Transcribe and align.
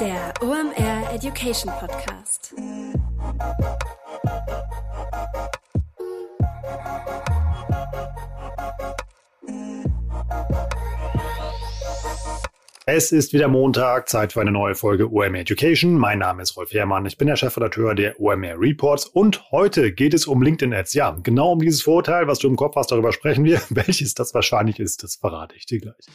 Der 0.00 0.32
OMR 0.40 1.12
Education 1.12 1.72
Podcast. 1.80 2.54
Es 12.86 13.10
ist 13.10 13.32
wieder 13.32 13.48
Montag, 13.48 14.08
Zeit 14.08 14.32
für 14.32 14.40
eine 14.40 14.52
neue 14.52 14.76
Folge 14.76 15.10
OMR 15.10 15.40
Education. 15.40 15.98
Mein 15.98 16.20
Name 16.20 16.42
ist 16.42 16.56
Rolf 16.56 16.72
Herrmann, 16.72 17.04
ich 17.06 17.18
bin 17.18 17.26
der 17.26 17.36
Chefredakteur 17.36 17.96
der 17.96 18.20
OMR 18.20 18.60
Reports 18.60 19.04
und 19.06 19.50
heute 19.50 19.92
geht 19.92 20.14
es 20.14 20.26
um 20.28 20.42
LinkedIn 20.42 20.74
Ads. 20.74 20.94
Ja, 20.94 21.16
genau 21.22 21.52
um 21.52 21.58
dieses 21.58 21.82
Vorurteil, 21.82 22.28
was 22.28 22.38
du 22.38 22.46
im 22.46 22.54
Kopf 22.54 22.76
hast, 22.76 22.92
darüber 22.92 23.12
sprechen 23.12 23.44
wir. 23.44 23.60
Welches 23.70 24.14
das 24.14 24.32
wahrscheinlich 24.32 24.78
ist, 24.78 25.02
das 25.02 25.16
verrate 25.16 25.56
ich 25.56 25.66
dir 25.66 25.80
gleich. 25.80 26.06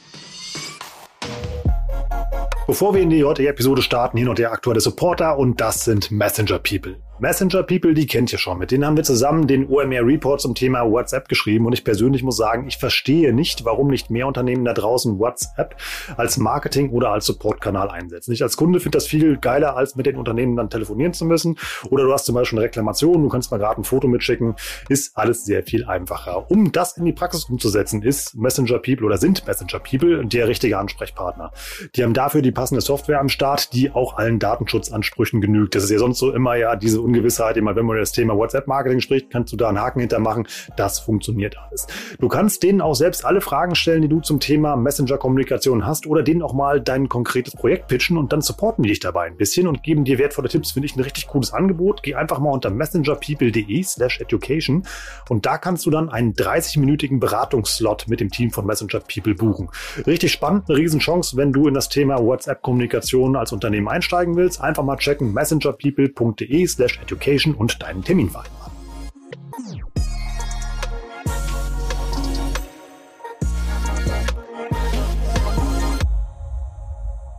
Bevor 2.66 2.96
wir 2.96 3.02
in 3.02 3.10
die 3.10 3.26
heutige 3.26 3.50
Episode 3.50 3.82
starten, 3.82 4.18
hier 4.18 4.26
noch 4.26 4.36
der 4.36 4.54
aktuelle 4.54 4.80
Supporter 4.80 5.38
und 5.38 5.60
das 5.60 5.84
sind 5.84 6.12
Messenger 6.12 6.60
People. 6.60 6.96
Messenger 7.20 7.62
People, 7.62 7.94
die 7.94 8.08
kennt 8.08 8.34
ihr 8.34 8.40
schon. 8.40 8.58
Mit 8.58 8.72
denen 8.72 8.86
haben 8.86 8.98
wir 8.98 9.04
zusammen 9.04 9.46
den 9.46 9.70
OMR 9.70 10.06
Report 10.06 10.42
zum 10.42 10.56
Thema 10.56 10.90
WhatsApp 10.90 11.30
geschrieben 11.30 11.68
und 11.68 11.74
ich 11.74 11.84
persönlich 11.84 12.24
muss 12.24 12.38
sagen, 12.38 12.68
ich 12.68 12.78
verstehe 12.78 13.34
nicht, 13.34 13.66
warum 13.66 13.88
nicht 13.88 14.10
mehr 14.10 14.26
Unternehmen 14.26 14.66
da 14.66 14.74
draußen 14.74 15.20
WhatsApp 15.20 15.76
als 16.18 16.38
Marketing 16.38 16.90
oder 16.90 17.12
als 17.12 17.28
Supportkanal 17.28 17.92
einsetzen. 17.92 18.32
Ich 18.32 18.42
als 18.42 18.58
Kunde 18.58 18.80
finde 18.80 18.98
das 18.98 19.06
viel 19.06 19.38
geiler, 19.38 19.78
als 19.78 19.96
mit 19.96 20.08
den 20.08 20.16
Unternehmen 20.16 20.56
dann 20.56 20.72
telefonieren 20.72 21.14
zu 21.14 21.26
müssen. 21.26 21.58
Oder 21.92 22.06
du 22.06 22.12
hast 22.12 22.26
zum 22.26 22.34
Beispiel 22.34 22.58
eine 22.58 22.66
Reklamation, 22.66 23.22
du 23.22 23.30
kannst 23.30 23.52
mal 23.52 23.58
gerade 23.58 23.80
ein 23.80 23.84
Foto 23.84 24.08
mitschicken. 24.08 24.56
Ist 24.90 25.16
alles 25.16 25.46
sehr 25.46 25.62
viel 25.62 25.86
einfacher. 25.86 26.50
Um 26.50 26.72
das 26.72 26.98
in 26.98 27.06
die 27.06 27.14
Praxis 27.14 27.46
umzusetzen, 27.46 28.02
ist 28.02 28.36
Messenger 28.36 28.80
People 28.80 29.06
oder 29.06 29.20
sind 29.20 29.46
Messenger 29.46 29.80
People 29.80 30.26
der 30.26 30.48
richtige 30.48 30.80
Ansprechpartner. 30.80 31.52
Die 31.96 32.04
haben 32.04 32.16
dafür 32.16 32.42
die 32.42 32.52
passende 32.52 32.82
Software 32.82 33.20
am 33.20 33.30
Start, 33.30 33.72
die 33.74 33.92
auch 33.92 34.18
allen 34.18 34.40
Datenschutzansprüchen 34.40 35.42
genügt. 35.42 35.76
Das 35.76 35.84
ist 35.84 35.92
ja 35.92 36.00
sonst 36.00 36.18
so 36.18 36.34
immer 36.34 36.56
ja 36.56 36.76
diese 36.76 37.04
Ungewissheit, 37.14 37.58
immer 37.58 37.76
wenn 37.76 37.86
man 37.86 37.96
über 37.96 38.02
das 38.02 38.12
Thema 38.12 38.36
WhatsApp-Marketing 38.36 39.00
spricht, 39.00 39.30
kannst 39.30 39.54
du 39.54 39.58
da 39.58 39.70
einen 39.70 39.80
Haken 39.80 40.00
hintermachen. 40.00 40.48
Das 40.76 41.00
funktioniert 41.00 41.56
alles. 41.58 41.86
Du 42.20 42.28
kannst 42.28 42.64
denen 42.64 42.82
auch 42.82 42.96
selbst 42.96 43.24
alle 43.24 43.40
Fragen 43.40 43.76
stellen, 43.76 44.02
die 44.02 44.08
du 44.08 44.20
zum 44.20 44.40
Thema 44.40 44.76
Messenger-Kommunikation 44.76 45.86
hast 45.86 46.08
oder 46.08 46.24
denen 46.24 46.42
auch 46.42 46.54
mal 46.54 46.82
dein 46.82 47.10
konkretes 47.10 47.54
Projekt 47.54 47.88
pitchen 47.88 48.18
und 48.18 48.34
dann 48.34 48.42
supporten 48.42 48.84
die 48.84 48.90
dich 48.90 49.00
dabei 49.00 49.28
ein 49.28 49.38
bisschen 49.38 49.68
und 49.68 49.84
geben 49.84 50.06
dir 50.06 50.18
wertvolle 50.18 50.50
Tipps. 50.50 50.72
Finde 50.72 50.88
ich 50.88 50.96
ein 50.96 51.02
richtig 51.02 51.28
cooles 51.28 51.54
Angebot. 51.54 52.02
Geh 52.02 52.16
einfach 52.16 52.40
mal 52.40 52.50
unter 52.50 52.72
messengerpeople.de 52.72 53.84
slash 53.84 54.20
education 54.20 54.84
und 55.30 55.46
da 55.46 55.58
kannst 55.60 55.86
du 55.86 55.92
dann 55.92 56.10
einen 56.10 56.34
30-minütigen 56.34 57.20
Beratungsslot 57.20 58.06
mit 58.08 58.22
dem 58.22 58.32
Team 58.32 58.50
von 58.50 58.66
Messenger 58.66 59.02
People 59.02 59.36
buchen. 59.36 59.70
Richtig 60.08 60.32
spannend, 60.32 60.68
eine 60.68 60.80
Riesenchance, 60.80 61.38
wenn 61.38 61.54
du 61.54 61.68
in 61.68 61.76
das 61.76 61.90
Thema 61.90 62.18
WhatsApp-Kommunikation 62.18 63.36
als 63.36 63.52
Unternehmen 63.52 63.88
einsteigen 63.88 64.36
willst. 64.36 64.62
Einfach 64.62 64.84
mal 64.84 64.98
checken 64.98 65.34
messengerpeople.de 65.34 66.66
slash 66.66 66.93
Education 67.02 67.54
und 67.56 67.82
deinen 67.82 68.04
Termin 68.04 68.30
vereinbaren. 68.30 68.63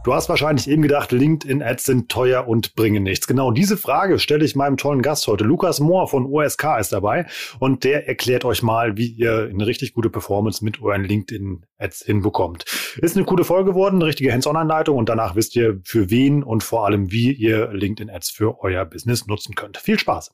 Du 0.04 0.12
hast 0.12 0.28
wahrscheinlich 0.28 0.68
eben 0.68 0.82
gedacht, 0.82 1.12
LinkedIn-Ads 1.12 1.84
sind 1.84 2.10
teuer 2.10 2.46
und 2.46 2.74
bringen 2.74 3.04
nichts. 3.04 3.26
Genau 3.26 3.50
diese 3.50 3.78
Frage 3.78 4.18
stelle 4.18 4.44
ich 4.44 4.54
meinem 4.54 4.76
tollen 4.76 5.00
Gast 5.00 5.26
heute. 5.26 5.44
Lukas 5.44 5.80
Mohr 5.80 6.08
von 6.08 6.26
OSK 6.26 6.78
ist 6.78 6.92
dabei 6.92 7.24
und 7.58 7.84
der 7.84 8.06
erklärt 8.06 8.44
euch 8.44 8.62
mal, 8.62 8.98
wie 8.98 9.06
ihr 9.06 9.48
eine 9.50 9.66
richtig 9.66 9.94
gute 9.94 10.10
Performance 10.10 10.62
mit 10.62 10.82
euren 10.82 11.04
LinkedIn-Ads 11.04 12.04
hinbekommt. 12.04 12.66
Ist 12.98 13.16
eine 13.16 13.24
coole 13.24 13.44
Folge 13.44 13.70
geworden, 13.70 13.96
eine 13.96 14.04
richtige 14.04 14.30
Hands-on-Anleitung 14.30 14.98
und 14.98 15.08
danach 15.08 15.36
wisst 15.36 15.56
ihr, 15.56 15.80
für 15.84 16.10
wen 16.10 16.42
und 16.42 16.62
vor 16.62 16.84
allem, 16.84 17.10
wie 17.10 17.32
ihr 17.32 17.72
LinkedIn-Ads 17.72 18.28
für 18.28 18.60
euer 18.60 18.84
Business 18.84 19.26
nutzen 19.26 19.54
könnt. 19.54 19.78
Viel 19.78 19.98
Spaß! 19.98 20.32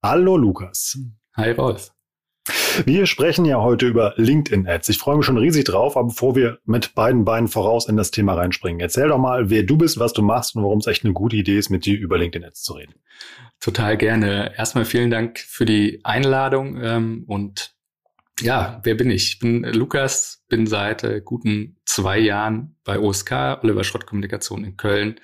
Hallo 0.00 0.36
Lukas. 0.36 0.96
Hi 1.36 1.50
Rolf. 1.50 1.93
Wir 2.84 3.06
sprechen 3.06 3.44
ja 3.44 3.60
heute 3.60 3.86
über 3.86 4.14
LinkedIn-Ads. 4.16 4.88
Ich 4.90 4.98
freue 4.98 5.16
mich 5.16 5.24
schon 5.24 5.38
riesig 5.38 5.64
drauf, 5.64 5.96
aber 5.96 6.08
bevor 6.08 6.36
wir 6.36 6.58
mit 6.64 6.94
beiden 6.94 7.24
Beinen 7.24 7.48
voraus 7.48 7.88
in 7.88 7.96
das 7.96 8.10
Thema 8.10 8.34
reinspringen, 8.34 8.80
erzähl 8.80 9.08
doch 9.08 9.18
mal, 9.18 9.48
wer 9.48 9.62
du 9.62 9.78
bist, 9.78 9.98
was 9.98 10.12
du 10.12 10.22
machst 10.22 10.54
und 10.54 10.62
warum 10.62 10.78
es 10.78 10.86
echt 10.86 11.04
eine 11.04 11.14
gute 11.14 11.36
Idee 11.36 11.58
ist, 11.58 11.70
mit 11.70 11.86
dir 11.86 11.98
über 11.98 12.18
LinkedIn-Ads 12.18 12.62
zu 12.62 12.74
reden. 12.74 12.94
Total 13.60 13.96
gerne. 13.96 14.52
Erstmal 14.58 14.84
vielen 14.84 15.10
Dank 15.10 15.38
für 15.38 15.64
die 15.64 16.00
Einladung 16.04 16.78
ähm, 16.82 17.24
und 17.26 17.74
ja, 18.40 18.80
wer 18.82 18.96
bin 18.96 19.10
ich? 19.10 19.34
Ich 19.34 19.38
bin 19.38 19.62
Lukas, 19.62 20.44
bin 20.48 20.66
seit 20.66 21.04
äh, 21.04 21.22
guten 21.24 21.76
zwei 21.86 22.18
Jahren 22.18 22.76
bei 22.84 22.98
OSK, 22.98 23.60
Oliver 23.62 23.84
Schrott 23.84 24.06
Kommunikation 24.06 24.64
in 24.64 24.76
Köln 24.76 25.20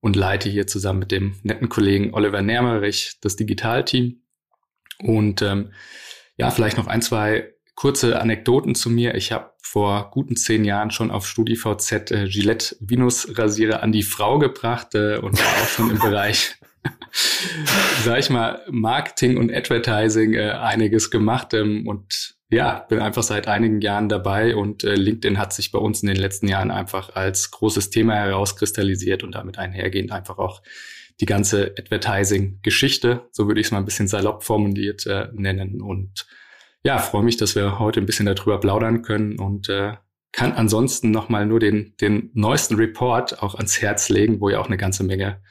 und 0.00 0.14
leite 0.14 0.48
hier 0.48 0.66
zusammen 0.66 1.00
mit 1.00 1.10
dem 1.10 1.36
netten 1.42 1.68
Kollegen 1.68 2.12
Oliver 2.12 2.42
Nermerich 2.42 3.18
das 3.22 3.36
Digitalteam. 3.36 4.22
Und 4.98 5.40
ähm, 5.40 5.72
ja, 6.40 6.50
vielleicht 6.50 6.76
noch 6.76 6.86
ein, 6.86 7.02
zwei 7.02 7.52
kurze 7.74 8.20
Anekdoten 8.20 8.74
zu 8.74 8.90
mir. 8.90 9.14
Ich 9.14 9.32
habe 9.32 9.52
vor 9.62 10.10
guten 10.10 10.36
zehn 10.36 10.64
Jahren 10.64 10.90
schon 10.90 11.10
auf 11.10 11.26
StudiVZ 11.26 12.10
äh, 12.10 12.28
Gillette 12.28 12.76
Venus 12.80 13.38
Rasierer 13.38 13.82
an 13.82 13.92
die 13.92 14.02
Frau 14.02 14.38
gebracht 14.38 14.94
äh, 14.94 15.18
und 15.18 15.38
war 15.38 15.62
auch 15.62 15.68
schon 15.68 15.90
im 15.90 15.98
Bereich, 16.02 16.56
sag 18.04 18.18
ich 18.18 18.30
mal, 18.30 18.62
Marketing 18.70 19.36
und 19.36 19.52
Advertising 19.52 20.34
äh, 20.34 20.50
einiges 20.50 21.10
gemacht 21.10 21.54
ähm, 21.54 21.86
und 21.86 22.34
ja, 22.50 22.84
bin 22.88 22.98
einfach 22.98 23.22
seit 23.22 23.46
einigen 23.46 23.80
Jahren 23.80 24.08
dabei 24.08 24.56
und 24.56 24.82
äh, 24.82 24.94
LinkedIn 24.94 25.38
hat 25.38 25.52
sich 25.52 25.70
bei 25.70 25.78
uns 25.78 26.02
in 26.02 26.08
den 26.08 26.16
letzten 26.16 26.48
Jahren 26.48 26.72
einfach 26.72 27.14
als 27.14 27.50
großes 27.52 27.90
Thema 27.90 28.16
herauskristallisiert 28.16 29.22
und 29.22 29.36
damit 29.36 29.56
einhergehend 29.56 30.10
einfach 30.10 30.38
auch 30.38 30.62
die 31.20 31.26
ganze 31.26 31.74
Advertising-Geschichte, 31.78 33.28
so 33.30 33.46
würde 33.46 33.60
ich 33.60 33.66
es 33.66 33.70
mal 33.72 33.78
ein 33.78 33.84
bisschen 33.84 34.08
salopp 34.08 34.42
formuliert 34.42 35.06
äh, 35.06 35.28
nennen. 35.32 35.82
Und 35.82 36.26
ja, 36.82 36.98
freue 36.98 37.22
mich, 37.22 37.36
dass 37.36 37.54
wir 37.54 37.78
heute 37.78 38.00
ein 38.00 38.06
bisschen 38.06 38.26
darüber 38.26 38.58
plaudern 38.58 39.02
können 39.02 39.38
und 39.38 39.68
äh, 39.68 39.94
kann 40.32 40.52
ansonsten 40.52 41.10
nochmal 41.10 41.44
nur 41.44 41.60
den, 41.60 41.94
den 42.00 42.30
neuesten 42.34 42.76
Report 42.76 43.42
auch 43.42 43.54
ans 43.54 43.82
Herz 43.82 44.08
legen, 44.08 44.40
wo 44.40 44.48
ja 44.48 44.60
auch 44.60 44.66
eine 44.66 44.76
ganze 44.76 45.04
Menge 45.04 45.42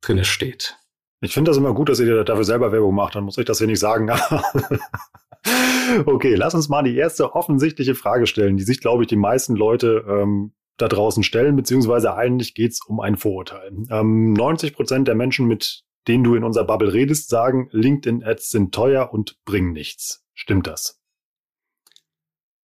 drinne 0.00 0.24
steht. 0.24 0.76
Ich 1.22 1.32
finde 1.32 1.50
das 1.50 1.56
immer 1.56 1.74
gut, 1.74 1.88
dass 1.88 1.98
ihr 1.98 2.24
dafür 2.24 2.44
selber 2.44 2.72
Werbung 2.72 2.94
macht, 2.94 3.14
dann 3.14 3.24
muss 3.24 3.38
ich 3.38 3.46
das 3.46 3.58
hier 3.58 3.66
nicht 3.66 3.80
sagen. 3.80 4.10
okay, 6.06 6.34
lass 6.34 6.54
uns 6.54 6.68
mal 6.68 6.82
die 6.82 6.96
erste 6.96 7.34
offensichtliche 7.34 7.94
Frage 7.94 8.26
stellen, 8.26 8.58
die 8.58 8.64
sich, 8.64 8.80
glaube 8.80 9.02
ich, 9.02 9.08
die 9.08 9.16
meisten 9.16 9.56
Leute 9.56 10.04
ähm, 10.06 10.52
da 10.76 10.88
draußen 10.88 11.22
stellen, 11.22 11.56
beziehungsweise 11.56 12.14
eigentlich 12.14 12.54
geht 12.54 12.72
es 12.72 12.80
um 12.86 13.00
ein 13.00 13.16
Vorurteil. 13.16 13.72
Ähm, 13.90 14.32
90 14.32 14.74
Prozent 14.74 15.08
der 15.08 15.14
Menschen, 15.14 15.46
mit 15.46 15.84
denen 16.08 16.24
du 16.24 16.34
in 16.34 16.44
unserer 16.44 16.66
Bubble 16.66 16.92
redest, 16.92 17.28
sagen, 17.28 17.68
LinkedIn-Ads 17.72 18.50
sind 18.50 18.74
teuer 18.74 19.12
und 19.12 19.42
bringen 19.44 19.72
nichts. 19.72 20.24
Stimmt 20.34 20.66
das? 20.66 21.00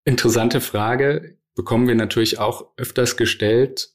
Interessante 0.04 0.60
Frage. 0.60 1.38
Bekommen 1.54 1.88
wir 1.88 1.94
natürlich 1.94 2.38
auch 2.38 2.72
öfters 2.76 3.16
gestellt. 3.16 3.90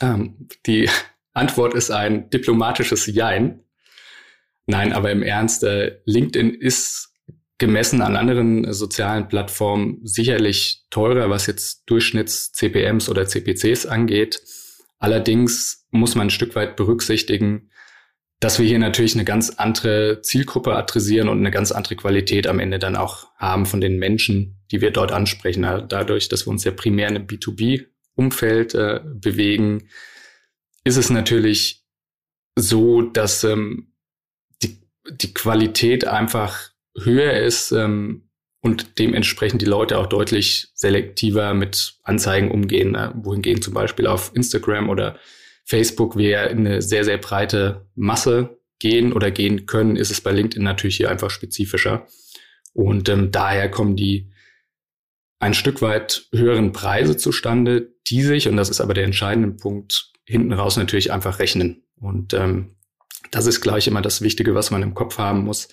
Ähm, 0.00 0.48
die 0.66 0.88
Antwort 1.32 1.74
ist 1.74 1.90
ein 1.90 2.30
diplomatisches 2.30 3.06
Jein. 3.06 3.64
Nein, 4.66 4.92
aber 4.92 5.10
im 5.10 5.22
Ernst, 5.22 5.64
äh, 5.64 6.00
LinkedIn 6.04 6.54
ist 6.54 7.09
gemessen 7.60 8.00
an 8.00 8.16
anderen 8.16 8.72
sozialen 8.72 9.28
Plattformen 9.28 10.00
sicherlich 10.02 10.82
teurer, 10.90 11.30
was 11.30 11.46
jetzt 11.46 11.84
Durchschnitts-CPMs 11.88 13.08
oder 13.08 13.26
CPCs 13.26 13.86
angeht. 13.86 14.42
Allerdings 14.98 15.86
muss 15.90 16.14
man 16.14 16.26
ein 16.26 16.30
Stück 16.30 16.56
weit 16.56 16.74
berücksichtigen, 16.74 17.70
dass 18.40 18.58
wir 18.58 18.66
hier 18.66 18.78
natürlich 18.78 19.14
eine 19.14 19.26
ganz 19.26 19.50
andere 19.50 20.22
Zielgruppe 20.22 20.74
adressieren 20.74 21.28
und 21.28 21.38
eine 21.38 21.50
ganz 21.50 21.70
andere 21.70 21.96
Qualität 21.96 22.46
am 22.46 22.58
Ende 22.58 22.78
dann 22.78 22.96
auch 22.96 23.28
haben 23.36 23.66
von 23.66 23.82
den 23.82 23.98
Menschen, 23.98 24.58
die 24.70 24.80
wir 24.80 24.90
dort 24.90 25.12
ansprechen. 25.12 25.62
Dadurch, 25.88 26.30
dass 26.30 26.46
wir 26.46 26.50
uns 26.50 26.64
ja 26.64 26.70
primär 26.70 27.08
in 27.08 27.16
einem 27.16 27.26
B2B-Umfeld 27.26 28.74
äh, 28.74 29.00
bewegen, 29.04 29.88
ist 30.84 30.96
es 30.96 31.10
natürlich 31.10 31.84
so, 32.56 33.02
dass 33.02 33.44
ähm, 33.44 33.92
die, 34.62 34.80
die 35.10 35.34
Qualität 35.34 36.06
einfach 36.06 36.69
höher 36.98 37.34
ist 37.34 37.72
ähm, 37.72 38.28
und 38.60 38.98
dementsprechend 38.98 39.62
die 39.62 39.66
Leute 39.66 39.98
auch 39.98 40.06
deutlich 40.06 40.68
selektiver 40.74 41.54
mit 41.54 41.98
Anzeigen 42.02 42.50
umgehen, 42.50 42.94
äh, 42.94 43.10
wohingegen 43.14 43.62
zum 43.62 43.74
Beispiel 43.74 44.06
auf 44.06 44.32
Instagram 44.34 44.88
oder 44.88 45.18
Facebook 45.64 46.16
wir 46.16 46.50
in 46.50 46.66
eine 46.66 46.82
sehr, 46.82 47.04
sehr 47.04 47.18
breite 47.18 47.86
Masse 47.94 48.58
gehen 48.78 49.12
oder 49.12 49.30
gehen 49.30 49.66
können, 49.66 49.96
ist 49.96 50.10
es 50.10 50.20
bei 50.20 50.32
LinkedIn 50.32 50.64
natürlich 50.64 50.96
hier 50.96 51.10
einfach 51.10 51.30
spezifischer. 51.30 52.06
Und 52.72 53.08
ähm, 53.08 53.30
daher 53.30 53.70
kommen 53.70 53.96
die 53.96 54.30
ein 55.38 55.54
Stück 55.54 55.80
weit 55.80 56.28
höheren 56.32 56.72
Preise 56.72 57.16
zustande, 57.16 57.94
die 58.08 58.22
sich, 58.22 58.48
und 58.48 58.56
das 58.56 58.68
ist 58.68 58.80
aber 58.80 58.94
der 58.94 59.04
entscheidende 59.04 59.50
Punkt, 59.50 60.12
hinten 60.26 60.52
raus 60.52 60.76
natürlich 60.76 61.12
einfach 61.12 61.38
rechnen. 61.38 61.84
Und 61.96 62.34
ähm, 62.34 62.76
das 63.30 63.46
ist 63.46 63.60
gleich 63.60 63.86
immer 63.86 64.02
das 64.02 64.22
Wichtige, 64.22 64.54
was 64.54 64.70
man 64.70 64.82
im 64.82 64.94
Kopf 64.94 65.18
haben 65.18 65.44
muss 65.44 65.68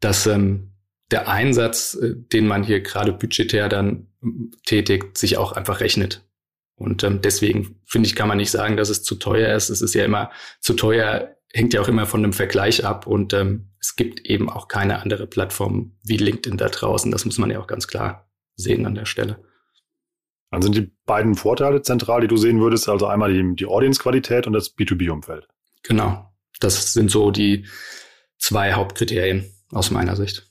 dass 0.00 0.26
ähm, 0.26 0.72
der 1.10 1.28
Einsatz, 1.28 1.94
äh, 1.94 2.14
den 2.14 2.46
man 2.46 2.62
hier 2.62 2.80
gerade 2.80 3.12
budgetär 3.12 3.68
dann 3.68 4.08
tätigt, 4.66 5.16
sich 5.16 5.36
auch 5.36 5.52
einfach 5.52 5.80
rechnet. 5.80 6.24
Und 6.74 7.02
ähm, 7.02 7.20
deswegen 7.22 7.80
finde 7.86 8.08
ich, 8.08 8.14
kann 8.14 8.28
man 8.28 8.36
nicht 8.36 8.50
sagen, 8.50 8.76
dass 8.76 8.88
es 8.88 9.02
zu 9.02 9.16
teuer 9.16 9.54
ist. 9.54 9.68
Es 9.68 9.82
ist 9.82 9.94
ja 9.94 10.04
immer 10.04 10.30
zu 10.60 10.74
teuer, 10.74 11.36
hängt 11.52 11.74
ja 11.74 11.80
auch 11.80 11.88
immer 11.88 12.06
von 12.06 12.22
einem 12.22 12.32
Vergleich 12.32 12.84
ab. 12.84 13.06
Und 13.06 13.32
ähm, 13.32 13.70
es 13.80 13.96
gibt 13.96 14.26
eben 14.26 14.48
auch 14.48 14.68
keine 14.68 15.02
andere 15.02 15.26
Plattform 15.26 15.96
wie 16.04 16.16
LinkedIn 16.16 16.56
da 16.56 16.68
draußen. 16.68 17.10
Das 17.10 17.24
muss 17.24 17.38
man 17.38 17.50
ja 17.50 17.58
auch 17.58 17.66
ganz 17.66 17.88
klar 17.88 18.30
sehen 18.54 18.86
an 18.86 18.94
der 18.94 19.06
Stelle. 19.06 19.42
Dann 20.50 20.62
sind 20.62 20.76
die 20.76 20.90
beiden 21.04 21.34
Vorteile 21.34 21.82
zentral, 21.82 22.22
die 22.22 22.28
du 22.28 22.36
sehen 22.36 22.60
würdest, 22.60 22.88
also 22.88 23.06
einmal 23.06 23.32
die, 23.32 23.56
die 23.56 23.66
Audience-Qualität 23.66 24.46
und 24.46 24.52
das 24.52 24.76
B2B-Umfeld. 24.76 25.46
Genau. 25.82 26.32
Das 26.60 26.92
sind 26.92 27.10
so 27.10 27.30
die 27.30 27.66
zwei 28.38 28.72
Hauptkriterien 28.72 29.52
aus 29.72 29.90
meiner 29.90 30.16
Sicht. 30.16 30.50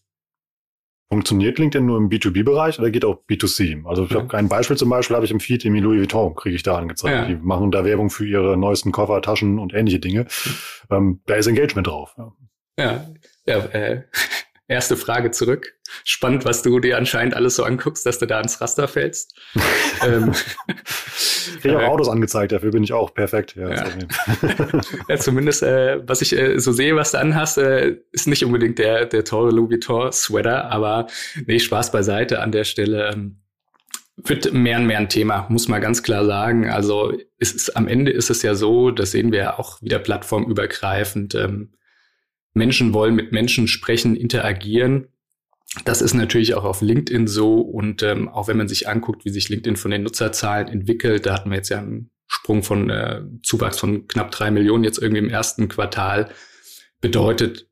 Funktioniert 1.09 1.57
LinkedIn 1.57 1.85
nur 1.85 1.97
im 1.97 2.09
B2B-Bereich 2.09 2.79
oder 2.79 2.91
geht 2.91 3.05
auch 3.05 3.23
B2C? 3.29 3.85
Also 3.87 4.03
ich 4.03 4.11
ja. 4.11 4.19
habe 4.19 4.37
ein 4.37 4.49
Beispiel 4.49 4.75
zum 4.75 4.89
Beispiel, 4.89 5.15
habe 5.15 5.25
ich 5.25 5.31
im 5.31 5.39
Feed 5.39 5.63
im 5.63 5.73
Louis 5.75 6.01
Vuitton, 6.01 6.35
kriege 6.35 6.55
ich 6.55 6.63
da 6.63 6.77
angezeigt. 6.77 7.15
Ja. 7.15 7.25
Die 7.25 7.41
machen 7.41 7.71
da 7.71 7.85
Werbung 7.85 8.09
für 8.09 8.27
ihre 8.27 8.57
neuesten 8.57 8.91
Koffer, 8.91 9.21
Taschen 9.21 9.57
und 9.57 9.73
ähnliche 9.73 9.99
Dinge. 9.99 10.27
Ähm, 10.91 11.21
da 11.25 11.35
ist 11.35 11.47
Engagement 11.47 11.87
drauf. 11.87 12.13
Ja, 12.17 12.33
ja, 12.77 13.05
ja 13.45 13.57
äh, 13.67 14.03
erste 14.67 14.97
Frage 14.97 15.31
zurück. 15.31 15.73
Spannend, 16.03 16.45
was 16.45 16.61
du 16.61 16.79
dir 16.79 16.97
anscheinend 16.97 17.35
alles 17.35 17.55
so 17.55 17.63
anguckst, 17.63 18.05
dass 18.05 18.19
du 18.19 18.25
da 18.25 18.41
ins 18.41 18.59
Raster 18.59 18.87
fällst. 18.87 19.35
ähm, 20.05 20.33
ich 20.67 21.61
kriege 21.61 21.77
auch 21.77 21.83
äh, 21.83 21.85
Autos 21.85 22.09
angezeigt, 22.09 22.51
dafür 22.51 22.71
bin 22.71 22.83
ich 22.83 22.93
auch 22.93 23.13
perfekt. 23.13 23.55
Ja, 23.55 23.69
ja. 23.69 23.85
ja 25.07 25.17
zumindest, 25.17 25.63
äh, 25.63 26.01
was 26.07 26.21
ich 26.21 26.37
äh, 26.37 26.59
so 26.59 26.71
sehe, 26.71 26.95
was 26.95 27.11
du 27.11 27.19
anhast, 27.19 27.57
äh, 27.57 27.97
ist 28.11 28.27
nicht 28.27 28.43
unbedingt 28.43 28.79
der, 28.79 29.05
der 29.05 29.23
teure 29.23 29.51
Louis 29.51 29.71
Vuitton 29.71 30.11
Sweater, 30.11 30.69
aber 30.71 31.07
nee, 31.45 31.59
Spaß 31.59 31.91
beiseite 31.91 32.41
an 32.41 32.51
der 32.51 32.63
Stelle. 32.63 33.11
Ähm, 33.11 33.41
wird 34.23 34.51
mehr 34.51 34.79
und 34.79 34.87
mehr 34.87 34.97
ein 34.97 35.09
Thema, 35.09 35.45
muss 35.49 35.67
man 35.67 35.79
ganz 35.79 36.01
klar 36.01 36.25
sagen. 36.25 36.67
Also 36.67 37.13
es 37.37 37.53
ist, 37.53 37.77
am 37.77 37.87
Ende 37.87 38.11
ist 38.11 38.31
es 38.31 38.41
ja 38.41 38.55
so, 38.55 38.89
das 38.89 39.11
sehen 39.11 39.31
wir 39.31 39.39
ja 39.39 39.59
auch 39.59 39.79
wieder 39.83 39.99
plattformübergreifend. 39.99 41.35
Ähm, 41.35 41.76
Menschen 42.57 42.93
wollen 42.93 43.15
mit 43.15 43.31
Menschen 43.31 43.67
sprechen, 43.67 44.15
interagieren. 44.15 45.07
Das 45.85 46.01
ist 46.01 46.13
natürlich 46.13 46.55
auch 46.55 46.63
auf 46.63 46.81
LinkedIn 46.81 47.27
so. 47.27 47.59
Und 47.59 48.03
ähm, 48.03 48.29
auch 48.29 48.47
wenn 48.47 48.57
man 48.57 48.67
sich 48.67 48.87
anguckt, 48.87 49.25
wie 49.25 49.29
sich 49.29 49.49
LinkedIn 49.49 49.75
von 49.75 49.91
den 49.91 50.03
Nutzerzahlen 50.03 50.67
entwickelt, 50.67 51.25
da 51.25 51.33
hatten 51.33 51.49
wir 51.49 51.57
jetzt 51.57 51.69
ja 51.69 51.79
einen 51.79 52.11
Sprung 52.27 52.63
von 52.63 52.89
äh, 52.89 53.21
Zuwachs 53.43 53.79
von 53.79 54.07
knapp 54.07 54.31
drei 54.31 54.51
Millionen 54.51 54.83
jetzt 54.83 54.97
irgendwie 54.97 55.19
im 55.19 55.29
ersten 55.29 55.69
Quartal, 55.69 56.29
bedeutet, 56.99 57.69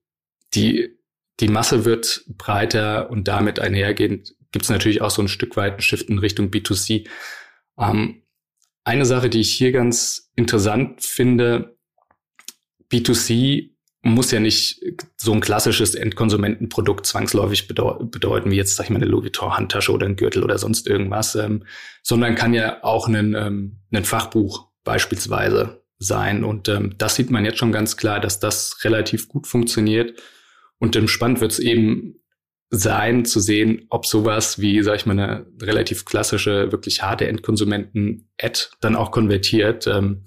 die, 0.53 0.97
die 1.39 1.49
Masse 1.49 1.83
wird 1.83 2.23
breiter 2.27 3.09
und 3.09 3.27
damit 3.27 3.59
einhergehend 3.59 4.35
gibt 4.51 4.63
es 4.63 4.69
natürlich 4.69 5.01
auch 5.01 5.09
so 5.09 5.21
ein 5.21 5.27
Stück 5.27 5.57
weit 5.57 5.73
ein 5.73 5.81
Shift 5.81 6.07
in 6.07 6.17
Richtung 6.17 6.47
B2C. 6.47 7.09
Ähm, 7.77 8.21
eine 8.85 9.05
Sache, 9.05 9.29
die 9.29 9.41
ich 9.41 9.51
hier 9.51 9.73
ganz 9.73 10.31
interessant 10.37 11.03
finde, 11.03 11.77
B2C 12.89 13.74
muss 14.05 14.29
ja 14.29 14.39
nicht 14.39 14.81
so 15.17 15.33
ein 15.33 15.41
klassisches 15.41 15.95
Endkonsumentenprodukt 15.95 17.07
zwangsläufig 17.07 17.67
bedeuten, 17.67 18.51
wie 18.51 18.55
jetzt, 18.55 18.75
sag 18.75 18.85
ich 18.85 18.89
mal, 18.91 18.97
eine 18.97 19.07
Louis 19.07 19.23
Vuitton 19.23 19.57
Handtasche 19.57 19.91
oder 19.91 20.05
ein 20.05 20.15
Gürtel 20.15 20.43
oder 20.43 20.59
sonst 20.59 20.87
irgendwas, 20.87 21.33
ähm, 21.35 21.63
sondern 22.03 22.35
kann 22.35 22.53
ja 22.53 22.83
auch 22.83 23.07
ein, 23.07 23.33
ähm, 23.33 24.03
Fachbuch 24.03 24.67
beispielsweise 24.83 25.81
sein. 25.97 26.43
Und 26.43 26.69
ähm, 26.69 26.93
das 26.99 27.15
sieht 27.15 27.31
man 27.31 27.45
jetzt 27.45 27.57
schon 27.57 27.71
ganz 27.71 27.97
klar, 27.97 28.19
dass 28.19 28.39
das 28.39 28.83
relativ 28.83 29.27
gut 29.27 29.47
funktioniert. 29.47 30.21
Und 30.77 30.95
ähm, 30.95 31.07
spannend 31.07 31.41
wird 31.41 31.53
es 31.53 31.59
eben 31.59 32.19
sein, 32.69 33.25
zu 33.25 33.39
sehen, 33.39 33.87
ob 33.89 34.05
sowas 34.05 34.59
wie, 34.59 34.83
sag 34.83 34.97
ich 34.97 35.05
mal, 35.07 35.13
eine 35.13 35.47
relativ 35.61 36.05
klassische, 36.05 36.71
wirklich 36.71 37.01
harte 37.01 37.27
Endkonsumenten-Ad 37.27 38.59
dann 38.81 38.95
auch 38.95 39.09
konvertiert. 39.09 39.87
Ähm, 39.87 40.25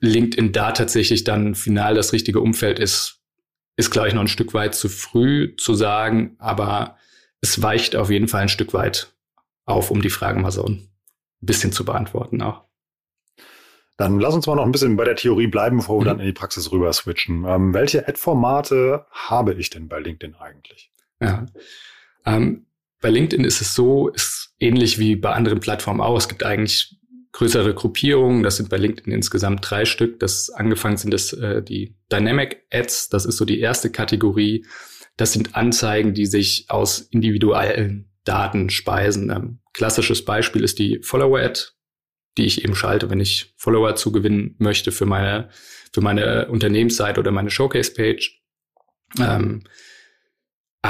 LinkedIn 0.00 0.52
da 0.52 0.72
tatsächlich 0.72 1.24
dann 1.24 1.54
final 1.54 1.94
das 1.94 2.12
richtige 2.12 2.40
Umfeld 2.40 2.78
ist, 2.78 3.20
ist, 3.76 3.90
glaube 3.90 4.08
ich, 4.08 4.14
noch 4.14 4.22
ein 4.22 4.28
Stück 4.28 4.54
weit 4.54 4.74
zu 4.74 4.88
früh 4.88 5.54
zu 5.56 5.74
sagen, 5.74 6.36
aber 6.38 6.96
es 7.40 7.62
weicht 7.62 7.96
auf 7.96 8.10
jeden 8.10 8.28
Fall 8.28 8.42
ein 8.42 8.48
Stück 8.48 8.72
weit 8.72 9.12
auf, 9.64 9.90
um 9.90 10.00
die 10.00 10.10
Frage 10.10 10.38
mal 10.40 10.50
so 10.50 10.64
ein 10.64 10.88
bisschen 11.40 11.72
zu 11.72 11.84
beantworten 11.84 12.40
auch. 12.42 12.64
Dann 13.96 14.20
lass 14.20 14.34
uns 14.34 14.46
mal 14.46 14.56
noch 14.56 14.64
ein 14.64 14.72
bisschen 14.72 14.96
bei 14.96 15.04
der 15.04 15.16
Theorie 15.16 15.46
bleiben, 15.46 15.78
bevor 15.78 15.98
wir 15.98 16.02
mhm. 16.02 16.08
dann 16.08 16.20
in 16.20 16.26
die 16.26 16.32
Praxis 16.32 16.70
rüber 16.70 16.92
switchen. 16.92 17.44
Ähm, 17.46 17.72
welche 17.72 18.06
Ad-Formate 18.06 19.06
habe 19.10 19.54
ich 19.54 19.70
denn 19.70 19.88
bei 19.88 20.00
LinkedIn 20.00 20.34
eigentlich? 20.34 20.90
Ja. 21.20 21.46
Ähm, 22.26 22.66
bei 23.00 23.08
LinkedIn 23.08 23.44
ist 23.44 23.60
es 23.60 23.74
so, 23.74 24.08
ist 24.08 24.54
ähnlich 24.58 24.98
wie 24.98 25.16
bei 25.16 25.32
anderen 25.32 25.60
Plattformen 25.60 26.00
auch. 26.00 26.16
Es 26.16 26.28
gibt 26.28 26.44
eigentlich 26.44 26.98
größere 27.36 27.74
Gruppierungen. 27.74 28.42
Das 28.42 28.56
sind 28.56 28.70
bei 28.70 28.78
LinkedIn 28.78 29.12
insgesamt 29.12 29.68
drei 29.68 29.84
Stück. 29.84 30.20
Das 30.20 30.48
angefangen 30.48 30.96
sind 30.96 31.12
das 31.12 31.34
äh, 31.34 31.62
die 31.62 31.94
Dynamic 32.10 32.64
Ads. 32.72 33.10
Das 33.10 33.26
ist 33.26 33.36
so 33.36 33.44
die 33.44 33.60
erste 33.60 33.90
Kategorie. 33.90 34.64
Das 35.18 35.34
sind 35.34 35.54
Anzeigen, 35.54 36.14
die 36.14 36.24
sich 36.24 36.64
aus 36.68 36.98
individuellen 36.98 38.10
Daten 38.24 38.70
speisen. 38.70 39.28
Ähm, 39.28 39.58
klassisches 39.74 40.24
Beispiel 40.24 40.64
ist 40.64 40.78
die 40.78 41.00
Follower 41.02 41.38
Ad, 41.38 41.60
die 42.38 42.46
ich 42.46 42.64
eben 42.64 42.74
schalte, 42.74 43.10
wenn 43.10 43.20
ich 43.20 43.52
Follower 43.58 43.94
zugewinnen 43.96 44.54
möchte 44.58 44.90
für 44.90 45.06
meine 45.06 45.50
für 45.92 46.00
meine 46.00 46.48
Unternehmensseite 46.48 47.20
oder 47.20 47.32
meine 47.32 47.50
Showcase 47.50 47.92
Page. 47.92 48.42
Ähm, 49.18 49.62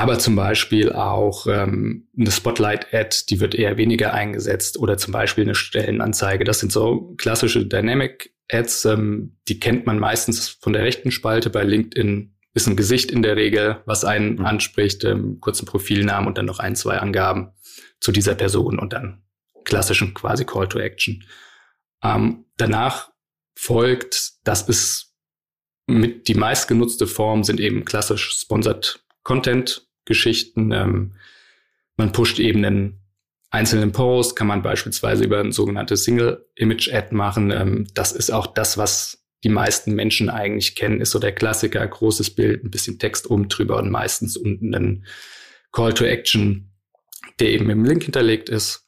aber 0.00 0.18
zum 0.18 0.36
Beispiel 0.36 0.92
auch 0.92 1.46
ähm, 1.46 2.08
eine 2.18 2.30
Spotlight-Ad, 2.30 3.16
die 3.30 3.40
wird 3.40 3.54
eher 3.54 3.76
weniger 3.76 4.12
eingesetzt 4.12 4.78
oder 4.78 4.96
zum 4.96 5.12
Beispiel 5.12 5.44
eine 5.44 5.54
Stellenanzeige. 5.54 6.44
Das 6.44 6.60
sind 6.60 6.72
so 6.72 7.14
klassische 7.16 7.66
Dynamic-Ads, 7.66 8.84
ähm, 8.86 9.36
die 9.48 9.60
kennt 9.60 9.86
man 9.86 9.98
meistens 9.98 10.48
von 10.48 10.72
der 10.72 10.82
rechten 10.82 11.10
Spalte. 11.10 11.50
Bei 11.50 11.62
LinkedIn 11.62 12.34
ist 12.54 12.66
ein 12.66 12.76
Gesicht 12.76 13.10
in 13.10 13.22
der 13.22 13.36
Regel, 13.36 13.82
was 13.86 14.04
einen 14.04 14.36
mhm. 14.36 14.46
anspricht, 14.46 15.04
ähm, 15.04 15.40
kurzen 15.40 15.66
Profilnamen 15.66 16.26
und 16.26 16.38
dann 16.38 16.46
noch 16.46 16.58
ein, 16.58 16.74
zwei 16.74 16.98
Angaben 16.98 17.52
zu 18.00 18.12
dieser 18.12 18.34
Person 18.34 18.78
und 18.78 18.92
dann 18.92 19.22
klassischen 19.64 20.14
quasi 20.14 20.44
Call 20.44 20.68
to 20.68 20.78
Action. 20.78 21.24
Ähm, 22.02 22.46
danach 22.56 23.10
folgt, 23.54 24.32
das 24.44 24.62
ist 24.68 25.14
mit 25.86 26.28
die 26.28 26.34
meistgenutzte 26.34 27.06
Form 27.06 27.44
sind 27.44 27.60
eben 27.60 27.84
klassisch 27.84 28.32
Sponsored 28.32 29.05
Content 29.26 29.88
Geschichten. 30.04 30.70
Ähm, 30.70 31.14
man 31.96 32.12
pusht 32.12 32.38
eben 32.38 32.64
einen 32.64 33.00
einzelnen 33.50 33.90
Post, 33.90 34.36
kann 34.36 34.46
man 34.46 34.62
beispielsweise 34.62 35.24
über 35.24 35.40
ein 35.40 35.50
sogenanntes 35.50 36.04
Single-Image-Ad 36.04 37.12
machen. 37.12 37.50
Ähm, 37.50 37.88
das 37.92 38.12
ist 38.12 38.30
auch 38.30 38.46
das, 38.46 38.78
was 38.78 39.26
die 39.42 39.48
meisten 39.48 39.96
Menschen 39.96 40.30
eigentlich 40.30 40.76
kennen, 40.76 41.00
ist 41.00 41.10
so 41.10 41.18
der 41.18 41.32
Klassiker, 41.32 41.84
großes 41.84 42.36
Bild, 42.36 42.62
ein 42.62 42.70
bisschen 42.70 43.00
Text 43.00 43.28
oben 43.28 43.48
drüber 43.48 43.78
und 43.78 43.90
meistens 43.90 44.36
unten 44.36 44.72
ein 44.76 45.06
Call 45.72 45.92
to 45.92 46.04
Action, 46.04 46.70
der 47.40 47.50
eben 47.50 47.68
im 47.68 47.84
Link 47.84 48.04
hinterlegt 48.04 48.48
ist. 48.48 48.86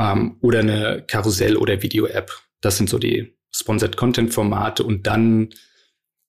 Ähm, 0.00 0.38
oder 0.40 0.58
eine 0.58 1.04
Karussell- 1.06 1.56
oder 1.56 1.82
Video-App. 1.82 2.32
Das 2.60 2.78
sind 2.78 2.90
so 2.90 2.98
die 2.98 3.38
Sponsored 3.54 3.96
Content-Formate 3.96 4.82
und 4.82 5.06
dann 5.06 5.50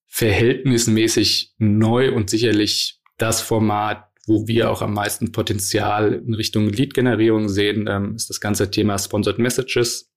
verhältnismäßig 0.05 1.55
neu 1.57 2.13
und 2.13 2.29
sicherlich 2.29 2.98
das 3.21 3.41
Format, 3.41 4.05
wo 4.25 4.47
wir 4.47 4.69
auch 4.69 4.81
am 4.81 4.93
meisten 4.93 5.31
Potenzial 5.31 6.13
in 6.13 6.33
Richtung 6.33 6.69
Lead-Generierung 6.69 7.49
sehen, 7.49 7.87
ähm, 7.87 8.15
ist 8.15 8.29
das 8.29 8.39
ganze 8.39 8.69
Thema 8.71 8.97
Sponsored 8.97 9.39
Messages. 9.39 10.11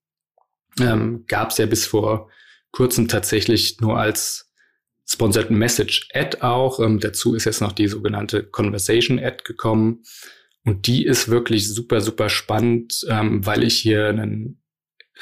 Ähm, 0.81 1.25
Gab 1.29 1.51
es 1.51 1.59
ja 1.59 1.67
bis 1.67 1.87
vor 1.87 2.31
kurzem 2.71 3.09
tatsächlich 3.09 3.81
nur 3.81 3.99
als 3.99 4.51
Sponsored 5.07 5.51
Message 5.51 6.09
Ad 6.15 6.39
auch. 6.41 6.81
Ähm, 6.81 7.01
dazu 7.01 7.35
ist 7.35 7.45
jetzt 7.45 7.61
noch 7.61 7.73
die 7.73 7.89
sogenannte 7.89 8.45
Conversation 8.45 9.19
Ad 9.19 9.45
gekommen. 9.45 10.03
Und 10.65 10.87
die 10.87 11.05
ist 11.05 11.29
wirklich 11.29 11.69
super, 11.69 12.01
super 12.01 12.29
spannend, 12.29 13.05
ähm, 13.09 13.45
weil 13.45 13.65
ich 13.65 13.79
hier 13.79 14.09
einen 14.09 14.63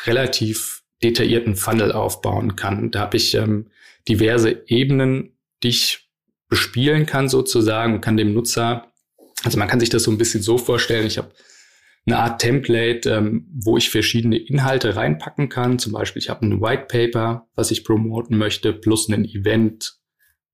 relativ 0.04 0.82
detaillierten 1.02 1.56
Funnel 1.56 1.92
aufbauen 1.92 2.56
kann. 2.56 2.90
Da 2.90 3.00
habe 3.00 3.16
ich 3.16 3.34
ähm, 3.34 3.70
diverse 4.08 4.62
Ebenen, 4.66 5.36
die 5.62 5.68
ich 5.68 6.09
bespielen 6.50 7.06
kann 7.06 7.30
sozusagen 7.30 7.94
und 7.94 8.00
kann 8.02 8.18
dem 8.18 8.34
Nutzer, 8.34 8.92
also 9.44 9.58
man 9.58 9.68
kann 9.68 9.80
sich 9.80 9.88
das 9.88 10.02
so 10.02 10.10
ein 10.10 10.18
bisschen 10.18 10.42
so 10.42 10.58
vorstellen, 10.58 11.06
ich 11.06 11.16
habe 11.16 11.30
eine 12.06 12.18
Art 12.18 12.40
Template, 12.40 13.08
ähm, 13.08 13.46
wo 13.54 13.76
ich 13.76 13.90
verschiedene 13.90 14.36
Inhalte 14.36 14.96
reinpacken 14.96 15.48
kann. 15.48 15.78
Zum 15.78 15.92
Beispiel, 15.92 16.20
ich 16.20 16.28
habe 16.28 16.44
ein 16.46 16.60
White 16.60 16.86
Paper, 16.88 17.46
was 17.54 17.70
ich 17.70 17.84
promoten 17.84 18.36
möchte, 18.36 18.72
plus 18.72 19.08
ein 19.08 19.24
Event, 19.24 19.94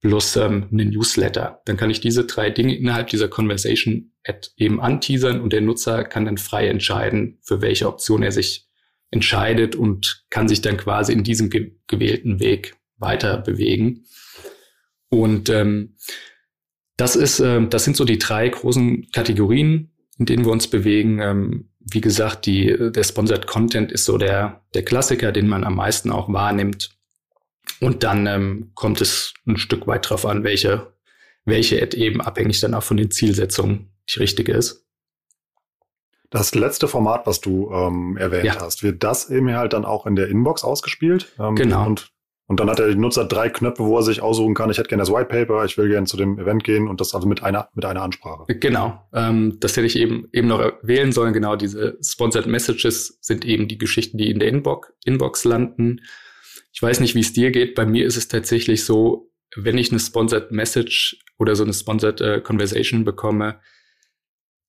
plus 0.01 0.37
ähm, 0.37 0.69
einen 0.71 0.91
Newsletter. 0.91 1.63
Dann 1.65 1.77
kann 1.77 1.91
ich 1.91 2.01
diese 2.01 2.25
drei 2.25 2.51
Dinge 2.51 2.77
innerhalb 2.77 3.09
dieser 3.09 3.29
Conversation 3.29 4.13
Ad 4.25 4.49
eben 4.57 4.81
anteasern 4.81 5.41
und 5.41 5.53
der 5.53 5.61
Nutzer 5.61 6.05
kann 6.05 6.25
dann 6.25 6.37
frei 6.37 6.69
entscheiden, 6.69 7.39
für 7.43 7.63
welche 7.63 7.87
Option 7.87 8.23
er 8.23 8.33
sich 8.33 8.67
entscheidet 9.11 9.77
und 9.77 10.25
kann 10.31 10.49
sich 10.49 10.63
dann 10.63 10.77
quasi 10.77 11.13
in 11.13 11.23
diesem 11.23 11.49
ge 11.49 11.77
gewählten 11.87 12.41
Weg 12.41 12.77
weiter 12.99 13.39
bewegen. 13.39 14.05
Und 15.09 15.49
ähm, 15.49 15.97
das 16.97 17.17
ist, 17.17 17.41
äh, 17.41 17.67
das 17.69 17.85
sind 17.85 17.97
so 17.97 18.05
die 18.05 18.19
drei 18.19 18.49
großen 18.49 19.11
Kategorien, 19.13 19.93
in 20.19 20.27
denen 20.27 20.45
wir 20.45 20.53
uns 20.53 20.69
bewegen. 20.69 21.21
Ähm, 21.21 21.71
wie 21.81 22.01
gesagt, 22.01 22.47
die, 22.47 22.75
der 22.91 23.05
Sponsored 23.05 23.47
Content 23.47 23.93
ist 23.93 24.05
so 24.05 24.19
der, 24.19 24.65
der 24.75 24.85
Klassiker, 24.85 25.31
den 25.31 25.49
man 25.49 25.65
am 25.65 25.77
meisten 25.77 26.11
auch 26.11 26.33
wahrnimmt. 26.33 26.91
Und 27.81 28.03
dann 28.03 28.27
ähm, 28.27 28.71
kommt 28.75 29.01
es 29.01 29.35
ein 29.47 29.57
Stück 29.57 29.87
weit 29.87 30.09
drauf 30.09 30.27
an, 30.27 30.45
welche, 30.45 30.93
welche 31.45 31.81
Ad 31.83 31.97
eben 31.97 32.21
abhängig 32.21 32.61
dann 32.61 32.75
auch 32.75 32.83
von 32.83 32.97
den 32.97 33.11
Zielsetzungen 33.11 33.91
die 34.09 34.19
richtige 34.21 34.53
ist. 34.53 34.85
Das 36.31 36.55
letzte 36.55 36.89
Format, 36.89 37.27
was 37.27 37.41
du 37.41 37.71
ähm, 37.73 38.17
erwähnt 38.17 38.45
ja. 38.45 38.61
hast, 38.61 38.83
wird 38.83 39.05
das 39.05 39.31
eben 39.31 39.55
halt 39.55 39.73
dann 39.73 39.85
auch 39.85 40.07
in 40.07 40.17
der 40.17 40.29
Inbox 40.29 40.65
ausgespielt? 40.65 41.33
Ähm, 41.39 41.55
genau. 41.55 41.87
Und, 41.87 42.11
und 42.49 42.61
dann 42.61 42.71
hat 42.71 42.79
der 42.79 42.95
Nutzer 42.95 43.25
drei 43.25 43.49
Knöpfe, 43.49 43.85
wo 43.85 43.97
er 43.97 44.03
sich 44.03 44.23
aussuchen 44.23 44.55
kann, 44.55 44.71
ich 44.71 44.79
hätte 44.79 44.89
gerne 44.89 45.03
das 45.03 45.13
White 45.13 45.27
Paper, 45.27 45.65
ich 45.65 45.77
will 45.77 45.89
gerne 45.89 46.07
zu 46.07 46.17
dem 46.17 46.39
Event 46.39 46.63
gehen 46.63 46.87
und 46.87 47.01
das 47.01 47.13
also 47.13 47.27
mit 47.27 47.43
einer, 47.43 47.69
mit 47.75 47.85
einer 47.85 48.03
Ansprache. 48.03 48.45
Genau. 48.47 49.03
Ähm, 49.13 49.59
das 49.59 49.77
hätte 49.77 49.87
ich 49.87 49.97
eben, 49.97 50.29
eben 50.33 50.47
noch 50.47 50.73
wählen 50.83 51.11
sollen. 51.11 51.33
Genau, 51.33 51.57
diese 51.57 51.99
Sponsored 52.01 52.47
Messages 52.47 53.19
sind 53.21 53.45
eben 53.45 53.67
die 53.67 53.79
Geschichten, 53.79 54.17
die 54.17 54.31
in 54.31 54.39
der 54.39 54.49
Inbox, 54.49 54.93
Inbox 55.05 55.45
landen. 55.45 56.03
Ich 56.73 56.81
weiß 56.81 57.01
nicht, 57.01 57.17
wie 57.17 57.21
es 57.21 57.33
dir 57.33 57.51
geht. 57.51 57.75
Bei 57.75 57.85
mir 57.85 58.07
ist 58.07 58.17
es 58.17 58.29
tatsächlich 58.29 58.85
so, 58.85 59.33
wenn 59.57 59.77
ich 59.77 59.91
eine 59.91 59.99
Sponsored 59.99 60.53
Message 60.53 61.19
oder 61.39 61.57
so 61.57 61.65
eine 61.65 61.73
Sponsored 61.73 62.21
äh, 62.21 62.41
Conversation 62.41 63.05
bekomme, 63.05 63.61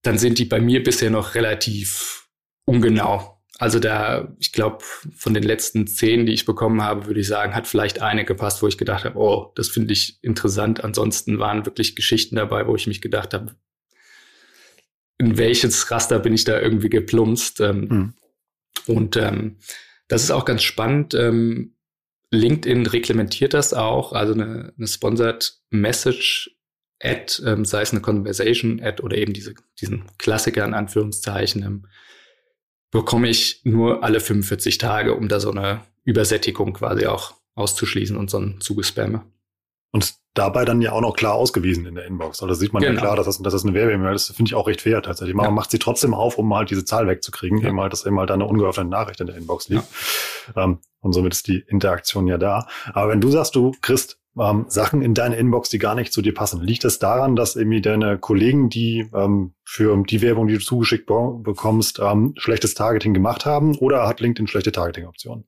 dann 0.02 0.18
sind 0.18 0.40
die 0.40 0.46
bei 0.46 0.60
mir 0.60 0.82
bisher 0.82 1.12
noch 1.12 1.36
relativ 1.36 2.28
ungenau. 2.66 3.37
Also 3.60 3.80
da, 3.80 4.36
ich 4.40 4.52
glaube, 4.52 4.84
von 5.16 5.34
den 5.34 5.44
letzten 5.44 5.88
zehn, 5.88 6.26
die 6.26 6.34
ich 6.34 6.46
bekommen 6.46 6.84
habe, 6.84 7.08
würde 7.08 7.20
ich 7.20 7.28
sagen, 7.28 7.56
hat 7.56 7.68
vielleicht 7.68 8.02
eine 8.02 8.24
gepasst, 8.24 8.62
wo 8.62 8.68
ich 8.68 8.78
gedacht 8.78 9.04
habe, 9.04 9.18
oh, 9.18 9.52
das 9.56 9.70
finde 9.70 9.94
ich 9.94 10.20
interessant. 10.22 10.84
Ansonsten 10.84 11.40
waren 11.40 11.66
wirklich 11.66 11.96
Geschichten 11.96 12.36
dabei, 12.36 12.68
wo 12.68 12.76
ich 12.76 12.86
mich 12.86 13.02
gedacht 13.02 13.34
habe, 13.34 13.56
in 15.18 15.38
welches 15.40 15.90
Raster 15.90 16.20
bin 16.20 16.34
ich 16.34 16.44
da 16.44 16.60
irgendwie 16.60 16.90
geplumpst. 16.90 17.60
Ähm, 17.62 17.80
mhm. 17.80 18.14
Und 18.86 19.18
ähm, 19.18 19.58
das 20.08 20.24
ist 20.24 20.32
auch 20.32 20.46
ganz 20.46 20.62
spannend. 20.62 21.16
Ähm, 21.16 21.74
LinkedIn 22.30 22.86
reglementiert 22.86 23.54
das 23.54 23.74
auch, 23.74 24.14
also 24.14 24.34
eine, 24.34 24.74
eine 24.78 24.88
Sponsored 24.88 25.60
Message 25.70 26.52
Ad, 27.00 27.42
ähm, 27.46 27.64
sei 27.64 27.82
es 27.82 27.92
eine 27.92 28.02
Conversation 28.02 28.82
Ad 28.82 29.04
oder 29.04 29.18
eben 29.18 29.34
diese, 29.34 29.54
diesen 29.80 30.06
Klassiker 30.18 30.66
in 30.66 30.74
Anführungszeichen, 30.74 31.64
ähm, 31.64 31.86
bekomme 32.91 33.29
ich 33.29 33.62
nur 33.63 34.03
alle 34.03 34.20
45 34.20 34.77
Tage, 34.77 35.15
um 35.15 35.27
da 35.27 35.39
so 35.39 35.51
eine 35.51 35.82
Übersättigung 36.03 36.74
quasi 36.74 37.06
auch 37.06 37.34
auszuschließen 37.56 38.15
und 38.15 38.29
so 38.29 38.39
ein 38.39 38.62
Zugespamme. 38.62 39.24
Und 39.91 40.15
dabei 40.34 40.65
dann 40.65 40.82
ja 40.82 40.91
auch 40.91 41.01
noch 41.01 41.15
klar 41.15 41.34
ausgewiesen 41.34 41.86
in 41.86 41.96
der 41.96 42.06
Inbox. 42.06 42.41
Also 42.44 42.53
sieht 42.53 42.74
man 42.74 42.84
genau. 42.84 42.96
ja 42.96 43.00
klar, 43.00 43.15
dass 43.15 43.25
das, 43.25 43.41
dass 43.41 43.53
das 43.53 43.63
eine 43.63 43.74
Werbe-E-Mail 43.74 44.13
ist. 44.13 44.29
Das 44.29 44.36
finde 44.36 44.50
ich 44.50 44.56
auch 44.56 44.67
recht 44.67 44.82
fair 44.82 45.01
tatsächlich. 45.01 45.36
Man 45.36 45.46
ja. 45.46 45.51
macht 45.51 45.72
sie 45.72 45.79
trotzdem 45.79 46.13
auf, 46.13 46.38
um 46.38 46.53
halt 46.53 46.70
diese 46.70 46.86
Zahl 46.86 47.08
wegzukriegen, 47.08 47.60
ja. 47.60 47.70
eben 47.70 47.79
halt, 47.79 47.94
dass 47.94 48.06
eben 48.06 48.20
halt 48.20 48.29
eine 48.29 48.46
ungeöffnete 48.46 48.89
Nachricht 48.89 49.20
in 49.22 49.27
der 49.27 49.38
Inbox 49.38 49.70
liegt. 49.70 49.86
Ja. 50.56 50.63
Ähm, 50.63 50.79
und 51.00 51.13
somit 51.13 51.34
ist 51.34 51.48
die 51.48 51.63
Interaktion 51.67 52.27
ja 52.27 52.38
da. 52.38 52.67
Aber 52.94 53.10
wenn 53.12 53.22
du 53.22 53.32
sagst, 53.32 53.56
du 53.56 53.74
kriegst 53.82 54.20
ähm, 54.39 54.65
Sachen 54.67 55.01
in 55.01 55.13
deine 55.13 55.36
Inbox, 55.36 55.70
die 55.70 55.79
gar 55.79 55.96
nicht 55.96 56.13
zu 56.13 56.22
dir 56.22 56.34
passen, 56.34 56.62
liegt 56.62 56.84
das 56.84 57.00
daran, 57.00 57.36
dass 57.36 57.56
irgendwie 57.56 57.82
deine 57.82 58.17
Kollegen, 58.17 58.70
die 58.70 59.10
ähm, 59.13 59.53
für 59.63 60.01
die 60.03 60.22
Werbung, 60.22 60.48
die 60.48 60.56
du 60.56 60.60
zugeschickt 60.60 61.06
bekommst, 61.08 62.00
ähm, 62.00 62.34
schlechtes 62.38 62.74
Targeting 62.74 63.13
gemacht 63.13 63.46
haben 63.46 63.77
oder 63.77 64.08
hat 64.08 64.20
LinkedIn 64.20 64.48
schlechte 64.48 64.72
Targeting-Optionen? 64.72 65.46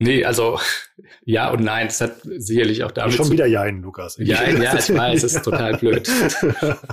Nee, 0.00 0.24
also 0.24 0.60
ja 1.24 1.50
und 1.50 1.62
nein, 1.62 1.88
das 1.88 2.00
hat 2.00 2.20
sicherlich 2.22 2.84
auch 2.84 2.92
damit. 2.92 3.14
Schon 3.14 3.30
wieder 3.30 3.46
Jein, 3.46 3.82
Lukas. 3.82 4.16
Jein, 4.18 4.62
ja, 4.62 4.78
ich 4.78 4.94
weiß, 4.94 5.24
es 5.24 5.34
ist 5.34 5.42
total 5.44 5.76
blöd. 5.76 6.08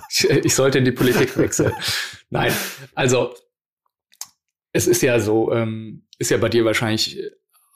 Ich, 0.09 0.29
ich, 0.29 0.55
sollte 0.55 0.77
in 0.77 0.85
die 0.85 0.91
Politik 0.91 1.37
wechseln. 1.37 1.73
Nein, 2.29 2.53
also 2.93 3.33
es 4.71 4.87
ist 4.87 5.01
ja 5.01 5.19
so, 5.19 5.51
ähm, 5.51 6.07
ist 6.17 6.31
ja 6.31 6.37
bei 6.37 6.49
dir 6.49 6.65
wahrscheinlich 6.65 7.19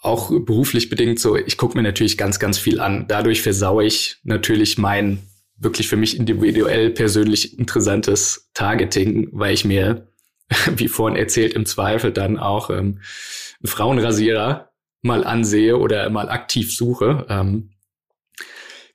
auch 0.02 0.30
beruflich 0.30 0.90
bedingt 0.90 1.20
so, 1.20 1.36
ich 1.36 1.58
gucke 1.58 1.78
mir 1.78 1.84
natürlich 1.84 2.18
ganz, 2.18 2.40
ganz 2.40 2.58
viel 2.58 2.80
an. 2.80 3.06
Dadurch 3.08 3.42
versaue 3.42 3.86
ich 3.86 4.18
natürlich 4.24 4.78
mein 4.78 5.20
wirklich 5.58 5.90
für 5.90 5.98
mich 5.98 6.18
individuell 6.18 6.90
persönlich 6.90 7.60
interessantes 7.60 8.50
Targeting, 8.54 9.28
weil 9.34 9.54
ich 9.54 9.66
mir, 9.66 10.08
wie 10.76 10.88
vorhin 10.88 11.18
erzählt, 11.18 11.54
im 11.54 11.66
Zweifel 11.66 12.14
dann 12.14 12.38
auch 12.38 12.70
ähm, 12.70 13.02
einen 13.62 13.66
Frauenrasierer 13.68 14.72
mal 15.02 15.26
ansehe 15.26 15.78
oder 15.78 16.10
mal 16.10 16.30
aktiv 16.30 16.76
suche. 16.76 17.26
Ähm, 17.30 17.72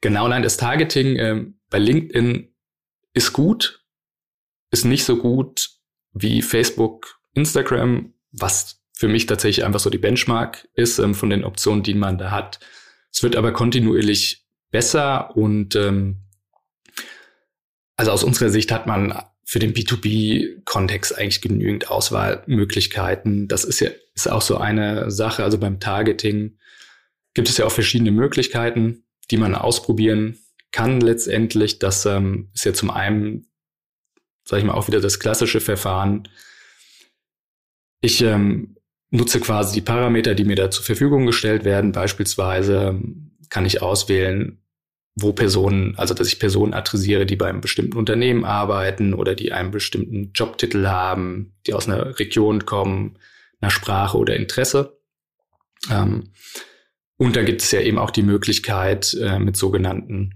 genau, 0.00 0.26
nein, 0.28 0.42
das 0.42 0.56
Targeting 0.56 1.16
ähm, 1.16 1.58
bei 1.68 1.78
LinkedIn 1.78 2.48
ist 3.12 3.32
gut, 3.32 3.84
ist 4.70 4.84
nicht 4.84 5.04
so 5.04 5.18
gut 5.18 5.70
wie 6.12 6.42
Facebook, 6.42 7.20
Instagram, 7.34 8.14
was 8.32 8.83
für 8.96 9.08
mich 9.08 9.26
tatsächlich 9.26 9.64
einfach 9.64 9.80
so 9.80 9.90
die 9.90 9.98
Benchmark 9.98 10.68
ist 10.74 10.98
ähm, 10.98 11.14
von 11.14 11.30
den 11.30 11.44
Optionen, 11.44 11.82
die 11.82 11.94
man 11.94 12.16
da 12.16 12.30
hat. 12.30 12.60
Es 13.12 13.22
wird 13.22 13.36
aber 13.36 13.52
kontinuierlich 13.52 14.46
besser 14.70 15.36
und 15.36 15.76
ähm, 15.76 16.20
also 17.96 18.10
aus 18.10 18.24
unserer 18.24 18.50
Sicht 18.50 18.72
hat 18.72 18.86
man 18.86 19.20
für 19.44 19.58
den 19.58 19.74
B2B-Kontext 19.74 21.16
eigentlich 21.16 21.42
genügend 21.42 21.90
Auswahlmöglichkeiten. 21.90 23.46
Das 23.46 23.64
ist 23.64 23.80
ja 23.80 23.90
ist 24.14 24.30
auch 24.30 24.42
so 24.42 24.56
eine 24.56 25.10
Sache. 25.10 25.42
Also 25.44 25.58
beim 25.58 25.80
Targeting 25.80 26.58
gibt 27.34 27.48
es 27.48 27.56
ja 27.56 27.66
auch 27.66 27.72
verschiedene 27.72 28.12
Möglichkeiten, 28.12 29.04
die 29.30 29.36
man 29.36 29.54
ausprobieren 29.54 30.38
kann 30.72 31.00
letztendlich. 31.00 31.78
Das 31.78 32.06
ähm, 32.06 32.50
ist 32.54 32.64
ja 32.64 32.72
zum 32.72 32.90
einen, 32.90 33.50
sage 34.44 34.60
ich 34.60 34.66
mal, 34.66 34.74
auch 34.74 34.88
wieder 34.88 35.00
das 35.00 35.20
klassische 35.20 35.60
Verfahren. 35.60 36.28
Ich 38.00 38.20
ähm, 38.22 38.73
nutze 39.14 39.40
quasi 39.40 39.74
die 39.74 39.80
Parameter, 39.80 40.34
die 40.34 40.44
mir 40.44 40.56
da 40.56 40.70
zur 40.70 40.84
Verfügung 40.84 41.24
gestellt 41.26 41.64
werden. 41.64 41.92
Beispielsweise 41.92 42.88
ähm, 42.88 43.30
kann 43.48 43.64
ich 43.64 43.80
auswählen, 43.80 44.60
wo 45.14 45.32
Personen, 45.32 45.94
also 45.96 46.14
dass 46.14 46.26
ich 46.26 46.40
Personen 46.40 46.74
adressiere, 46.74 47.24
die 47.24 47.36
bei 47.36 47.46
einem 47.46 47.60
bestimmten 47.60 47.96
Unternehmen 47.96 48.44
arbeiten 48.44 49.14
oder 49.14 49.36
die 49.36 49.52
einen 49.52 49.70
bestimmten 49.70 50.32
Jobtitel 50.34 50.88
haben, 50.88 51.54
die 51.66 51.74
aus 51.74 51.88
einer 51.88 52.18
Region 52.18 52.66
kommen, 52.66 53.18
einer 53.60 53.70
Sprache 53.70 54.18
oder 54.18 54.34
Interesse. 54.34 54.98
Ähm, 55.88 56.32
und 57.16 57.36
da 57.36 57.44
gibt 57.44 57.62
es 57.62 57.70
ja 57.70 57.80
eben 57.80 57.98
auch 57.98 58.10
die 58.10 58.24
Möglichkeit, 58.24 59.16
äh, 59.20 59.38
mit 59.38 59.56
sogenannten 59.56 60.34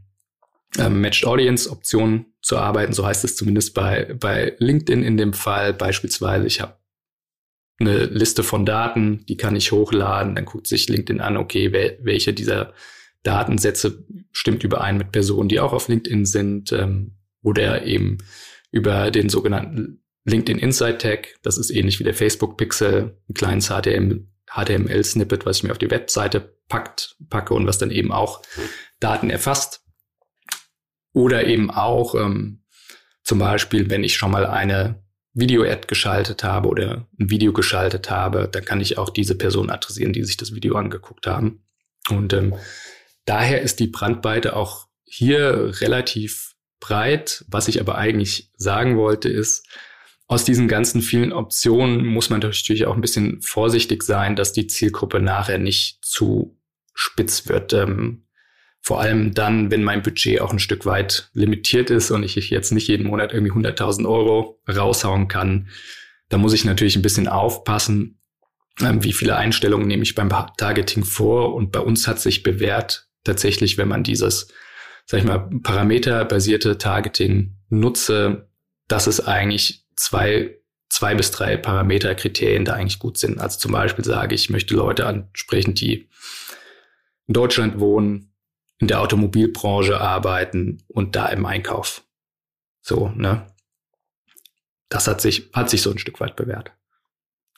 äh, 0.79 0.89
Matched 0.89 1.27
Audience 1.27 1.69
Optionen 1.69 2.27
zu 2.43 2.59
arbeiten. 2.59 2.93
So 2.93 3.05
heißt 3.05 3.25
es 3.25 3.35
zumindest 3.35 3.75
bei, 3.75 4.15
bei 4.15 4.55
LinkedIn 4.59 5.03
in 5.03 5.17
dem 5.17 5.33
Fall. 5.33 5.75
Beispielsweise, 5.75 6.47
ich 6.47 6.61
habe 6.61 6.78
eine 7.79 8.07
Liste 8.07 8.43
von 8.43 8.67
Daten, 8.67 9.25
die 9.29 9.37
kann 9.37 9.57
ich 9.57 9.73
hochladen. 9.73 10.35
Dann 10.35 10.45
guckt 10.45 10.67
sich 10.67 10.89
LinkedIn 10.89 11.21
an, 11.21 11.37
okay, 11.37 11.73
welche 12.03 12.33
dieser 12.33 12.73
Datensätze 13.23 14.05
stimmt 14.33 14.65
überein 14.65 14.99
mit 14.99 15.13
Personen, 15.13 15.49
die 15.49 15.61
auch 15.61 15.73
auf 15.73 15.89
LinkedIn 15.89 16.25
sind, 16.25 16.73
ähm, 16.73 17.19
oder 17.43 17.85
eben 17.85 18.19
über 18.71 19.11
den 19.11 19.29
sogenannten 19.29 20.03
LinkedIn 20.25 20.59
Insight 20.59 21.01
Tag. 21.01 21.39
Das 21.43 21.59
ist 21.59 21.71
ähnlich 21.71 21.99
wie 21.99 22.05
der 22.05 22.15
Facebook 22.15 22.57
Pixel, 22.57 23.17
ein 23.29 23.35
kleines 23.35 23.69
HTML, 23.69 24.27
HTML-Snippet, 24.51 25.47
was 25.47 25.59
ich 25.59 25.63
mir 25.63 25.73
auf 25.73 25.79
die 25.79 25.91
Webseite 25.91 26.57
packt, 26.69 27.17
packe 27.31 27.55
und 27.55 27.67
was 27.67 27.79
dann 27.79 27.91
eben 27.91 28.13
auch 28.13 28.43
Daten 29.01 29.31
erfasst. 29.31 29.85
Oder 31.13 31.47
eben 31.47 31.71
auch 31.71 32.15
ähm, 32.15 32.63
zum 33.23 33.39
Beispiel, 33.39 33.91
wenn 33.91 34.05
ich 34.05 34.17
schon 34.17 34.31
mal 34.31 34.47
eine 34.47 35.03
Video-Ad 35.39 35.87
geschaltet 35.87 36.45
habe 36.45 36.69
oder 36.69 37.07
ein 37.19 37.31
Video 37.31 37.53
geschaltet 37.53 38.11
habe, 38.11 38.49
dann 38.51 38.65
kann 38.65 38.81
ich 38.81 38.99
auch 38.99 39.11
diese 39.11 39.37
Person 39.37 39.71
adressieren, 39.71 40.13
die 40.13 40.25
sich 40.25 40.37
das 40.37 40.55
Video 40.55 40.77
angeguckt 40.77 41.27
haben. 41.27 41.63
Und 42.11 42.33
ähm, 42.33 42.55
Daher 43.29 43.61
ist 43.61 43.79
die 43.79 43.89
Brandweite 43.89 44.57
auch 44.57 44.87
hier 45.05 45.75
relativ 45.83 46.55
breit. 46.81 47.45
Was 47.47 47.69
ich 47.69 47.79
aber 47.79 47.99
eigentlich 47.99 48.51
sagen 48.57 48.97
wollte, 48.97 49.29
ist, 49.29 49.67
aus 50.27 50.45
diesen 50.45 50.67
ganzen 50.67 51.03
vielen 51.03 51.35
Optionen 51.35 52.07
muss 52.07 52.31
man 52.31 52.41
natürlich 52.41 52.87
auch 52.87 52.95
ein 52.95 53.03
bisschen 53.03 53.43
vorsichtig 53.43 54.03
sein, 54.03 54.35
dass 54.35 54.55
die 54.55 54.67
Zielgruppe 54.67 55.21
nachher 55.21 55.59
nicht 55.59 56.03
zu 56.03 56.59
spitz 56.95 57.51
wird. 57.51 57.75
Ähm, 57.75 58.25
vor 58.81 59.01
allem 59.01 59.35
dann, 59.35 59.71
wenn 59.71 59.83
mein 59.83 60.03
Budget 60.03 60.41
auch 60.41 60.53
ein 60.53 60.59
Stück 60.59 60.87
weit 60.87 61.31
limitiert 61.35 61.91
ist 61.91 62.11
und 62.11 62.23
ich 62.23 62.37
jetzt 62.37 62.73
nicht 62.73 62.89
jeden 62.89 63.07
Monat 63.07 63.33
irgendwie 63.33 63.53
100.000 63.53 64.09
Euro 64.09 64.61
raushauen 64.69 65.29
kann, 65.29 65.69
da 66.29 66.39
muss 66.39 66.53
ich 66.53 66.65
natürlich 66.65 66.97
ein 66.97 67.03
bisschen 67.03 67.29
aufpassen, 67.29 68.21
ähm, 68.81 69.03
wie 69.03 69.13
viele 69.13 69.37
Einstellungen 69.37 69.89
nehme 69.89 70.03
ich 70.03 70.15
beim 70.15 70.31
Targeting 70.57 71.05
vor. 71.05 71.55
Und 71.55 71.73
bei 71.73 71.81
uns 71.81 72.07
hat 72.07 72.21
sich 72.21 72.43
bewährt, 72.43 73.09
tatsächlich, 73.25 73.79
wenn 73.79 73.89
man 73.89 74.03
dieses, 74.03 74.49
sag 75.07 75.21
ich 75.21 75.27
mal, 75.27 75.51
parameterbasierte 75.63 76.79
Targeting 76.79 77.57
nutze, 77.69 78.49
dass 78.87 79.07
es 79.07 79.27
eigentlich 79.27 79.85
zwei, 79.97 80.57
zwei 80.89 81.15
bis 81.15 81.31
drei 81.31 81.57
Parameterkriterien 81.57 82.65
da 82.65 82.75
eigentlich 82.75 82.99
gut 82.99 83.19
sind. 83.19 83.39
Also 83.39 83.59
zum 83.59 83.73
Beispiel 83.73 84.05
sage 84.05 84.35
ich, 84.35 84.45
ich 84.45 84.51
möchte 84.51 84.75
Leute 84.75 85.07
ansprechen, 85.07 85.75
die 85.75 86.09
in 87.27 87.35
Deutschland 87.35 87.79
wohnen, 87.81 88.28
in 88.79 88.89
der 88.89 89.01
Automobilbranche 89.01 90.01
arbeiten 90.01 90.83
und 90.89 91.17
da 91.17 91.27
im 91.27 91.47
Einkauf. 91.47 92.05
So, 92.81 93.13
ne? 93.15 93.47
das 94.89 95.07
hat 95.07 95.21
sich, 95.21 95.51
hat 95.53 95.71
sich 95.71 95.83
so 95.83 95.91
ein 95.91 95.99
Stück 95.99 96.21
weit 96.21 96.37
bewährt. 96.37 96.73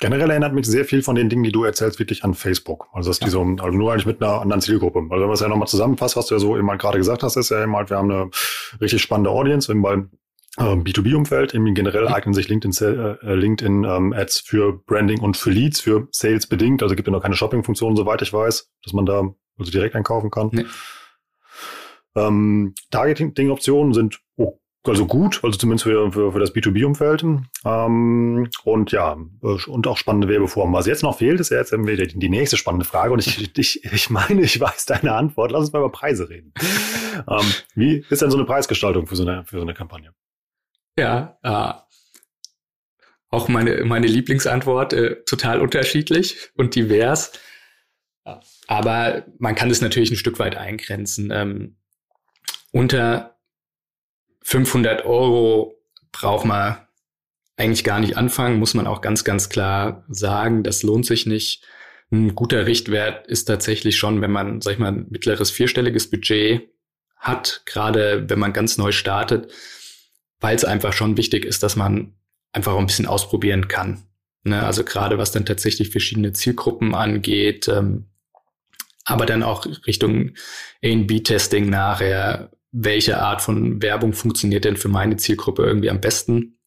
Generell 0.01 0.31
erinnert 0.31 0.55
mich 0.55 0.67
sehr 0.67 0.87
viel 0.87 1.03
von 1.03 1.15
den 1.15 1.29
Dingen, 1.29 1.43
die 1.43 1.53
du 1.53 1.65
erzählst, 1.65 1.99
wirklich 1.99 2.25
an 2.25 2.33
Facebook. 2.33 2.89
Also, 2.93 3.11
dass 3.11 3.21
ja. 3.21 3.27
die 3.27 3.31
so, 3.31 3.43
also 3.43 3.77
nur 3.77 3.93
eigentlich 3.93 4.07
mit 4.07 4.23
einer 4.23 4.41
anderen 4.41 4.63
Zielgruppe. 4.63 4.99
Also, 4.99 5.11
wenn 5.11 5.21
man 5.21 5.33
es 5.33 5.41
ja 5.41 5.49
nochmal 5.49 5.69
zusammenfasst, 5.69 6.17
was 6.17 6.27
du 6.27 6.35
ja 6.35 6.39
so 6.39 6.57
eben 6.57 6.71
halt 6.71 6.81
gerade 6.81 6.97
gesagt 6.97 7.23
hast, 7.23 7.37
ist 7.37 7.51
ja 7.51 7.63
eben 7.63 7.77
halt, 7.77 7.91
wir 7.91 7.99
haben 7.99 8.11
eine 8.11 8.31
richtig 8.81 9.03
spannende 9.03 9.29
Audience 9.31 9.71
eben 9.71 9.83
beim 9.83 10.11
äh, 10.57 10.63
B2B-Umfeld. 10.63 11.53
Im 11.53 11.75
generell 11.75 12.09
eignen 12.09 12.33
sich 12.33 12.49
LinkedIn, 12.49 12.73
äh, 12.83 13.35
LinkedIn 13.35 13.85
ähm, 13.85 14.15
Ads 14.15 14.41
für 14.41 14.73
Branding 14.87 15.21
und 15.21 15.37
für 15.37 15.51
Leads, 15.51 15.81
für 15.81 16.09
Sales 16.13 16.47
bedingt. 16.47 16.83
Also 16.83 16.95
gibt 16.95 17.07
ja 17.07 17.13
noch 17.13 17.23
keine 17.23 17.37
Shopping-Funktion, 17.37 17.95
soweit 17.95 18.23
ich 18.23 18.33
weiß, 18.33 18.71
dass 18.83 18.95
man 18.95 19.05
da 19.05 19.35
also 19.59 19.71
direkt 19.71 19.95
einkaufen 19.97 20.31
kann. 20.31 20.49
Nee. 20.53 20.65
Ähm, 22.17 22.75
Targeting-Optionen 22.91 23.95
sind 23.95 24.21
also 24.85 25.07
gut, 25.07 25.41
also 25.43 25.59
zumindest 25.59 25.85
für, 25.85 26.11
für, 26.11 26.33
für 26.33 26.39
das 26.39 26.55
B2B-Umfeld. 26.55 27.23
Ähm, 27.65 28.49
und 28.65 28.93
ja, 28.93 29.17
und 29.41 29.87
auch 29.87 29.97
spannende 29.99 30.29
Werbeformen. 30.29 30.75
Was 30.75 30.87
jetzt 30.87 31.03
noch 31.03 31.19
fehlt, 31.19 31.39
ist 31.41 31.51
ja 31.51 31.59
jetzt 31.59 31.73
die, 31.73 32.19
die 32.19 32.29
nächste 32.29 32.57
spannende 32.57 32.87
Frage. 32.87 33.13
Und 33.13 33.27
ich, 33.27 33.51
ich, 33.59 33.85
ich 33.85 34.11
meine, 34.11 34.41
ich 34.41 34.59
weiß 34.59 34.87
deine 34.87 35.13
Antwort. 35.13 35.53
Lass 35.53 35.63
uns 35.63 35.73
mal 35.73 35.81
über 35.81 35.93
Preise 35.93 36.31
reden. 36.31 36.53
ähm, 37.29 37.47
wie 37.75 38.05
ist 38.09 38.23
denn 38.23 38.31
so 38.31 38.39
eine 38.39 38.47
Preisgestaltung 38.47 39.07
für 39.07 39.17
so 39.17 39.27
eine, 39.27 39.45
für 39.45 39.57
so 39.57 39.63
eine 39.63 39.75
Kampagne? 39.75 40.15
Ja, 40.99 41.39
äh, 41.43 41.75
auch 43.29 43.49
meine, 43.49 43.85
meine 43.85 44.07
Lieblingsantwort, 44.07 44.93
äh, 44.93 45.23
total 45.25 45.61
unterschiedlich 45.61 46.51
und 46.57 46.75
divers. 46.75 47.33
Aber 48.67 49.25
man 49.39 49.55
kann 49.55 49.71
es 49.71 49.81
natürlich 49.81 50.11
ein 50.11 50.17
Stück 50.17 50.39
weit 50.39 50.57
eingrenzen. 50.57 51.31
Ähm, 51.33 51.77
unter 52.73 53.39
500 54.43 55.05
Euro 55.05 55.77
braucht 56.13 56.45
man 56.45 56.79
eigentlich 57.57 57.85
gar 57.85 58.01
nicht 58.01 58.17
anfangen, 58.17 58.59
muss 58.59 58.75
man 58.75 58.87
auch 58.87 59.03
ganz, 59.03 59.23
ganz 59.23 59.49
klar 59.49 60.05
sagen, 60.09 60.63
das 60.63 60.83
lohnt 60.83 61.05
sich 61.05 61.27
nicht. 61.27 61.65
Ein 62.11 62.35
guter 62.35 62.67
Richtwert 62.67 63.27
ist 63.27 63.45
tatsächlich 63.45 63.97
schon, 63.99 64.23
wenn 64.23 64.31
man, 64.31 64.61
sag 64.61 64.73
ich 64.73 64.79
mal, 64.79 64.93
ein 64.93 65.07
mittleres 65.11 65.51
vierstelliges 65.51 66.11
Budget 66.11 66.71
hat, 67.17 67.63
gerade 67.67 68.29
wenn 68.29 68.39
man 68.39 68.55
ganz 68.55 68.79
neu 68.79 68.93
startet, 68.93 69.53
weil 70.41 70.57
es 70.57 70.65
einfach 70.65 70.95
schon 70.95 71.19
wichtig 71.19 71.45
ist, 71.45 71.63
dass 71.63 71.77
man 71.77 72.15
einfach 72.53 72.73
auch 72.73 72.79
ein 72.79 72.87
bisschen 72.87 73.07
ausprobieren 73.07 73.69
kann. 73.69 74.05
Ne? 74.43 74.65
Also 74.65 74.83
gerade 74.83 75.19
was 75.19 75.31
dann 75.31 75.45
tatsächlich 75.45 75.91
verschiedene 75.91 76.33
Zielgruppen 76.33 76.95
angeht, 76.95 77.69
ähm, 77.69 78.07
aber 79.05 79.27
dann 79.27 79.43
auch 79.43 79.67
Richtung 79.87 80.31
A&B-Testing 80.83 81.69
nachher, 81.69 82.51
welche 82.73 83.19
Art 83.21 83.43
von 83.43 83.83
Werbung 83.83 84.13
funktioniert 84.13 84.65
denn 84.65 84.77
für 84.77 84.89
meine 84.89 85.17
Zielgruppe 85.17 85.65
irgendwie 85.65 85.91
am 85.91 86.01
besten. 86.01 86.59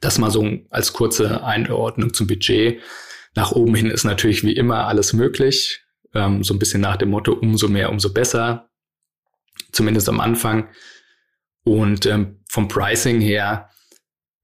Das 0.00 0.18
mal 0.18 0.30
so 0.30 0.46
als 0.70 0.92
kurze 0.92 1.44
Einordnung 1.44 2.14
zum 2.14 2.26
Budget. 2.26 2.80
Nach 3.34 3.52
oben 3.52 3.74
hin 3.74 3.90
ist 3.90 4.04
natürlich 4.04 4.44
wie 4.44 4.54
immer 4.54 4.86
alles 4.86 5.12
möglich. 5.12 5.84
Ähm, 6.14 6.44
so 6.44 6.54
ein 6.54 6.58
bisschen 6.58 6.80
nach 6.80 6.96
dem 6.96 7.10
Motto, 7.10 7.32
umso 7.32 7.68
mehr, 7.68 7.90
umso 7.90 8.12
besser. 8.12 8.70
Zumindest 9.72 10.08
am 10.08 10.20
Anfang. 10.20 10.68
Und 11.64 12.06
ähm, 12.06 12.40
vom 12.48 12.68
Pricing 12.68 13.20
her 13.20 13.70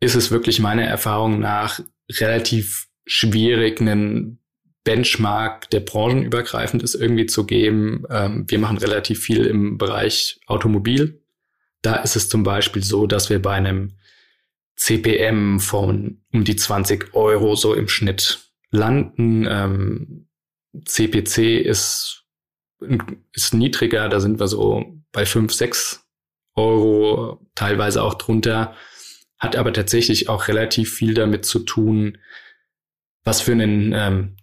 ist 0.00 0.16
es 0.16 0.30
wirklich 0.30 0.60
meiner 0.60 0.84
Erfahrung 0.84 1.38
nach 1.38 1.80
relativ 2.10 2.88
schwierig, 3.06 3.80
einen 3.80 4.39
Benchmark, 4.84 5.68
der 5.70 5.80
branchenübergreifend 5.80 6.82
ist, 6.82 6.94
irgendwie 6.94 7.26
zu 7.26 7.44
geben. 7.44 8.04
Ähm, 8.10 8.44
wir 8.48 8.58
machen 8.58 8.78
relativ 8.78 9.20
viel 9.20 9.44
im 9.46 9.78
Bereich 9.78 10.40
Automobil. 10.46 11.22
Da 11.82 11.96
ist 11.96 12.16
es 12.16 12.28
zum 12.28 12.42
Beispiel 12.42 12.82
so, 12.82 13.06
dass 13.06 13.30
wir 13.30 13.40
bei 13.40 13.52
einem 13.52 13.96
CPM 14.76 15.60
von 15.60 16.22
um 16.32 16.44
die 16.44 16.56
20 16.56 17.14
Euro 17.14 17.54
so 17.54 17.74
im 17.74 17.88
Schnitt 17.88 18.50
landen. 18.70 19.46
Ähm, 19.48 20.28
CPC 20.84 21.60
ist, 21.60 22.24
ist 23.32 23.54
niedriger, 23.54 24.08
da 24.08 24.20
sind 24.20 24.40
wir 24.40 24.48
so 24.48 24.84
bei 25.12 25.26
5, 25.26 25.52
6 25.52 26.06
Euro, 26.54 27.46
teilweise 27.54 28.02
auch 28.02 28.14
drunter, 28.14 28.74
hat 29.38 29.56
aber 29.56 29.72
tatsächlich 29.72 30.28
auch 30.28 30.48
relativ 30.48 30.94
viel 30.94 31.14
damit 31.14 31.44
zu 31.44 31.60
tun, 31.60 32.18
was 33.24 33.40
für 33.40 33.52
einen 33.52 33.92
ähm, 33.94 34.36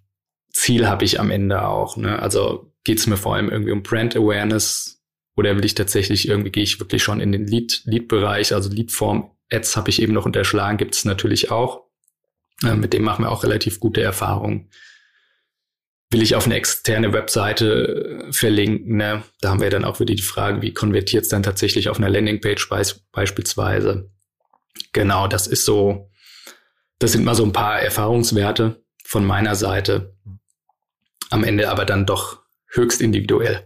Ziel 0.58 0.88
habe 0.88 1.06
ich 1.06 1.20
am 1.20 1.32
Ende 1.32 1.68
auch. 1.68 1.98
Ne? 1.98 2.20
Also 2.20 2.74
geht 2.84 3.00
es 3.00 3.08
mir 3.08 3.18
vor 3.18 3.36
allem 3.36 3.50
irgendwie 3.50 3.72
um 3.72 3.84
Brand 3.84 4.16
Awareness 4.16 5.04
oder 5.36 5.56
will 5.56 5.66
ich 5.66 5.76
tatsächlich 5.76 6.28
irgendwie, 6.28 6.52
gehe 6.52 6.64
ich 6.64 6.80
wirklich 6.80 7.04
schon 7.04 7.20
in 7.20 7.32
den 7.32 7.48
Lead, 7.48 7.82
Lead-Bereich, 7.86 8.54
also 8.54 8.70
Leadform 8.70 9.32
Ads 9.52 9.78
habe 9.78 9.90
ich 9.90 10.02
eben 10.02 10.14
noch 10.14 10.26
unterschlagen, 10.26 10.78
gibt 10.78 10.96
es 10.96 11.06
natürlich 11.06 11.52
auch. 11.52 11.84
Äh, 12.64 12.76
mit 12.76 12.94
dem 12.94 13.04
machen 13.04 13.24
wir 13.24 13.32
auch 13.32 13.44
relativ 13.44 13.80
gute 13.80 14.02
Erfahrungen 14.02 14.70
will 16.10 16.22
ich 16.22 16.36
auf 16.36 16.46
eine 16.46 16.56
externe 16.56 17.14
Webseite 17.14 18.28
äh, 18.28 18.34
verlinken. 18.34 18.98
Ne? 18.98 19.24
Da 19.42 19.50
haben 19.50 19.62
wir 19.62 19.70
dann 19.70 19.86
auch 19.86 20.00
wieder 20.00 20.16
die 20.16 20.22
Frage, 20.22 20.62
wie 20.62 20.74
konvertiert 20.74 21.24
es 21.24 21.30
dann 21.30 21.44
tatsächlich 21.44 21.90
auf 21.90 21.98
einer 21.98 22.10
Landingpage 22.10 22.70
beis 22.70 23.02
beispielsweise. 23.12 24.10
Genau, 24.94 25.28
das 25.28 25.48
ist 25.48 25.66
so, 25.66 26.10
das 27.00 27.12
sind 27.12 27.26
mal 27.26 27.36
so 27.36 27.44
ein 27.44 27.54
paar 27.54 27.82
Erfahrungswerte 27.82 28.84
von 29.04 29.26
meiner 29.26 29.56
Seite. 29.56 30.16
Am 31.30 31.44
Ende 31.44 31.70
aber 31.70 31.86
dann 31.86 32.06
doch 32.06 32.42
höchst 32.68 33.02
individuell. 33.02 33.66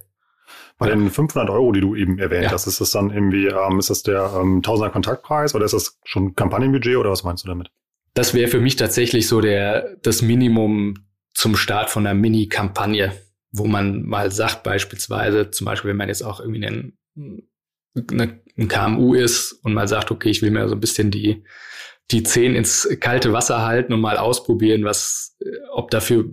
Bei 0.78 0.90
den 0.90 1.12
500 1.12 1.48
Euro, 1.52 1.72
die 1.72 1.82
du 1.82 1.96
eben 1.96 2.18
erwähnt 2.18 2.46
ja. 2.46 2.52
hast, 2.52 2.66
ist 2.66 2.82
das 2.82 2.90
dann 2.90 3.12
irgendwie, 3.12 3.46
ähm, 3.46 3.78
ist 3.78 3.92
das 3.92 4.02
der 4.02 4.34
ähm, 4.36 4.64
Tausender 4.64 4.90
Kontaktpreis 4.90 5.54
oder 5.54 5.66
ist 5.66 5.76
das 5.76 6.00
schon 6.06 6.36
Kampagnenbudget 6.36 6.98
oder 6.98 7.12
was 7.12 7.24
meinst 7.24 7.44
du 7.44 7.50
damit? 7.50 7.70
Das 8.16 8.34
wäre 8.34 8.50
für 8.50 8.60
mich 8.60 8.78
tatsächlich 8.78 9.28
so 9.28 9.42
der, 9.42 9.96
das 10.02 10.24
Minimum 10.24 10.96
zum 11.36 11.56
Start 11.56 11.92
von 11.92 12.08
einer 12.08 12.20
Mini-Kampagne, 12.20 13.14
wo 13.52 13.68
man 13.68 14.04
mal 14.04 14.32
sagt, 14.32 14.64
beispielsweise, 14.64 15.52
zum 15.52 15.66
Beispiel, 15.66 15.92
wenn 15.92 15.98
man 15.98 16.08
jetzt 16.08 16.24
auch 16.24 16.40
irgendwie 16.40 16.66
ein, 16.66 16.98
eine, 18.10 18.42
ein 18.58 18.68
KMU 18.68 19.14
ist 19.14 19.52
und 19.64 19.76
mal 19.76 19.88
sagt, 19.88 20.10
okay, 20.10 20.30
ich 20.30 20.42
will 20.42 20.50
mir 20.50 20.68
so 20.68 20.74
ein 20.74 20.82
bisschen 20.82 21.12
die, 21.12 21.44
die 22.10 22.24
Zehen 22.24 22.56
ins 22.56 22.90
kalte 23.00 23.34
Wasser 23.34 23.62
halten 23.62 23.94
und 23.94 24.02
mal 24.02 24.18
ausprobieren, 24.18 24.84
was, 24.84 25.38
ob 25.74 25.92
dafür 25.92 26.26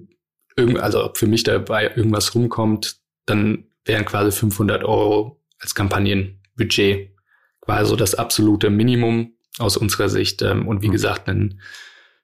also 0.79 1.05
ob 1.05 1.19
für 1.19 1.27
mich 1.27 1.43
dabei 1.45 1.93
irgendwas 1.95 2.35
rumkommt, 2.35 2.97
dann 3.27 3.67
wären 3.85 4.05
quasi 4.05 4.33
500 4.33 4.85
Euro 4.85 5.43
als 5.61 5.75
Kampagnenbudget 5.75 7.15
quasi 7.61 7.91
so 7.91 7.97
das 7.97 8.15
absolute 8.15 8.71
Minimum 8.71 9.35
aus 9.59 9.77
unserer 9.77 10.09
Sicht. 10.09 10.43
Ähm, 10.43 10.67
und 10.67 10.83
wie 10.83 10.89
mhm. 10.89 10.93
gesagt, 10.93 11.29
ein 11.29 11.61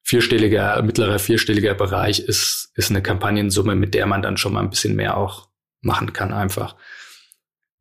vierstelliger, 0.03 0.83
mittlerer 0.83 1.19
vierstelliger 1.19 1.75
Bereich 1.75 2.21
ist, 2.21 2.73
ist 2.75 2.91
eine 2.91 3.03
Kampagnensumme, 3.03 3.75
mit 3.75 3.95
der 3.95 4.07
man 4.07 4.23
dann 4.23 4.37
schon 4.37 4.53
mal 4.53 4.61
ein 4.61 4.71
bisschen 4.71 4.97
mehr 4.97 5.17
auch 5.17 5.49
machen 5.81 6.13
kann 6.13 6.33
einfach. 6.33 6.77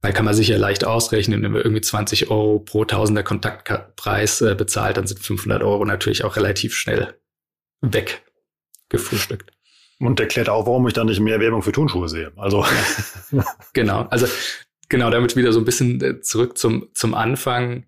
Weil 0.02 0.12
kann 0.12 0.26
man 0.26 0.34
sich 0.34 0.50
ja 0.50 0.58
leicht 0.58 0.84
ausrechnen, 0.84 1.42
wenn 1.44 1.54
man 1.54 1.62
irgendwie 1.62 1.82
20 1.82 2.30
Euro 2.30 2.60
pro 2.60 2.84
Tausender 2.84 3.24
Kontaktpreis 3.24 4.42
äh, 4.42 4.56
bezahlt, 4.56 4.98
dann 4.98 5.08
sind 5.08 5.22
500 5.22 5.63
Euro 5.63 5.86
natürlich 5.86 6.26
auch 6.26 6.36
relativ 6.36 6.76
schnell 6.76 7.18
weggefrühstückt. 7.80 9.53
Und 10.04 10.20
erklärt 10.20 10.50
auch, 10.50 10.66
warum 10.66 10.86
ich 10.88 10.94
dann 10.94 11.08
nicht 11.08 11.22
mehr 11.22 11.39
Werbung 11.39 11.62
für 11.62 11.72
Turnschuhe 11.72 12.10
sehe. 12.10 12.34
Also. 12.36 12.66
genau. 13.74 14.08
Also, 14.10 14.28
genau, 14.89 15.10
damit 15.10 15.36
wieder 15.36 15.54
so 15.54 15.60
ein 15.60 15.66
bisschen 15.66 16.02
äh, 16.02 16.20
zurück 16.20 16.58
zum, 16.58 16.89
zum 16.94 17.13
Anfang. 17.13 17.86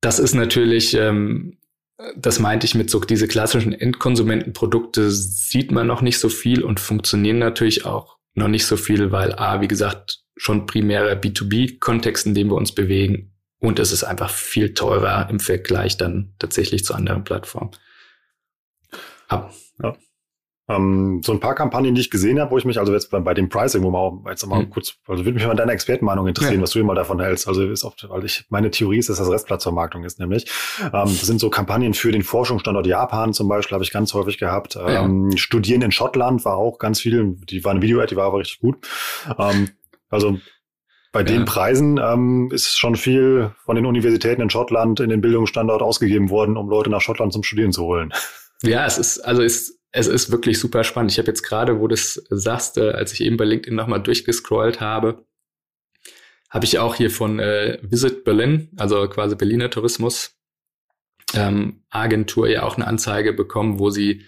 Das 0.00 0.18
ist 0.18 0.34
natürlich, 0.34 0.94
ähm, 0.94 1.58
das 2.16 2.38
meinte 2.38 2.64
ich 2.64 2.74
mit 2.74 2.88
so 2.88 3.00
diese 3.00 3.28
klassischen 3.28 3.74
Endkonsumentenprodukte 3.74 5.10
sieht 5.10 5.70
man 5.70 5.86
noch 5.86 6.00
nicht 6.00 6.18
so 6.18 6.30
viel 6.30 6.64
und 6.64 6.80
funktionieren 6.80 7.38
natürlich 7.38 7.84
auch 7.84 8.16
noch 8.34 8.48
nicht 8.48 8.64
so 8.64 8.78
viel, 8.78 9.12
weil 9.12 9.34
A, 9.34 9.60
wie 9.60 9.68
gesagt, 9.68 10.22
schon 10.36 10.64
primärer 10.64 11.12
B2B-Kontext, 11.12 12.24
in 12.26 12.34
dem 12.34 12.48
wir 12.48 12.54
uns 12.54 12.74
bewegen 12.74 13.34
und 13.58 13.78
es 13.78 13.92
ist 13.92 14.04
einfach 14.04 14.30
viel 14.30 14.72
teurer 14.72 15.28
im 15.28 15.40
Vergleich 15.40 15.98
dann 15.98 16.32
tatsächlich 16.38 16.84
zu 16.84 16.94
anderen 16.94 17.24
Plattformen. 17.24 17.72
Ab. 19.28 19.52
Ja. 19.82 19.96
Ähm, 20.70 21.20
so 21.24 21.32
ein 21.32 21.40
paar 21.40 21.54
Kampagnen, 21.54 21.94
die 21.94 22.00
ich 22.00 22.10
gesehen 22.10 22.38
habe, 22.38 22.52
wo 22.52 22.58
ich 22.58 22.64
mich, 22.64 22.78
also 22.78 22.92
jetzt 22.92 23.10
bei, 23.10 23.18
bei 23.18 23.34
dem 23.34 23.48
Pricing, 23.48 23.82
wo 23.82 23.90
man 23.90 24.00
auch 24.00 24.22
jetzt 24.28 24.46
mal 24.46 24.62
mhm. 24.62 24.70
kurz, 24.70 24.94
also 25.08 25.24
würde 25.24 25.34
mich 25.34 25.46
mal 25.46 25.56
deine 25.56 25.72
Expertenmeinung 25.72 26.28
interessieren, 26.28 26.56
ja. 26.56 26.62
was 26.62 26.70
du 26.70 26.78
immer 26.78 26.94
davon 26.94 27.20
hältst. 27.20 27.48
Also 27.48 27.64
ist 27.64 27.84
oft, 27.84 28.08
weil 28.08 28.24
ich, 28.24 28.44
meine 28.50 28.70
Theorie 28.70 28.98
ist, 28.98 29.08
dass 29.08 29.18
das 29.18 29.28
Restplatzvermarktung 29.28 30.04
ist, 30.04 30.20
nämlich. 30.20 30.46
Ähm, 30.80 30.90
das 30.92 31.22
sind 31.22 31.40
so 31.40 31.50
Kampagnen 31.50 31.94
für 31.94 32.12
den 32.12 32.22
Forschungsstandort 32.22 32.86
Japan 32.86 33.32
zum 33.32 33.48
Beispiel, 33.48 33.74
habe 33.74 33.84
ich 33.84 33.90
ganz 33.90 34.14
häufig 34.14 34.38
gehabt. 34.38 34.76
Ja. 34.76 35.02
Ähm, 35.02 35.36
Studieren 35.36 35.82
in 35.82 35.90
Schottland 35.90 36.44
war 36.44 36.56
auch 36.56 36.78
ganz 36.78 37.00
viel, 37.00 37.36
die 37.48 37.64
war 37.64 37.72
eine 37.72 37.82
Video-Ad, 37.82 38.10
die 38.10 38.16
war 38.16 38.26
aber 38.26 38.38
richtig 38.38 38.60
gut. 38.60 38.86
Ähm, 39.38 39.70
also 40.08 40.38
bei 41.12 41.20
ja. 41.20 41.26
den 41.26 41.44
Preisen 41.44 41.98
ähm, 41.98 42.50
ist 42.52 42.78
schon 42.78 42.94
viel 42.94 43.50
von 43.64 43.74
den 43.74 43.86
Universitäten 43.86 44.42
in 44.42 44.50
Schottland 44.50 45.00
in 45.00 45.08
den 45.08 45.20
Bildungsstandort 45.20 45.82
ausgegeben 45.82 46.30
worden, 46.30 46.56
um 46.56 46.68
Leute 46.68 46.90
nach 46.90 47.00
Schottland 47.00 47.32
zum 47.32 47.42
Studieren 47.42 47.72
zu 47.72 47.82
holen. 47.82 48.12
Ja, 48.62 48.86
es 48.86 48.98
ist, 48.98 49.18
also 49.20 49.42
ist 49.42 49.79
es 49.92 50.06
ist 50.06 50.30
wirklich 50.30 50.58
super 50.58 50.84
spannend. 50.84 51.12
Ich 51.12 51.18
habe 51.18 51.28
jetzt 51.28 51.42
gerade, 51.42 51.80
wo 51.80 51.88
du 51.88 51.94
es 51.94 52.14
sagst, 52.30 52.78
äh, 52.78 52.90
als 52.90 53.12
ich 53.12 53.22
eben 53.22 53.36
bei 53.36 53.44
LinkedIn 53.44 53.74
nochmal 53.74 54.02
durchgescrollt 54.02 54.80
habe, 54.80 55.26
habe 56.48 56.64
ich 56.64 56.78
auch 56.78 56.94
hier 56.94 57.10
von 57.10 57.38
äh, 57.38 57.78
Visit 57.82 58.24
Berlin, 58.24 58.70
also 58.76 59.08
quasi 59.08 59.36
Berliner 59.36 59.70
Tourismus, 59.70 60.36
ähm, 61.34 61.84
Agentur 61.90 62.48
ja 62.48 62.64
auch 62.64 62.76
eine 62.76 62.86
Anzeige 62.86 63.32
bekommen, 63.32 63.78
wo 63.78 63.90
sie 63.90 64.24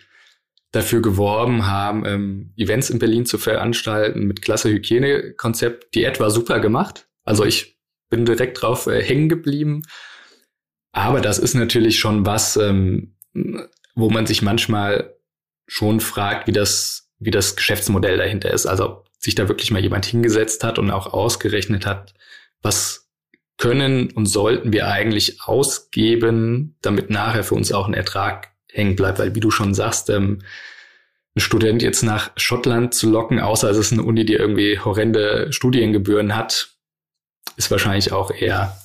dafür 0.70 1.03
geworben 1.03 1.66
haben, 1.66 2.05
ähm, 2.07 2.53
Events 2.57 2.90
in 2.90 2.98
Berlin 2.98 3.27
zu 3.27 3.38
veranstalten 3.38 4.27
mit 4.27 4.40
klasse 4.40 4.70
Hygienekonzept. 4.70 5.94
Die 5.94 6.07
Ad 6.07 6.18
war 6.18 6.31
super 6.31 6.61
gemacht. 6.61 7.09
Also 7.25 7.44
ich 7.44 7.79
bin 8.09 8.25
direkt 8.25 8.62
drauf 8.62 8.87
äh, 8.87 9.03
hängen 9.03 9.29
geblieben. 9.29 9.83
Aber 10.92 11.20
das 11.20 11.38
ist 11.38 11.55
natürlich 11.55 11.98
schon 11.98 12.25
was, 12.25 12.57
ähm, 12.57 13.16
wo 13.94 14.11
man 14.11 14.27
sich 14.27 14.42
manchmal 14.42 15.14
schon 15.66 16.01
fragt, 16.01 16.46
wie 16.46 16.53
das, 16.53 17.11
wie 17.18 17.31
das 17.31 17.57
Geschäftsmodell 17.57 18.18
dahinter 18.18 18.51
ist. 18.51 18.66
Also 18.66 18.85
ob 18.87 19.09
sich 19.18 19.35
da 19.35 19.48
wirklich 19.48 19.70
mal 19.70 19.83
jemand 19.83 20.05
hingesetzt 20.05 20.64
hat 20.64 20.79
und 20.79 20.90
auch 20.90 21.12
ausgerechnet 21.12 21.87
hat, 21.87 22.14
was 22.61 23.09
können 23.59 24.11
und 24.11 24.27
sollten 24.27 24.72
wir 24.72 24.88
eigentlich 24.88 25.42
ausgeben, 25.42 26.77
damit 26.83 27.11
nachher 27.11 27.44
für 27.44 27.55
uns 27.55 27.72
auch 27.72 27.87
ein 27.87 27.94
Ertrag 27.94 28.53
hängen 28.68 28.96
bleibt. 28.96 29.18
Weil 29.18 29.35
wie 29.35 29.40
du 29.40 29.51
schon 29.51 29.75
sagst, 29.75 30.11
ähm, 30.11 30.42
ein 31.37 31.40
Student 31.40 31.83
jetzt 31.83 32.03
nach 32.03 32.33
Schottland 32.37 32.92
zu 32.94 33.09
locken, 33.09 33.40
außer 33.40 33.70
es 33.70 33.79
ist 33.79 33.92
eine 33.92 34.03
Uni, 34.03 34.25
die 34.25 34.35
irgendwie 34.35 34.79
horrende 34.81 35.53
Studiengebühren 35.53 36.35
hat, 36.37 36.70
ist 37.57 37.70
wahrscheinlich 37.70 38.12
auch 38.12 38.31
eher, 38.31 38.77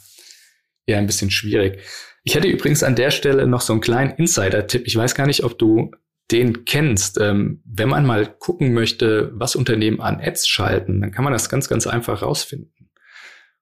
eher 0.86 1.00
ein 1.00 1.08
bisschen 1.08 1.32
schwierig. 1.32 1.82
Ich 2.24 2.36
hätte 2.36 2.48
übrigens 2.48 2.84
an 2.84 2.96
der 2.96 3.12
Stelle 3.12 3.48
noch 3.48 3.62
so 3.62 3.74
einen 3.74 3.82
kleinen 3.82 4.12
Insider-Tipp. 4.12 4.84
Ich 4.86 4.96
weiß 4.96 5.16
gar 5.16 5.26
nicht, 5.26 5.44
ob 5.44 5.58
du 5.58 5.92
den 6.32 6.66
kennst. 6.66 7.20
Ähm, 7.20 7.62
wenn 7.66 7.90
man 7.90 8.06
mal 8.06 8.28
gucken 8.28 8.74
möchte, 8.74 9.32
was 9.34 9.56
Unternehmen 9.56 10.02
an 10.02 10.20
Ads 10.22 10.48
schalten, 10.48 11.02
dann 11.02 11.12
kann 11.12 11.24
man 11.24 11.34
das 11.34 11.50
ganz, 11.50 11.70
ganz 11.70 11.88
einfach 11.88 12.22
rausfinden. 12.22 12.90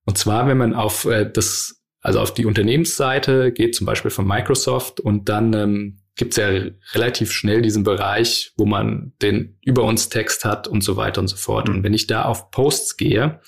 Und 0.06 0.18
zwar, 0.18 0.48
wenn 0.48 0.58
man 0.58 0.74
auf 0.74 1.06
äh, 1.06 1.30
das, 1.32 1.84
also 2.02 2.20
auf 2.20 2.34
die 2.34 2.46
Unternehmensseite 2.46 3.52
geht, 3.52 3.76
zum 3.76 3.86
Beispiel 3.86 4.12
von 4.12 4.28
Microsoft, 4.28 5.00
und 5.00 5.30
dann 5.30 5.54
ähm, 5.54 5.98
gibt 6.16 6.34
es 6.34 6.38
ja 6.38 6.72
relativ 6.94 7.32
schnell 7.32 7.62
diesen 7.62 7.84
Bereich, 7.84 8.54
wo 8.58 8.66
man 8.66 9.14
den 9.22 9.58
über 9.62 9.84
uns 9.84 10.10
Text 10.10 10.46
hat 10.46 10.68
und 10.68 10.82
so 10.82 10.96
weiter 10.98 11.22
und 11.22 11.28
so 11.28 11.36
fort. 11.36 11.70
Und 11.70 11.84
wenn 11.84 11.94
ich 11.94 12.08
da 12.08 12.24
auf 12.24 12.52
Posts 12.52 12.98
gehe, 12.98 13.42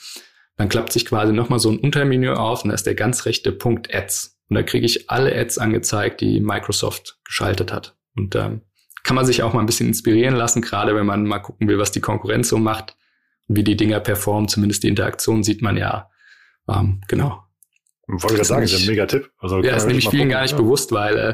dann 0.57 0.69
klappt 0.69 0.91
sich 0.91 1.05
quasi 1.05 1.33
nochmal 1.33 1.59
so 1.59 1.69
ein 1.69 1.79
Untermenü 1.79 2.31
auf 2.31 2.63
und 2.63 2.69
da 2.69 2.75
ist 2.75 2.85
der 2.85 2.95
ganz 2.95 3.25
rechte 3.25 3.51
Punkt 3.51 3.93
Ads. 3.93 4.39
Und 4.49 4.55
da 4.55 4.63
kriege 4.63 4.85
ich 4.85 5.09
alle 5.09 5.35
Ads 5.35 5.59
angezeigt, 5.59 6.21
die 6.21 6.39
Microsoft 6.39 7.19
geschaltet 7.23 7.71
hat. 7.71 7.95
Und 8.15 8.35
ähm, 8.35 8.61
kann 9.07 9.15
man 9.15 9.25
sich 9.25 9.41
auch 9.41 9.53
mal 9.53 9.61
ein 9.61 9.65
bisschen 9.65 9.87
inspirieren 9.87 10.35
lassen, 10.35 10.61
gerade 10.61 10.93
wenn 10.93 11.05
man 11.05 11.25
mal 11.25 11.39
gucken 11.39 11.69
will, 11.69 11.77
was 11.77 11.91
die 11.91 12.01
Konkurrenz 12.01 12.49
so 12.49 12.57
macht 12.57 12.97
und 13.47 13.55
wie 13.55 13.63
die 13.63 13.77
Dinger 13.77 14.01
performen. 14.01 14.49
Zumindest 14.49 14.83
die 14.83 14.89
Interaktion 14.89 15.43
sieht 15.43 15.61
man 15.61 15.77
ja. 15.77 16.09
Ähm, 16.67 16.99
genau. 17.07 17.41
Wollte 18.07 18.33
ich 18.33 18.39
das 18.39 18.49
sagen, 18.49 18.63
ist 18.63 18.77
ein 18.77 18.85
mega 18.85 19.05
Tipp. 19.05 19.31
Also 19.39 19.63
ja, 19.63 19.77
ist 19.77 19.87
nämlich 19.87 20.09
vielen 20.09 20.23
gucken, 20.23 20.31
gar 20.31 20.41
nicht 20.41 20.51
ja. 20.51 20.57
bewusst, 20.57 20.91
weil 20.91 21.17
äh, 21.17 21.33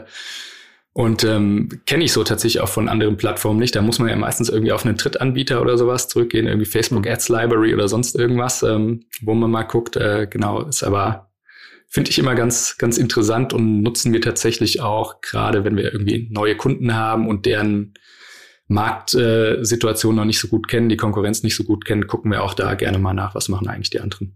und 0.94 1.24
ähm, 1.24 1.82
kenne 1.88 2.04
ich 2.04 2.14
so 2.14 2.24
tatsächlich 2.24 2.62
auch 2.62 2.70
von 2.70 2.88
anderen 2.90 3.18
Plattformen 3.18 3.60
nicht. 3.60 3.76
Da 3.76 3.82
muss 3.82 3.98
man 3.98 4.10
ja 4.10 4.16
meistens 4.18 4.50
irgendwie 4.50 4.72
auf 4.72 4.86
einen 4.86 4.96
Drittanbieter 4.96 5.60
oder 5.60 5.76
sowas 5.76 6.08
zurückgehen, 6.10 6.46
irgendwie 6.46 6.68
Facebook 6.68 7.08
Ads 7.08 7.30
Library 7.30 7.74
oder 7.74 7.88
sonst 7.88 8.16
irgendwas, 8.16 8.62
ähm, 8.62 9.06
wo 9.24 9.34
man 9.34 9.50
mal 9.50 9.64
guckt. 9.64 9.96
Äh, 9.96 10.28
genau, 10.30 10.62
ist 10.62 10.84
aber 10.84 11.33
finde 11.94 12.10
ich 12.10 12.18
immer 12.18 12.34
ganz, 12.34 12.80
ganz 12.80 12.98
interessant 12.98 13.54
und 13.54 13.84
nutzen 13.84 14.14
wir 14.14 14.22
tatsächlich 14.22 14.82
auch, 14.82 15.22
gerade 15.22 15.64
wenn 15.64 15.78
wir 15.78 15.94
irgendwie 15.94 16.28
neue 16.32 16.58
Kunden 16.58 16.96
haben 16.96 17.28
und 17.28 17.46
deren 17.46 17.94
Marktsituation 18.68 20.16
äh, 20.16 20.18
noch 20.18 20.26
nicht 20.26 20.40
so 20.40 20.48
gut 20.48 20.68
kennen, 20.68 20.90
die 20.90 20.98
Konkurrenz 20.98 21.44
nicht 21.44 21.56
so 21.56 21.64
gut 21.64 21.86
kennen, 21.86 22.08
gucken 22.08 22.32
wir 22.32 22.44
auch 22.44 22.56
da 22.56 22.74
gerne 22.74 22.98
mal 22.98 23.14
nach, 23.14 23.36
was 23.36 23.48
machen 23.48 23.68
eigentlich 23.68 23.92
die 23.92 24.00
anderen. 24.00 24.36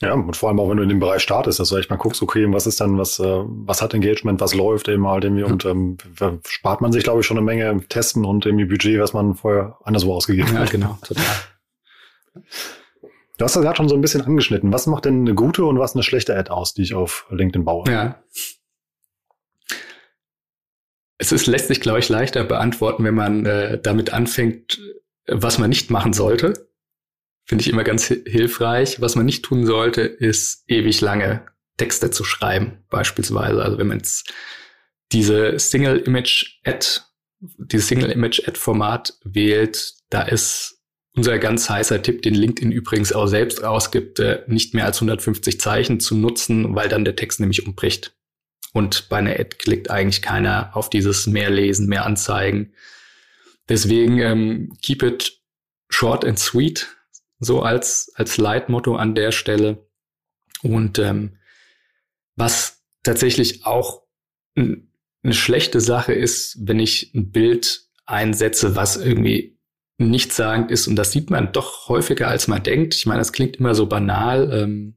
Ja, 0.00 0.14
und 0.14 0.36
vor 0.36 0.48
allem 0.48 0.58
auch, 0.58 0.70
wenn 0.70 0.78
du 0.78 0.84
in 0.84 0.88
dem 0.88 0.98
Bereich 0.98 1.20
startest, 1.20 1.60
dass 1.60 1.68
du 1.68 1.76
echt 1.76 1.90
mal 1.90 1.96
guckst, 1.96 2.22
okay, 2.22 2.46
was 2.50 2.66
ist 2.66 2.80
dann, 2.80 2.96
was, 2.96 3.18
äh, 3.18 3.42
was 3.46 3.82
hat 3.82 3.92
Engagement, 3.92 4.40
was 4.40 4.54
läuft 4.54 4.88
eben 4.88 5.06
halt 5.06 5.24
irgendwie 5.24 5.44
und 5.44 5.66
ähm, 5.66 5.98
spart 6.46 6.80
man 6.80 6.92
sich, 6.92 7.04
glaube 7.04 7.20
ich, 7.20 7.26
schon 7.26 7.36
eine 7.36 7.44
Menge 7.44 7.78
Testen 7.90 8.24
und 8.24 8.46
irgendwie 8.46 8.64
Budget, 8.64 9.00
was 9.00 9.12
man 9.12 9.34
vorher 9.34 9.76
anderswo 9.84 10.14
ausgegeben 10.14 10.54
ja, 10.54 10.60
hat. 10.60 10.68
Ja, 10.68 10.72
genau, 10.72 10.98
total. 11.02 11.24
Du 13.38 13.44
hast 13.44 13.54
das 13.54 13.62
gerade 13.62 13.76
schon 13.76 13.88
so 13.88 13.94
ein 13.94 14.00
bisschen 14.00 14.22
angeschnitten. 14.22 14.72
Was 14.72 14.86
macht 14.86 15.04
denn 15.04 15.20
eine 15.20 15.34
gute 15.34 15.64
und 15.64 15.78
was 15.78 15.94
eine 15.94 16.02
schlechte 16.02 16.36
Ad 16.36 16.50
aus, 16.50 16.74
die 16.74 16.82
ich 16.82 16.94
auf 16.94 17.26
LinkedIn 17.30 17.64
baue? 17.64 17.84
Ja. 17.90 18.22
Es 21.18 21.32
ist 21.32 21.46
lässt 21.46 21.68
sich, 21.68 21.80
glaube 21.80 21.98
ich, 21.98 22.08
leichter 22.08 22.44
beantworten, 22.44 23.04
wenn 23.04 23.14
man 23.14 23.46
äh, 23.46 23.80
damit 23.80 24.12
anfängt, 24.12 24.80
was 25.26 25.58
man 25.58 25.68
nicht 25.68 25.90
machen 25.90 26.12
sollte. 26.12 26.68
Finde 27.44 27.62
ich 27.62 27.68
immer 27.68 27.84
ganz 27.84 28.06
hilfreich. 28.06 29.00
Was 29.00 29.16
man 29.16 29.26
nicht 29.26 29.44
tun 29.44 29.66
sollte, 29.66 30.02
ist 30.02 30.64
ewig 30.66 31.00
lange 31.00 31.46
Texte 31.76 32.10
zu 32.10 32.24
schreiben, 32.24 32.84
beispielsweise. 32.90 33.62
Also 33.62 33.78
wenn 33.78 33.86
man 33.86 33.98
jetzt 33.98 34.32
diese 35.12 35.58
Single 35.58 35.98
Image 35.98 36.58
Ad, 36.64 36.86
dieses 37.40 37.86
Single 37.86 38.10
Image 38.10 38.46
Ad 38.46 38.58
Format 38.58 39.14
wählt, 39.24 39.94
da 40.10 40.22
ist 40.22 40.75
unser 41.16 41.38
ganz 41.38 41.68
heißer 41.68 42.02
Tipp, 42.02 42.22
den 42.22 42.34
LinkedIn 42.34 42.70
übrigens 42.70 43.12
auch 43.12 43.26
selbst 43.26 43.62
rausgibt, 43.62 44.20
äh, 44.20 44.42
nicht 44.46 44.74
mehr 44.74 44.84
als 44.84 44.98
150 44.98 45.58
Zeichen 45.58 45.98
zu 45.98 46.14
nutzen, 46.14 46.74
weil 46.74 46.88
dann 46.88 47.04
der 47.04 47.16
Text 47.16 47.40
nämlich 47.40 47.66
umbricht. 47.66 48.14
Und 48.72 49.08
bei 49.08 49.16
einer 49.16 49.32
Ad 49.32 49.56
klickt 49.58 49.90
eigentlich 49.90 50.20
keiner 50.20 50.76
auf 50.76 50.90
dieses 50.90 51.26
mehr 51.26 51.48
lesen, 51.48 51.88
mehr 51.88 52.04
anzeigen. 52.04 52.74
Deswegen 53.68 54.18
ähm, 54.18 54.76
keep 54.82 55.02
it 55.02 55.40
short 55.88 56.24
and 56.24 56.38
sweet, 56.38 56.94
so 57.38 57.62
als, 57.62 58.12
als 58.14 58.36
Leitmotto 58.36 58.96
an 58.96 59.14
der 59.14 59.32
Stelle. 59.32 59.88
Und 60.62 60.98
ähm, 60.98 61.38
was 62.34 62.82
tatsächlich 63.02 63.64
auch 63.64 64.02
eine 64.54 64.82
schlechte 65.30 65.80
Sache 65.80 66.12
ist, 66.12 66.58
wenn 66.60 66.78
ich 66.78 67.14
ein 67.14 67.30
Bild 67.30 67.86
einsetze, 68.04 68.76
was 68.76 68.96
irgendwie 68.96 69.55
nichtssagend 69.98 70.70
ist. 70.70 70.86
Und 70.86 70.96
das 70.96 71.12
sieht 71.12 71.30
man 71.30 71.52
doch 71.52 71.88
häufiger, 71.88 72.28
als 72.28 72.48
man 72.48 72.62
denkt. 72.62 72.94
Ich 72.94 73.06
meine, 73.06 73.20
das 73.20 73.32
klingt 73.32 73.56
immer 73.56 73.74
so 73.74 73.86
banal, 73.86 74.52
ähm, 74.52 74.96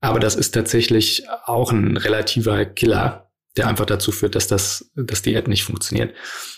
aber 0.00 0.20
das 0.20 0.36
ist 0.36 0.52
tatsächlich 0.52 1.24
auch 1.44 1.72
ein 1.72 1.96
relativer 1.96 2.64
Killer, 2.64 3.30
der 3.56 3.66
einfach 3.66 3.86
dazu 3.86 4.12
führt, 4.12 4.34
dass 4.34 4.46
das, 4.46 4.90
dass 4.94 5.22
die 5.22 5.36
Ad 5.36 5.48
nicht 5.48 5.64
funktioniert. 5.64 6.14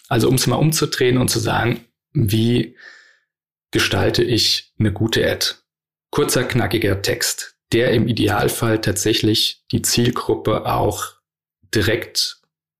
Also 0.08 0.28
um 0.28 0.34
es 0.34 0.46
mal 0.46 0.56
umzudrehen 0.56 1.18
und 1.18 1.28
zu 1.28 1.38
sagen, 1.38 1.84
wie 2.12 2.76
gestalte 3.70 4.22
ich 4.22 4.74
eine 4.78 4.92
gute 4.92 5.30
Ad? 5.30 5.54
Kurzer, 6.10 6.44
knackiger 6.44 7.02
Text, 7.02 7.56
der 7.72 7.92
im 7.92 8.08
Idealfall 8.08 8.80
tatsächlich 8.80 9.64
die 9.70 9.82
Zielgruppe 9.82 10.66
auch 10.66 11.12
direkt 11.74 12.37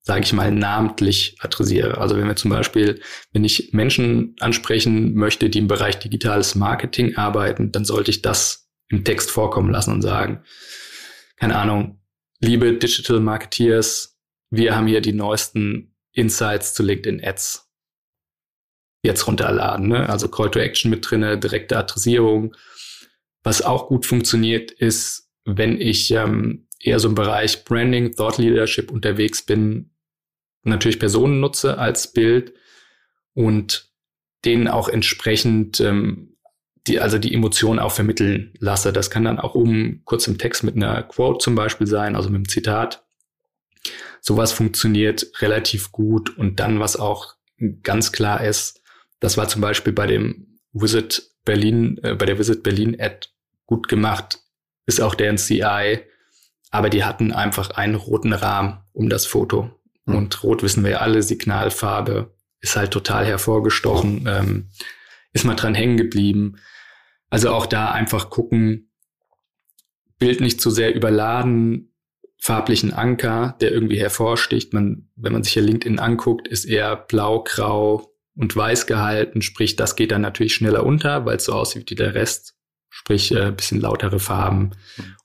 sage 0.09 0.23
ich 0.23 0.33
mal, 0.33 0.51
namentlich 0.51 1.37
adressiere. 1.41 1.99
Also 1.99 2.17
wenn 2.17 2.27
wir 2.27 2.35
zum 2.35 2.51
Beispiel, 2.51 3.03
wenn 3.33 3.45
ich 3.45 3.75
Menschen 3.75 4.37
ansprechen 4.41 5.13
möchte, 5.13 5.51
die 5.51 5.59
im 5.59 5.69
Bereich 5.69 5.99
digitales 5.99 6.55
Marketing 6.55 7.19
arbeiten, 7.19 7.73
dann 7.73 7.85
sollte 7.85 8.11
ich 8.11 8.23
das 8.23 8.71
im 8.89 9.05
Text 9.05 9.31
vorkommen 9.31 9.71
lassen 9.71 9.93
und 9.93 10.01
sagen, 10.01 10.43
keine 11.37 11.57
Ahnung, 11.57 12.01
liebe 12.41 12.73
Digital 12.73 13.21
Marketeers, 13.21 14.19
wir 14.49 14.75
haben 14.75 14.87
hier 14.87 15.03
die 15.03 15.13
neuesten 15.13 15.95
Insights 16.13 16.73
zu 16.73 16.83
LinkedIn 16.83 17.23
Ads. 17.23 17.71
Jetzt 19.03 19.27
runterladen, 19.27 19.89
ne? 19.89 20.09
also 20.09 20.29
Call 20.29 20.51
to 20.51 20.59
Action 20.59 20.91
mit 20.91 21.09
drinne, 21.09 21.39
direkte 21.39 21.77
Adressierung. 21.77 22.57
Was 23.43 23.61
auch 23.61 23.89
gut 23.89 24.07
funktioniert, 24.07 24.71
ist, 24.71 25.29
wenn 25.45 25.79
ich 25.79 26.11
ähm, 26.13 26.67
eher 26.81 26.99
so 26.99 27.09
im 27.09 27.15
Bereich 27.15 27.63
Branding, 27.65 28.15
Thought 28.15 28.39
Leadership 28.39 28.91
unterwegs 28.91 29.43
bin, 29.43 29.91
natürlich 30.63 30.99
Personen 30.99 31.41
nutze 31.41 31.79
als 31.79 32.13
Bild 32.13 32.55
und 33.35 33.91
denen 34.45 34.69
auch 34.69 34.89
entsprechend 34.89 35.81
ähm, 35.81 36.37
die, 36.87 37.01
also 37.01 37.19
die 37.19 37.35
Emotionen 37.35 37.79
auch 37.79 37.93
vermitteln 37.93 38.55
lasse. 38.59 38.93
Das 38.93 39.11
kann 39.11 39.25
dann 39.25 39.39
auch 39.39 39.55
oben 39.55 40.03
kurz 40.05 40.27
im 40.27 40.39
Text 40.39 40.65
mit 40.65 40.77
einer 40.77 41.03
Quote 41.03 41.43
zum 41.43 41.55
Beispiel 41.55 41.87
sein, 41.87 42.17
also 42.17 42.29
mit 42.29 42.37
einem 42.37 42.49
Zitat. 42.49 43.05
Sowas 44.21 44.53
funktioniert 44.53 45.27
relativ 45.41 45.93
gut 45.93 46.37
und 46.37 46.61
dann, 46.61 46.81
was 46.81 46.97
auch 46.97 47.35
ganz 47.83 48.13
klar 48.13 48.45
ist, 48.45 48.81
das 49.21 49.37
war 49.37 49.49
zum 49.49 49.61
Beispiel 49.61 49.93
bei 49.93 50.07
dem 50.07 50.59
Visit 50.73 51.31
Berlin, 51.45 51.99
äh, 52.03 52.15
bei 52.15 52.27
der 52.27 52.39
Visit 52.39 52.63
Berlin 52.63 52.97
Ad 53.01 53.29
gut 53.67 53.89
gemacht, 53.89 54.41
ist 54.87 55.01
auch 55.01 55.15
der 55.15 55.33
NCI, 55.33 56.01
aber 56.71 56.91
die 56.91 57.05
hatten 57.05 57.33
einfach 57.33 57.71
einen 57.71 57.95
roten 57.95 58.33
Rahmen 58.33 58.81
um 58.93 59.09
das 59.09 59.27
Foto. 59.27 59.78
Mhm. 60.09 60.17
Und 60.17 60.43
Rot 60.43 60.63
wissen 60.63 60.83
wir 60.85 60.91
ja 60.93 60.99
alle, 60.99 61.23
Signalfarbe 61.23 62.35
ist 62.61 62.77
halt 62.77 62.91
total 62.91 63.25
hervorgestochen, 63.25 64.27
ähm, 64.27 64.71
ist 65.33 65.45
mal 65.45 65.55
dran 65.55 65.75
hängen 65.75 65.97
geblieben. 65.97 66.57
Also 67.31 67.51
auch 67.51 67.67
da 67.67 67.93
einfach 67.93 68.31
gucken, 68.31 68.91
Bild 70.19 70.41
nicht 70.41 70.61
zu 70.61 70.71
sehr 70.71 70.95
überladen, 70.95 71.95
farblichen 72.41 72.93
Anker, 72.93 73.57
der 73.61 73.71
irgendwie 73.73 74.01
hervorsticht. 74.01 74.73
Man, 74.73 75.09
wenn 75.15 75.33
man 75.33 75.45
sich 75.45 75.53
hier 75.53 75.63
LinkedIn 75.63 75.99
anguckt, 75.99 76.49
ist 76.49 76.65
eher 76.65 76.97
blau, 76.97 77.45
grau 77.45 78.13
und 78.35 78.55
weiß 78.55 78.87
gehalten, 78.87 79.43
sprich, 79.43 79.77
das 79.77 79.97
geht 79.97 80.13
dann 80.13 80.23
natürlich 80.23 80.55
schneller 80.55 80.87
unter, 80.87 81.25
weil 81.25 81.37
es 81.37 81.45
so 81.45 81.53
aussieht 81.53 81.91
wie 81.91 81.95
der 81.97 82.15
Rest. 82.15 82.55
sprich 82.91 83.33
äh, 83.33 83.53
bisschen 83.53 83.81
lautere 83.81 84.19
Farben 84.19 84.71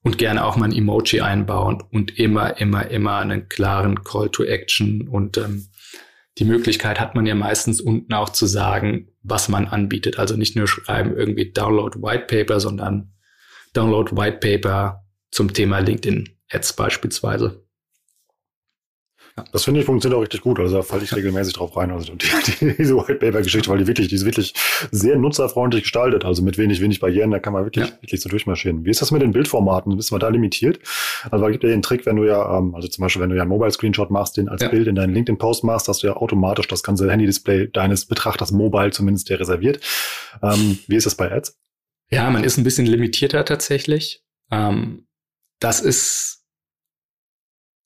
und 0.04 0.18
gerne 0.18 0.46
auch 0.46 0.58
mal 0.58 0.66
ein 0.66 0.76
Emoji 0.76 1.22
einbauen 1.22 1.82
und 1.92 2.20
immer, 2.20 2.60
immer, 2.60 2.90
immer 2.92 3.18
einen 3.18 3.50
klaren 3.50 4.04
Call 4.04 4.30
to 4.30 4.44
Action 4.44 5.08
und 5.08 5.38
ähm, 5.38 5.68
die 6.40 6.46
Möglichkeit 6.46 7.00
hat 7.00 7.16
man 7.16 7.26
ja 7.26 7.36
meistens 7.36 7.80
unten 7.80 8.14
auch 8.14 8.30
zu 8.30 8.46
sagen, 8.48 9.10
was 9.22 9.50
man 9.50 9.68
anbietet. 9.68 10.18
Also 10.18 10.36
nicht 10.36 10.56
nur 10.56 10.68
schreiben 10.68 11.16
irgendwie 11.16 11.52
Download 11.52 12.00
White 12.02 12.26
Paper, 12.26 12.60
sondern 12.60 13.14
Download 13.74 14.16
White 14.16 14.38
Paper 14.38 15.04
zum 15.32 15.54
Thema 15.54 15.80
LinkedIn 15.80 16.30
Ads 16.50 16.74
beispielsweise. 16.74 17.63
Das 19.52 19.64
finde 19.64 19.80
ich 19.80 19.86
funktioniert 19.88 20.18
auch 20.18 20.22
richtig 20.22 20.42
gut. 20.42 20.60
Also 20.60 20.78
da 20.78 20.82
falle 20.84 21.04
ich 21.04 21.16
regelmäßig 21.16 21.56
drauf 21.56 21.76
rein. 21.76 21.90
Also 21.90 22.14
die, 22.14 22.28
die, 22.60 22.76
diese 22.78 22.96
White 22.96 23.16
Paper 23.16 23.42
Geschichte, 23.42 23.68
weil 23.70 23.80
die 23.80 23.88
wirklich, 23.88 24.08
die 24.08 24.16
ist 24.16 24.26
wirklich 24.26 24.54
sehr 24.92 25.18
nutzerfreundlich 25.18 25.84
gestaltet. 25.84 26.24
Also 26.24 26.44
mit 26.44 26.60
wenig, 26.60 26.82
wenig 26.82 27.00
Barrieren, 27.00 27.32
da 27.32 27.40
kann 27.40 27.54
man 27.54 27.64
wirklich, 27.64 27.90
ja. 27.90 28.02
wirklich 28.02 28.22
so 28.22 28.30
durchmarschieren. 28.30 28.86
Wie 28.86 28.92
ist 28.92 29.02
das 29.02 29.10
mit 29.10 29.24
den 29.24 29.32
Bildformaten? 29.32 29.96
Bist 29.98 30.12
du 30.12 30.18
da 30.20 30.30
limitiert? 30.30 30.80
Also 31.32 31.46
da 31.46 31.50
gibt 31.50 31.64
ja 31.64 31.72
den 31.72 31.82
Trick, 31.82 32.06
wenn 32.06 32.18
du 32.18 32.26
ja, 32.26 32.60
ähm, 32.60 32.76
also 32.76 32.88
zum 32.88 33.02
Beispiel, 33.02 33.24
wenn 33.24 33.32
du 33.32 33.36
ja 33.36 33.42
einen 33.42 33.50
Mobile 33.50 33.72
Screenshot 33.72 34.12
machst, 34.12 34.38
den 34.38 34.50
als 34.50 34.62
ja. 34.62 34.68
Bild 34.68 34.88
in 34.88 34.94
deinen 34.94 35.16
LinkedIn 35.16 35.40
Post 35.40 35.64
machst, 35.64 35.88
dass 35.88 36.00
du 36.00 36.08
ja 36.08 36.16
automatisch 36.16 36.68
das 36.68 36.84
ganze 36.84 37.10
Handy-Display 37.10 37.70
deines 37.70 38.06
Betrachters 38.06 38.52
mobile 38.52 38.92
zumindest 38.92 39.32
der 39.32 39.40
reserviert. 39.40 39.84
Ähm, 40.44 40.78
wie 40.88 40.96
ist 40.96 41.08
das 41.08 41.16
bei 41.16 41.32
Ads? 41.32 41.58
Ja, 42.12 42.30
man 42.30 42.44
ist 42.44 42.58
ein 42.58 42.64
bisschen 42.64 42.86
limitierter 42.86 43.46
tatsächlich. 43.46 44.24
Ähm, 44.52 45.08
das 45.60 45.80
ist, 45.80 46.44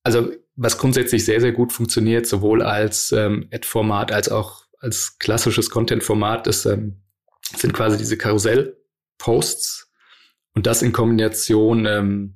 also 0.03 0.31
was 0.57 0.77
grundsätzlich 0.77 1.23
sehr, 1.23 1.39
sehr 1.39 1.53
gut 1.53 1.71
funktioniert, 1.71 2.25
sowohl 2.25 2.63
als 2.63 3.11
ähm, 3.11 3.47
Ad-Format 3.53 4.11
als 4.11 4.29
auch 4.29 4.65
als 4.79 5.17
klassisches 5.19 5.69
Content-Format, 5.69 6.47
ist, 6.47 6.65
ähm, 6.65 7.01
sind 7.55 7.73
quasi 7.73 7.97
diese 7.97 8.17
Karussell-Posts 8.17 9.91
und 10.53 10.67
das 10.67 10.81
in 10.81 10.93
Kombination, 10.93 11.85
ähm, 11.85 12.35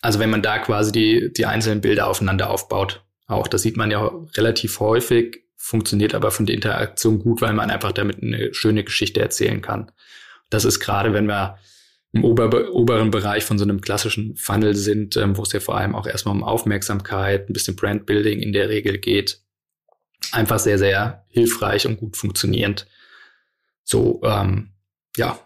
also 0.00 0.18
wenn 0.18 0.30
man 0.30 0.42
da 0.42 0.58
quasi 0.58 0.92
die, 0.92 1.32
die 1.32 1.46
einzelnen 1.46 1.80
Bilder 1.80 2.08
aufeinander 2.08 2.50
aufbaut, 2.50 3.04
auch 3.26 3.48
das 3.48 3.62
sieht 3.62 3.76
man 3.76 3.90
ja 3.90 4.10
relativ 4.36 4.80
häufig, 4.80 5.44
funktioniert 5.56 6.14
aber 6.14 6.30
von 6.30 6.46
der 6.46 6.56
Interaktion 6.56 7.20
gut, 7.20 7.40
weil 7.40 7.52
man 7.52 7.70
einfach 7.70 7.92
damit 7.92 8.22
eine 8.22 8.52
schöne 8.52 8.82
Geschichte 8.82 9.20
erzählen 9.20 9.62
kann. 9.62 9.92
Das 10.50 10.64
ist 10.64 10.80
gerade, 10.80 11.12
wenn 11.12 11.26
wir 11.26 11.58
im 12.12 12.24
ober 12.24 12.70
oberen 12.72 13.10
Bereich 13.10 13.44
von 13.44 13.58
so 13.58 13.64
einem 13.64 13.80
klassischen 13.80 14.36
Funnel 14.36 14.74
sind, 14.76 15.16
ähm, 15.16 15.36
wo 15.36 15.42
es 15.42 15.52
ja 15.52 15.60
vor 15.60 15.76
allem 15.76 15.94
auch 15.94 16.06
erstmal 16.06 16.34
um 16.34 16.44
Aufmerksamkeit, 16.44 17.48
ein 17.48 17.52
bisschen 17.52 17.76
Brandbuilding 17.76 18.40
in 18.40 18.52
der 18.52 18.68
Regel 18.68 18.98
geht. 18.98 19.40
Einfach 20.30 20.58
sehr, 20.58 20.78
sehr 20.78 21.24
hilfreich 21.28 21.86
und 21.86 21.96
gut 21.96 22.16
funktionierend. 22.16 22.86
So, 23.82 24.20
ähm, 24.24 24.72
ja, 25.16 25.38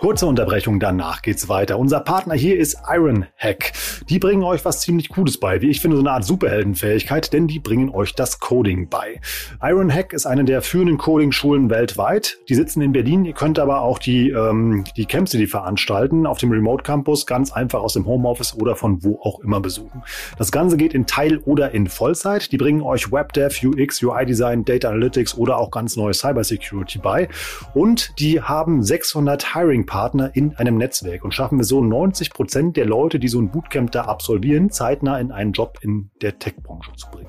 Kurze 0.00 0.24
Unterbrechung, 0.24 0.80
danach 0.80 1.20
geht's 1.20 1.50
weiter. 1.50 1.78
Unser 1.78 2.00
Partner 2.00 2.32
hier 2.32 2.58
ist 2.58 2.78
Ironhack. 2.88 3.72
Die 4.08 4.18
bringen 4.18 4.42
euch 4.42 4.64
was 4.64 4.80
ziemlich 4.80 5.10
Cooles 5.10 5.38
bei, 5.38 5.60
wie 5.60 5.68
ich 5.68 5.82
finde, 5.82 5.98
so 5.98 6.02
eine 6.02 6.12
Art 6.12 6.24
Superheldenfähigkeit, 6.24 7.34
denn 7.34 7.48
die 7.48 7.58
bringen 7.58 7.90
euch 7.90 8.14
das 8.14 8.40
Coding 8.40 8.88
bei. 8.88 9.20
Ironhack 9.60 10.14
ist 10.14 10.24
eine 10.24 10.44
der 10.44 10.62
führenden 10.62 10.96
Coding-Schulen 10.96 11.68
weltweit. 11.68 12.38
Die 12.48 12.54
sitzen 12.54 12.80
in 12.80 12.92
Berlin, 12.92 13.26
ihr 13.26 13.34
könnt 13.34 13.58
aber 13.58 13.82
auch 13.82 13.98
die, 13.98 14.30
ähm, 14.30 14.84
die 14.96 15.04
Camps, 15.04 15.32
die 15.32 15.36
die 15.36 15.46
veranstalten, 15.46 16.26
auf 16.26 16.38
dem 16.38 16.50
Remote 16.50 16.82
Campus 16.82 17.26
ganz 17.26 17.52
einfach 17.52 17.80
aus 17.80 17.92
dem 17.92 18.06
Homeoffice 18.06 18.54
oder 18.54 18.76
von 18.76 19.04
wo 19.04 19.20
auch 19.22 19.40
immer 19.40 19.60
besuchen. 19.60 20.02
Das 20.38 20.50
Ganze 20.50 20.78
geht 20.78 20.94
in 20.94 21.04
Teil- 21.04 21.42
oder 21.44 21.72
in 21.72 21.88
Vollzeit. 21.88 22.50
Die 22.52 22.56
bringen 22.56 22.80
euch 22.80 23.12
WebDev, 23.12 23.54
UX, 23.62 24.02
UI-Design, 24.02 24.64
Data 24.64 24.88
Analytics 24.88 25.36
oder 25.36 25.58
auch 25.58 25.70
ganz 25.70 25.96
neue 25.96 26.14
Cybersecurity 26.14 27.00
bei. 27.00 27.28
Und 27.74 28.18
die 28.18 28.40
haben 28.40 28.82
600 28.82 29.54
Hiring 29.54 29.84
Partner 29.90 30.30
in 30.34 30.54
einem 30.54 30.78
Netzwerk 30.78 31.24
und 31.24 31.34
schaffen 31.34 31.58
wir 31.58 31.64
so 31.64 31.82
90 31.82 32.30
Prozent 32.30 32.76
der 32.76 32.86
Leute, 32.86 33.18
die 33.18 33.26
so 33.26 33.40
ein 33.40 33.50
Bootcamp 33.50 33.90
da 33.90 34.02
absolvieren, 34.02 34.70
zeitnah 34.70 35.18
in 35.18 35.32
einen 35.32 35.50
Job 35.50 35.78
in 35.82 36.10
der 36.22 36.38
Tech-Branche 36.38 36.92
zu 36.96 37.10
bringen. 37.10 37.28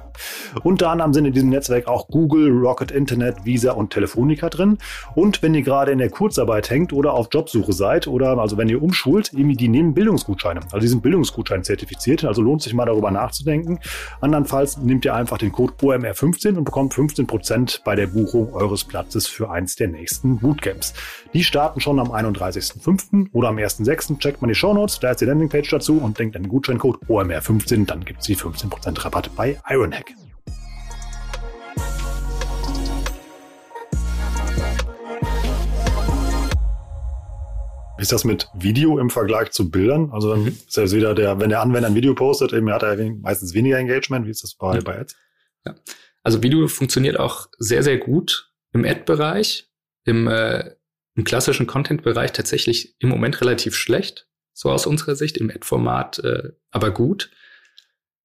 Unter 0.63 0.91
anderem 0.91 1.12
sind 1.12 1.26
in 1.26 1.34
diesem 1.34 1.50
Netzwerk 1.50 1.88
auch 1.88 2.08
Google, 2.08 2.52
Rocket 2.52 2.91
Internet, 2.91 3.45
Visa 3.45 3.71
und 3.71 3.91
Telefonica 3.91 4.50
drin. 4.50 4.78
Und 5.15 5.41
wenn 5.41 5.56
ihr 5.56 5.63
gerade 5.63 5.91
in 5.91 5.97
der 5.97 6.12
Kurzarbeit 6.12 6.69
hängt 6.69 6.93
oder 6.93 7.13
auf 7.13 7.30
Jobsuche 7.32 7.74
seid 7.74 8.08
oder 8.08 8.38
also 8.38 8.58
wenn 8.58 8.69
ihr 8.69 8.84
umschult, 8.84 9.32
die 9.32 9.67
nehmen 9.67 9.95
Bildungsgutscheine. 9.95 10.60
Also 10.65 10.80
die 10.80 10.88
sind 10.88 11.02
Bildungsgutschein 11.02 11.63
zertifiziert, 11.63 12.26
also 12.26 12.43
lohnt 12.43 12.62
sich 12.62 12.76
mal 12.76 12.86
darüber 12.86 13.10
nachzudenken. 13.10 13.80
Andernfalls 14.19 14.78
nehmt 14.78 15.04
ihr 15.04 15.15
einfach 15.15 15.39
den 15.39 15.52
Code 15.52 15.74
OMR15 15.82 16.58
und 16.58 16.65
bekommt 16.65 16.93
15 16.93 17.26
Prozent 17.26 17.82
bei 17.84 17.95
der 17.95 18.06
Buchung 18.06 18.54
eures 18.54 18.84
Platzes 18.84 19.26
für 19.26 19.50
eins 19.50 19.76
der 19.76 19.88
nächsten 19.88 20.38
Bootcamps. 20.38 20.93
Die 21.34 21.43
starten 21.43 21.80
schon 21.80 22.00
am 22.00 22.12
31.05. 22.52 23.30
oder 23.34 23.50
am 23.50 23.58
1.06. 23.58 24.20
Checkt 24.20 24.42
man 24.42 24.50
die 24.50 24.56
Shownotes, 24.56 25.00
da 25.00 25.12
ist 25.12 25.22
die 25.22 25.26
Landingpage 25.26 25.70
dazu 25.70 25.98
und 25.98 26.20
denkt 26.20 26.36
an 26.36 26.44
den 26.44 26.50
Gutscheincode 26.50 26.98
OMR15, 27.08 27.86
dann 27.86 28.06
gibt 28.06 28.22
es 28.22 28.28
die 28.28 28.38
15% 28.38 29.04
Rabatt 29.04 29.36
bei 29.36 29.60
Ironhack. 29.70 30.14
ist 37.98 38.12
das 38.12 38.24
mit 38.24 38.50
Video 38.56 38.98
im 38.98 39.12
Vergleich 39.12 39.52
zu 39.52 39.70
Bildern? 39.70 40.10
Also 40.12 40.32
dann 40.32 40.42
mhm. 40.42 40.48
ist 40.48 40.76
ja 40.76 40.90
wieder 40.92 41.14
der, 41.14 41.40
wenn 41.40 41.50
der 41.50 41.62
Anwender 41.62 41.88
ein 41.88 41.94
Video 41.94 42.16
postet, 42.16 42.52
eben 42.52 42.72
hat 42.72 42.82
er 42.82 42.98
meistens 43.22 43.54
weniger 43.54 43.78
Engagement. 43.78 44.26
Wie 44.26 44.32
ist 44.32 44.44
das 44.44 44.56
bei, 44.56 44.80
mhm. 44.80 44.84
bei 44.84 45.00
Ads? 45.00 45.16
Ja. 45.66 45.76
Also 46.24 46.42
Video 46.42 46.68
funktioniert 46.68 47.20
auch 47.20 47.48
sehr, 47.60 47.84
sehr 47.84 48.00
gut 48.00 48.52
im 48.74 48.86
Ad-Bereich. 48.86 49.70
Im, 50.06 50.28
äh, 50.28 50.72
Im 51.15 51.24
klassischen 51.24 51.67
Content-Bereich 51.67 52.32
tatsächlich 52.32 52.95
im 53.00 53.10
Moment 53.10 53.41
relativ 53.41 53.76
schlecht, 53.76 54.28
so 54.54 54.69
aus 54.69 54.86
unserer 54.86 55.15
Sicht, 55.15 55.38
im 55.38 55.50
Ad-Format 55.50 56.19
äh, 56.19 56.50
aber 56.71 56.91
gut. 56.91 57.32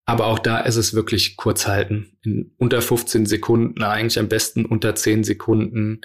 Aber 0.05 0.27
auch 0.27 0.39
da 0.39 0.61
ist 0.61 0.77
es 0.77 0.95
wirklich 0.95 1.37
kurz 1.37 1.67
halten. 1.67 2.17
In 2.23 2.55
unter 2.59 2.81
15 2.81 3.27
Sekunden, 3.27 3.83
eigentlich 3.83 4.21
am 4.21 4.29
besten 4.29 4.65
unter 4.65 4.95
10 4.95 5.25
Sekunden 5.25 6.03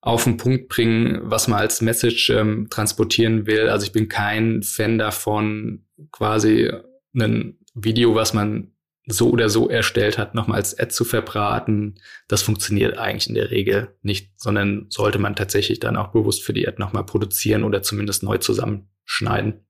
auf 0.00 0.24
den 0.24 0.36
Punkt 0.36 0.68
bringen, 0.68 1.18
was 1.22 1.48
man 1.48 1.58
als 1.58 1.80
Message 1.80 2.30
ähm, 2.30 2.68
transportieren 2.70 3.46
will. 3.46 3.68
Also 3.68 3.84
ich 3.86 3.92
bin 3.92 4.08
kein 4.08 4.62
Fan 4.62 4.98
davon, 4.98 5.84
quasi 6.12 6.70
ein 7.14 7.58
Video, 7.74 8.14
was 8.14 8.32
man 8.32 8.72
so 9.08 9.30
oder 9.30 9.48
so 9.48 9.68
erstellt 9.68 10.18
hat, 10.18 10.34
nochmal 10.34 10.58
als 10.58 10.78
Ad 10.78 10.90
zu 10.90 11.04
verbraten. 11.04 11.96
Das 12.28 12.42
funktioniert 12.42 12.98
eigentlich 12.98 13.28
in 13.28 13.34
der 13.34 13.50
Regel 13.50 13.96
nicht, 14.02 14.32
sondern 14.36 14.86
sollte 14.90 15.18
man 15.18 15.34
tatsächlich 15.34 15.80
dann 15.80 15.96
auch 15.96 16.08
bewusst 16.08 16.44
für 16.44 16.52
die 16.52 16.68
Ad 16.68 16.76
nochmal 16.78 17.04
produzieren 17.04 17.64
oder 17.64 17.82
zumindest 17.82 18.22
neu 18.22 18.38
zusammenschneiden. 18.38 19.64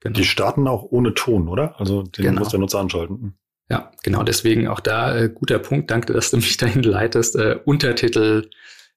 Genau. 0.00 0.16
Die 0.16 0.24
starten 0.24 0.66
auch 0.66 0.84
ohne 0.84 1.12
Ton, 1.14 1.48
oder? 1.48 1.78
Also 1.78 2.02
den 2.02 2.24
genau. 2.24 2.40
muss 2.40 2.48
der 2.48 2.60
Nutzer 2.60 2.80
anschalten. 2.80 3.38
Ja, 3.70 3.92
genau. 4.02 4.22
Deswegen 4.22 4.68
auch 4.68 4.80
da 4.80 5.14
äh, 5.16 5.28
guter 5.28 5.58
Punkt. 5.58 5.90
Danke, 5.90 6.12
dass 6.12 6.30
du 6.30 6.38
mich 6.38 6.56
dahin 6.56 6.82
leitest. 6.82 7.36
Äh, 7.36 7.58
Untertitel 7.64 8.48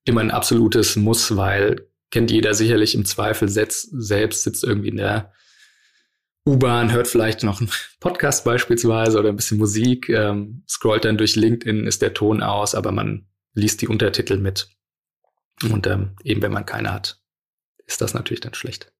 immer 0.05 0.21
ein 0.21 0.31
absolutes 0.31 0.95
Muss, 0.95 1.35
weil 1.35 1.87
kennt 2.09 2.31
jeder 2.31 2.53
sicherlich 2.53 2.95
im 2.95 3.05
Zweifel 3.05 3.49
setzt, 3.49 3.89
selbst 3.91 4.43
sitzt 4.43 4.63
irgendwie 4.63 4.89
in 4.89 4.97
der 4.97 5.33
U-Bahn, 6.47 6.91
hört 6.91 7.07
vielleicht 7.07 7.43
noch 7.43 7.59
einen 7.59 7.69
Podcast 7.99 8.43
beispielsweise 8.45 9.19
oder 9.19 9.29
ein 9.29 9.35
bisschen 9.35 9.59
Musik, 9.59 10.09
ähm, 10.09 10.63
scrollt 10.67 11.05
dann 11.05 11.17
durch 11.17 11.35
LinkedIn, 11.35 11.85
ist 11.85 12.01
der 12.01 12.13
Ton 12.13 12.41
aus, 12.41 12.73
aber 12.73 12.91
man 12.91 13.27
liest 13.53 13.81
die 13.81 13.87
Untertitel 13.87 14.37
mit. 14.37 14.69
Und 15.63 15.85
ähm, 15.85 16.15
eben 16.23 16.41
wenn 16.41 16.51
man 16.51 16.65
keine 16.65 16.91
hat, 16.91 17.21
ist 17.85 18.01
das 18.01 18.13
natürlich 18.13 18.41
dann 18.41 18.55
schlecht. 18.55 18.91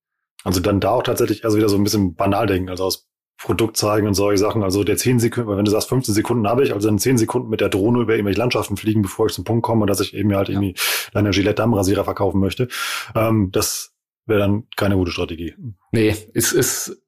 Also 0.43 0.60
dann 0.60 0.80
da 0.80 0.91
auch 0.91 1.04
tatsächlich 1.04 1.43
also 1.45 1.58
wieder 1.58 1.69
so 1.69 1.77
ein 1.77 1.84
bisschen 1.84 2.15
banal 2.15 2.45
denken, 2.45 2.69
also 2.69 2.84
aus 2.84 3.08
Produkt 3.38 3.75
zeigen 3.75 4.08
und 4.08 4.13
solche 4.13 4.38
Sachen. 4.38 4.62
Also 4.62 4.84
der 4.84 4.97
10 4.97 5.19
Sekunden, 5.19 5.58
wenn 5.58 5.65
du 5.65 5.71
sagst 5.71 5.89
15 5.89 6.13
Sekunden 6.13 6.47
habe 6.47 6.63
ich, 6.63 6.73
also 6.73 6.88
dann 6.88 6.99
10 6.99 7.17
Sekunden 7.17 7.49
mit 7.49 7.62
der 7.62 7.69
Drohne 7.69 8.01
über 8.01 8.13
irgendwelche 8.13 8.39
Landschaften 8.39 8.77
fliegen, 8.77 9.01
bevor 9.01 9.25
ich 9.25 9.34
zum 9.34 9.45
Punkt 9.45 9.63
komme, 9.63 9.88
dass 9.88 9.99
ich 9.99 10.13
eben 10.13 10.36
halt 10.36 10.49
ja. 10.49 10.54
irgendwie 10.54 10.75
deine 11.12 11.32
Gillette 11.32 11.56
Dammrasierer 11.56 12.04
verkaufen 12.04 12.39
möchte. 12.39 12.67
Ähm, 13.15 13.49
das 13.51 13.95
wäre 14.27 14.41
dann 14.41 14.67
keine 14.75 14.95
gute 14.95 15.12
Strategie. 15.12 15.56
Nee, 15.91 16.15
es 16.36 16.54
ist 16.54 17.00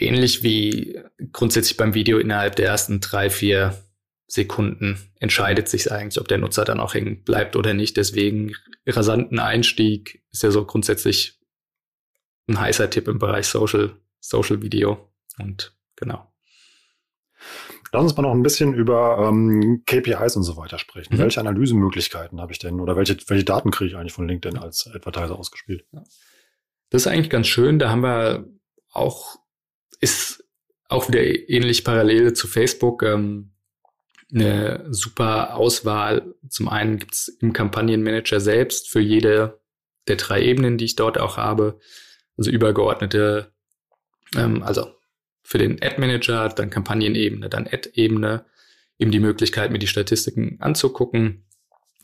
ähnlich 0.00 0.42
wie 0.42 1.00
grundsätzlich 1.32 1.76
beim 1.76 1.94
Video 1.94 2.18
innerhalb 2.18 2.56
der 2.56 2.66
ersten 2.66 3.00
drei, 3.00 3.30
vier 3.30 3.82
Sekunden 4.28 4.98
entscheidet 5.20 5.68
sich 5.68 5.92
eigentlich, 5.92 6.20
ob 6.20 6.28
der 6.28 6.38
Nutzer 6.38 6.64
dann 6.64 6.80
auch 6.80 6.94
hängen 6.94 7.22
bleibt 7.22 7.54
oder 7.56 7.74
nicht. 7.74 7.96
Deswegen 7.96 8.54
rasanten 8.86 9.38
Einstieg 9.38 10.22
ist 10.32 10.42
ja 10.42 10.50
so 10.50 10.64
grundsätzlich 10.64 11.38
ein 12.48 12.60
heißer 12.60 12.90
Tipp 12.90 13.08
im 13.08 13.18
Bereich 13.18 13.46
Social, 13.46 13.96
Social 14.20 14.62
Video. 14.62 15.12
Und 15.38 15.76
Genau. 15.96 16.30
Lass 17.92 18.02
uns 18.02 18.16
mal 18.16 18.22
noch 18.22 18.32
ein 18.32 18.42
bisschen 18.42 18.74
über 18.74 19.26
ähm, 19.28 19.82
KPIs 19.86 20.36
und 20.36 20.42
so 20.42 20.56
weiter 20.56 20.78
sprechen. 20.78 21.14
Mhm. 21.14 21.18
Welche 21.18 21.40
Analysemöglichkeiten 21.40 22.40
habe 22.40 22.52
ich 22.52 22.58
denn 22.58 22.80
oder 22.80 22.96
welche, 22.96 23.16
welche 23.28 23.44
Daten 23.44 23.70
kriege 23.70 23.90
ich 23.90 23.96
eigentlich 23.96 24.12
von 24.12 24.28
LinkedIn 24.28 24.58
als 24.58 24.88
Advertiser 24.92 25.38
ausgespielt? 25.38 25.86
Das 26.90 27.02
ist 27.02 27.06
eigentlich 27.06 27.30
ganz 27.30 27.46
schön. 27.46 27.78
Da 27.78 27.90
haben 27.90 28.02
wir 28.02 28.48
auch, 28.90 29.36
ist 30.00 30.44
auch 30.88 31.08
wieder 31.08 31.22
ähnlich 31.22 31.84
parallel 31.84 32.32
zu 32.32 32.48
Facebook. 32.48 33.02
Ähm, 33.02 33.52
eine 34.32 34.86
super 34.90 35.54
Auswahl. 35.54 36.34
Zum 36.48 36.68
einen 36.68 36.98
gibt's 36.98 37.28
im 37.28 37.52
Kampagnenmanager 37.52 38.40
selbst 38.40 38.88
für 38.90 39.00
jede 39.00 39.60
der 40.08 40.16
drei 40.16 40.42
Ebenen, 40.42 40.78
die 40.78 40.84
ich 40.84 40.96
dort 40.96 41.18
auch 41.18 41.36
habe, 41.36 41.80
also 42.36 42.50
übergeordnete, 42.50 43.52
ähm, 44.36 44.62
also 44.62 44.92
für 45.42 45.58
den 45.58 45.80
Ad-Manager, 45.82 46.48
dann 46.48 46.70
Kampagnenebene, 46.70 47.48
dann 47.48 47.66
Ad-Ebene, 47.66 48.44
eben 48.98 49.10
die 49.10 49.20
Möglichkeit, 49.20 49.70
mir 49.70 49.78
die 49.78 49.86
Statistiken 49.86 50.56
anzugucken. 50.60 51.44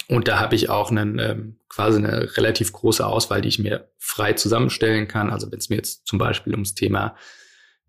Und 0.09 0.29
da 0.29 0.39
habe 0.39 0.55
ich 0.55 0.69
auch 0.69 0.91
einen, 0.91 1.19
ähm, 1.19 1.59
quasi 1.69 1.99
eine 1.99 2.37
relativ 2.37 2.73
große 2.73 3.07
Auswahl, 3.07 3.41
die 3.41 3.49
ich 3.49 3.59
mir 3.59 3.91
frei 3.99 4.35
zusammenstellen 4.35 5.09
kann. 5.09 5.31
Also 5.31 5.51
wenn 5.51 5.59
es 5.59 5.71
mir 5.71 5.77
jetzt 5.77 6.07
zum 6.07 6.19
Beispiel 6.19 6.53
ums 6.53 6.75
Thema 6.75 7.17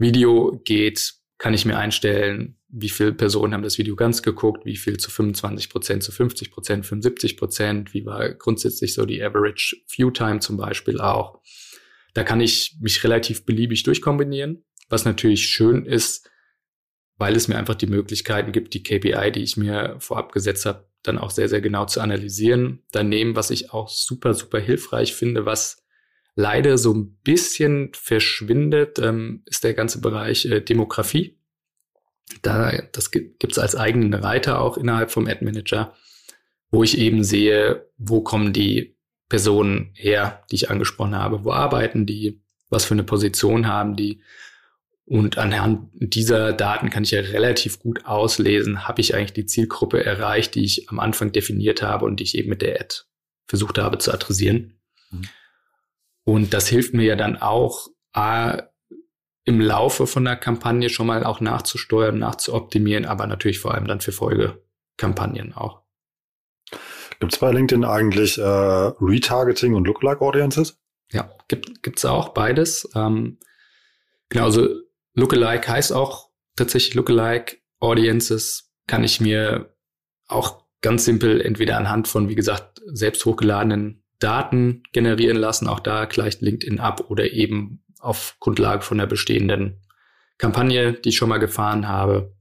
Video 0.04 0.62
geht, 0.64 1.16
kann 1.40 1.56
ich 1.56 1.66
mir 1.66 1.78
einstellen, 1.78 2.60
wie 2.70 2.90
viele 2.90 3.14
Personen 3.14 3.54
haben 3.54 3.64
das 3.64 3.78
Video 3.78 3.96
ganz 3.96 4.22
geguckt, 4.22 4.66
wie 4.66 4.78
viel 4.78 4.98
zu 4.98 5.10
25 5.10 5.70
Prozent, 5.70 6.04
zu 6.04 6.12
50 6.12 6.52
Prozent, 6.52 6.86
75 6.86 7.38
Prozent, 7.38 7.94
wie 7.94 8.06
war 8.06 8.34
grundsätzlich 8.34 8.94
so 8.94 9.06
die 9.06 9.24
Average 9.24 9.78
View 9.90 10.12
Time 10.12 10.40
zum 10.40 10.58
Beispiel 10.58 11.00
auch. 11.00 11.42
Da 12.14 12.24
kann 12.24 12.42
ich 12.42 12.78
mich 12.80 13.04
relativ 13.04 13.46
beliebig 13.46 13.84
durchkombinieren, 13.84 14.64
was 14.90 15.06
natürlich 15.06 15.46
schön 15.46 15.86
ist, 15.86 16.30
weil 17.18 17.36
es 17.36 17.48
mir 17.48 17.58
einfach 17.58 17.76
die 17.76 17.88
Möglichkeiten 17.88 18.52
gibt, 18.52 18.74
die 18.74 18.84
KPI, 18.84 19.32
die 19.32 19.44
ich 19.44 19.58
mir 19.58 19.98
vorab 20.00 20.32
gesetzt 20.32 20.66
habe, 20.66 20.88
dann 21.04 21.18
auch 21.18 21.32
sehr, 21.32 21.50
sehr 21.50 21.62
genau 21.62 21.86
zu 21.86 22.02
analysieren. 22.02 22.84
Daneben, 22.92 23.36
was 23.36 23.52
ich 23.52 23.72
auch 23.72 23.90
super, 23.90 24.34
super 24.34 24.60
hilfreich 24.60 25.14
finde, 25.14 25.46
was 25.46 25.83
leider 26.36 26.78
so 26.78 26.94
ein 26.94 27.18
bisschen 27.24 27.92
verschwindet, 27.94 29.00
ähm, 29.00 29.44
ist 29.46 29.64
der 29.64 29.74
ganze 29.74 30.02
Bereich 30.02 30.46
äh, 30.46 30.62
Demografie. 30.62 31.38
Da, 32.42 32.72
das 32.92 33.12
gibt 33.12 33.52
es 33.52 33.60
als 33.60 33.76
eigenen 33.76 34.14
Reiter 34.14 34.60
auch 34.62 34.78
innerhalb 34.78 35.12
vom 35.12 35.28
Ad 35.28 35.44
Manager, 35.44 35.94
wo 36.72 36.84
ich 36.84 36.98
eben 36.98 37.24
sehe, 37.24 37.88
wo 37.98 38.22
kommen 38.22 38.54
die 38.54 38.98
Personen 39.30 39.92
her, 39.94 40.44
die 40.52 40.56
ich 40.56 40.70
angesprochen 40.70 41.16
habe, 41.16 41.44
wo 41.44 41.52
arbeiten 41.52 42.06
die, 42.06 42.42
was 42.70 42.86
für 42.86 42.94
eine 42.94 43.04
Position 43.04 43.68
haben 43.68 43.96
die. 43.96 44.22
Und 45.06 45.38
anhand 45.38 45.90
dieser 45.94 46.54
Daten 46.54 46.90
kann 46.90 47.04
ich 47.04 47.12
ja 47.12 47.20
relativ 47.20 47.80
gut 47.80 48.06
auslesen, 48.06 48.88
habe 48.88 49.02
ich 49.02 49.16
eigentlich 49.16 49.34
die 49.34 49.46
Zielgruppe 49.46 50.04
erreicht, 50.04 50.56
die 50.56 50.64
ich 50.64 50.90
am 50.90 51.00
Anfang 51.00 51.32
definiert 51.32 51.82
habe 51.82 52.06
und 52.06 52.20
die 52.20 52.24
ich 52.24 52.38
eben 52.38 52.50
mit 52.50 52.62
der 52.62 52.80
Ad 52.80 52.96
versucht 53.48 53.78
habe 53.78 53.98
zu 53.98 54.14
adressieren. 54.14 54.80
Mhm. 55.12 55.28
Und 56.26 56.54
das 56.54 56.68
hilft 56.68 56.94
mir 56.94 57.04
ja 57.04 57.16
dann 57.16 57.38
auch, 57.38 57.90
A, 58.14 58.64
im 59.46 59.60
Laufe 59.60 60.08
von 60.08 60.24
der 60.24 60.38
Kampagne 60.38 60.90
schon 60.90 61.08
mal 61.08 61.24
auch 61.24 61.42
nachzusteuern, 61.42 62.18
nachzuoptimieren, 62.18 63.06
aber 63.06 63.28
natürlich 63.28 63.60
vor 63.60 63.74
allem 63.74 63.88
dann 63.88 64.00
für 64.00 64.14
Folgekampagnen 64.14 65.54
auch. 65.54 65.82
Gibt 67.20 67.34
es 67.34 67.40
bei 67.40 67.52
LinkedIn 67.52 67.84
eigentlich 67.84 68.38
äh, 68.38 68.42
Retargeting 68.42 69.76
und 69.76 69.86
Lookalike 69.86 70.22
Audiences? 70.22 70.80
Ja, 71.12 71.30
gibt 71.48 71.98
es 71.98 72.06
auch 72.06 72.30
beides. 72.30 72.90
Ähm, 72.96 73.38
genau, 74.30 74.46
also 74.46 74.68
Lookalike 75.14 75.68
heißt 75.68 75.94
auch 75.94 76.30
tatsächlich 76.56 76.96
Lookalike 76.96 77.58
Audiences 77.80 78.72
kann 78.88 79.04
ich 79.04 79.20
mir 79.20 79.76
auch 80.28 80.66
ganz 80.82 81.06
simpel 81.06 81.42
entweder 81.42 81.78
anhand 81.78 82.08
von, 82.08 82.30
wie 82.30 82.36
gesagt, 82.36 82.82
selbst 82.86 83.26
hochgeladenen 83.26 84.03
Daten 84.20 84.84
generieren 84.92 85.38
lassen. 85.38 85.68
Auch 85.68 85.80
da 85.80 86.06
gleicht 86.06 86.42
LinkedIn 86.42 86.80
ab 86.80 87.10
oder 87.10 87.32
eben 87.32 87.84
auf 88.00 88.36
Grundlage 88.40 88.82
von 88.82 88.98
der 88.98 89.06
bestehenden 89.06 89.82
Kampagne, 90.38 90.94
die 90.94 91.10
ich 91.10 91.18
schon 91.18 91.30
mal 91.30 91.38
gefahren 91.38 91.88
habe. 91.88 92.34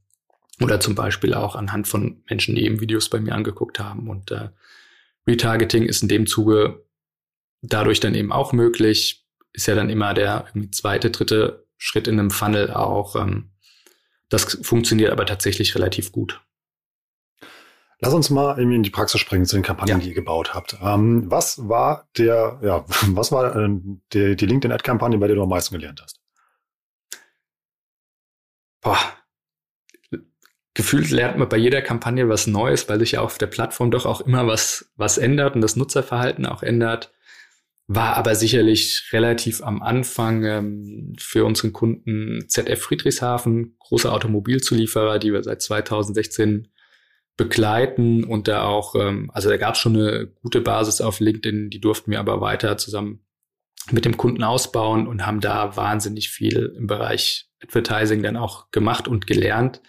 Oder 0.61 0.81
zum 0.81 0.95
Beispiel 0.95 1.35
auch 1.35 1.57
anhand 1.57 1.89
von 1.89 2.23
Menschen, 2.29 2.55
die 2.55 2.65
eben 2.65 2.81
Videos 2.81 3.09
bei 3.09 3.21
mir 3.21 3.35
angeguckt 3.35 3.79
haben. 3.79 4.09
Und 4.09 4.31
äh, 4.31 4.51
Retargeting 5.27 5.85
ist 5.85 6.03
in 6.03 6.09
dem 6.09 6.27
Zuge 6.27 6.85
dadurch 7.63 8.01
dann 8.01 8.15
eben 8.15 8.33
auch 8.33 8.53
möglich. 8.53 9.27
Ist 9.53 9.67
ja 9.67 9.75
dann 9.75 9.91
immer 9.91 10.15
der 10.15 10.47
zweite, 10.71 11.11
dritte 11.11 11.67
Schritt 11.79 12.07
in 12.07 12.19
einem 12.19 12.31
Funnel 12.31 12.71
auch. 12.71 13.17
Ähm, 13.17 13.51
das 14.29 14.59
funktioniert 14.63 15.11
aber 15.11 15.27
tatsächlich 15.27 15.75
relativ 15.75 16.13
gut. 16.13 16.41
Lass 18.05 18.15
uns 18.15 18.31
mal 18.31 18.59
in 18.59 18.83
die 18.83 18.91
Praxis 18.91 19.21
springen 19.21 19.47
zu 19.47 19.55
den 19.55 19.63
Kampagnen, 19.63 19.99
ja. 19.99 20.03
die 20.03 20.09
ihr 20.09 20.15
gebaut 20.15 20.55
habt. 20.55 20.77
Ähm, 20.83 21.31
was 21.31 21.69
war 21.69 22.09
der, 22.19 22.59
ja, 22.61 22.85
was 23.11 23.31
war 23.31 23.55
äh, 23.55 23.69
die, 24.13 24.35
die 24.35 24.47
LinkedIn-Ad-Kampagne, 24.47 25.19
bei 25.19 25.29
der 25.29 25.37
du 25.37 25.43
am 25.45 25.49
meisten 25.49 25.77
gelernt 25.77 26.03
hast? 26.03 26.21
Boah. 28.81 28.99
Gefühlt 30.75 31.11
lernt 31.11 31.39
man 31.39 31.49
bei 31.49 31.59
jeder 31.59 31.81
Kampagne 31.81 32.29
was 32.29 32.49
Neues, 32.49 32.89
weil 32.89 32.99
sich 32.99 33.13
ja 33.13 33.21
auf 33.21 33.39
der 33.39 33.47
Plattform 33.47 33.93
doch 33.93 34.05
auch 34.05 34.21
immer 34.23 34.49
was, 34.49 34.91
was 34.97 35.17
ändert 35.17 35.55
und 35.55 35.61
das 35.61 35.77
Nutzerverhalten 35.77 36.45
auch 36.45 36.65
ändert. 36.65 37.13
War 37.87 38.17
aber 38.17 38.35
sicherlich 38.35 39.11
relativ 39.13 39.63
am 39.63 39.81
Anfang 39.81 40.43
ähm, 40.45 41.13
für 41.21 41.45
unseren 41.45 41.73
Kunden 41.73 42.49
ZF 42.49 42.83
Friedrichshafen, 42.83 43.77
großer 43.79 44.13
Automobilzulieferer, 44.13 45.21
die 45.21 45.33
wir 45.33 45.45
seit 45.45 45.63
2016 45.63 46.67
begleiten 47.37 48.25
und 48.25 48.49
da 48.49 48.65
auch, 48.65 48.95
ähm, 48.95 49.31
also 49.33 49.49
da 49.49 49.57
gab 49.57 49.75
es 49.75 49.81
schon 49.81 49.97
eine 49.97 50.27
gute 50.43 50.61
Basis 50.61 51.01
auf 51.01 51.21
LinkedIn, 51.21 51.71
die 51.71 51.81
durften 51.81 52.11
wir 52.11 52.21
aber 52.21 52.41
weiter 52.41 52.77
zusammen 52.77 53.25
mit 53.91 54.05
dem 54.05 54.17
Kunden 54.17 54.45
ausbauen 54.45 55.07
und 55.07 55.27
haben 55.27 55.41
da 55.41 55.77
wahnsinnig 55.77 56.31
viel 56.31 56.73
im 56.77 56.87
Bereich 56.87 57.49
Advertising 57.63 58.23
dann 58.23 58.37
auch 58.37 58.71
gemacht 58.71 59.09
und 59.09 59.27
gelernt. 59.27 59.81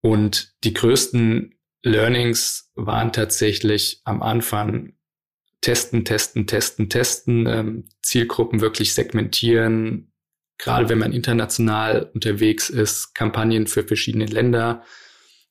Und 0.00 0.54
die 0.64 0.72
größten 0.72 1.54
Learnings 1.82 2.70
waren 2.74 3.12
tatsächlich 3.12 4.00
am 4.04 4.22
Anfang 4.22 4.94
testen, 5.60 6.04
testen, 6.04 6.46
testen, 6.46 6.88
testen, 6.88 7.46
ähm, 7.46 7.84
Zielgruppen 8.02 8.60
wirklich 8.60 8.94
segmentieren, 8.94 10.12
gerade 10.58 10.88
wenn 10.88 10.98
man 10.98 11.12
international 11.12 12.10
unterwegs 12.14 12.70
ist, 12.70 13.14
Kampagnen 13.14 13.66
für 13.66 13.84
verschiedene 13.84 14.26
Länder 14.26 14.82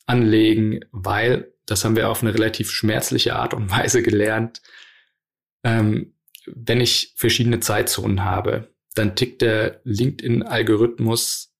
anlegen, 0.06 0.82
weil, 0.92 1.54
das 1.66 1.84
haben 1.84 1.96
wir 1.96 2.10
auf 2.10 2.22
eine 2.22 2.34
relativ 2.34 2.72
schmerzliche 2.72 3.36
Art 3.36 3.54
und 3.54 3.72
Weise 3.72 4.04
gelernt, 4.04 4.62
ähm, 5.64 6.14
wenn 6.46 6.80
ich 6.80 7.14
verschiedene 7.16 7.60
Zeitzonen 7.60 8.24
habe, 8.24 8.74
dann 8.94 9.16
tickt 9.16 9.42
der 9.42 9.82
LinkedIn-Algorithmus 9.84 11.54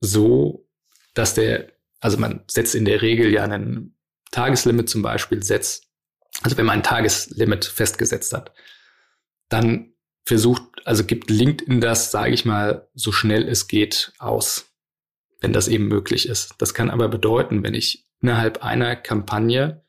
so, 0.00 0.68
dass 1.14 1.34
der, 1.34 1.72
also 2.00 2.18
man 2.18 2.44
setzt 2.46 2.74
in 2.74 2.84
der 2.84 3.02
Regel 3.02 3.32
ja 3.32 3.44
einen 3.44 3.96
Tageslimit 4.30 4.88
zum 4.88 5.02
Beispiel, 5.02 5.42
setzt, 5.42 5.86
also 6.42 6.56
wenn 6.56 6.66
man 6.66 6.78
ein 6.78 6.82
Tageslimit 6.84 7.64
festgesetzt 7.64 8.32
hat, 8.32 8.52
dann 9.48 9.92
versucht, 10.24 10.62
also 10.84 11.04
gibt 11.04 11.30
LinkedIn 11.30 11.80
das, 11.80 12.10
sage 12.10 12.32
ich 12.32 12.44
mal, 12.44 12.88
so 12.94 13.12
schnell 13.12 13.48
es 13.48 13.68
geht 13.68 14.12
aus 14.18 14.65
wenn 15.40 15.52
das 15.52 15.68
eben 15.68 15.88
möglich 15.88 16.28
ist. 16.28 16.54
Das 16.58 16.74
kann 16.74 16.90
aber 16.90 17.08
bedeuten, 17.08 17.62
wenn 17.62 17.74
ich 17.74 18.06
innerhalb 18.20 18.64
einer 18.64 18.96
Kampagne 18.96 19.82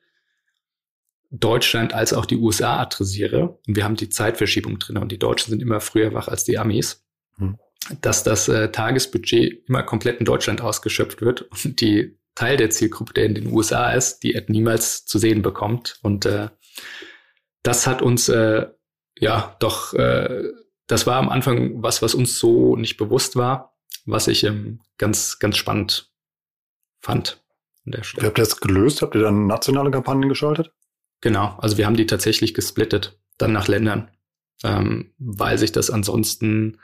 Deutschland 1.30 1.94
als 1.94 2.14
auch 2.14 2.26
die 2.26 2.38
USA 2.38 2.80
adressiere, 2.80 3.60
und 3.68 3.76
wir 3.76 3.84
haben 3.84 3.96
die 3.96 4.10
Zeitverschiebung 4.10 4.80
drin 4.80 4.98
und 4.98 5.12
die 5.12 5.20
Deutschen 5.20 5.52
sind 5.52 5.62
immer 5.62 5.82
früher 5.82 6.14
wach 6.14 6.28
als 6.28 6.46
die 6.46 6.58
Amis, 6.58 7.06
hm. 7.38 7.58
dass 8.02 8.24
das 8.24 8.48
äh, 8.48 8.72
Tagesbudget 8.72 9.68
immer 9.68 9.84
komplett 9.84 10.20
in 10.20 10.26
Deutschland 10.26 10.62
ausgeschöpft 10.62 11.22
wird 11.22 11.42
und 11.42 11.82
die 11.82 12.18
Teil 12.36 12.56
der 12.56 12.70
Zielgruppe, 12.70 13.14
der 13.14 13.26
in 13.26 13.36
den 13.36 13.52
USA 13.52 13.92
ist, 13.92 14.20
die 14.20 14.38
Ad 14.38 14.46
niemals 14.50 15.06
zu 15.06 15.18
sehen 15.18 15.42
bekommt. 15.42 15.98
Und 16.04 16.26
äh, 16.26 16.50
das 17.64 17.88
hat 17.88 18.02
uns 18.02 18.30
äh, 18.30 18.68
ja 19.20 19.56
doch, 19.60 19.94
äh, 19.96 20.44
das 20.86 21.08
war 21.08 21.16
am 21.18 21.30
Anfang 21.30 21.82
was, 21.82 22.02
was 22.02 22.14
uns 22.14 22.38
so 22.38 22.76
nicht 22.76 22.98
bewusst 22.98 23.36
war 23.36 23.77
was 24.08 24.28
ich 24.28 24.44
ähm, 24.44 24.80
ganz, 24.98 25.38
ganz 25.38 25.58
spannend 25.58 26.12
fand 27.00 27.44
an 27.86 27.92
der 27.92 28.04
Stelle. 28.04 28.24
Wie 28.24 28.28
habt 28.28 28.40
ihr 28.40 28.44
das 28.44 28.60
gelöst? 28.60 29.02
Habt 29.02 29.14
ihr 29.14 29.22
dann 29.22 29.46
nationale 29.46 29.92
Kampagnen 29.92 30.30
geschaltet? 30.30 30.72
Genau, 31.22 31.56
also 31.60 31.78
wir 31.78 31.86
haben 31.86 31.98
die 31.98 32.06
tatsächlich 32.06 32.54
gesplittet, 32.54 33.20
dann 33.38 33.52
nach 33.52 33.68
Ländern, 33.68 34.12
ähm, 34.64 35.14
weil 35.18 35.58
sich 35.58 35.72
das 35.72 35.90
ansonsten 35.90 36.80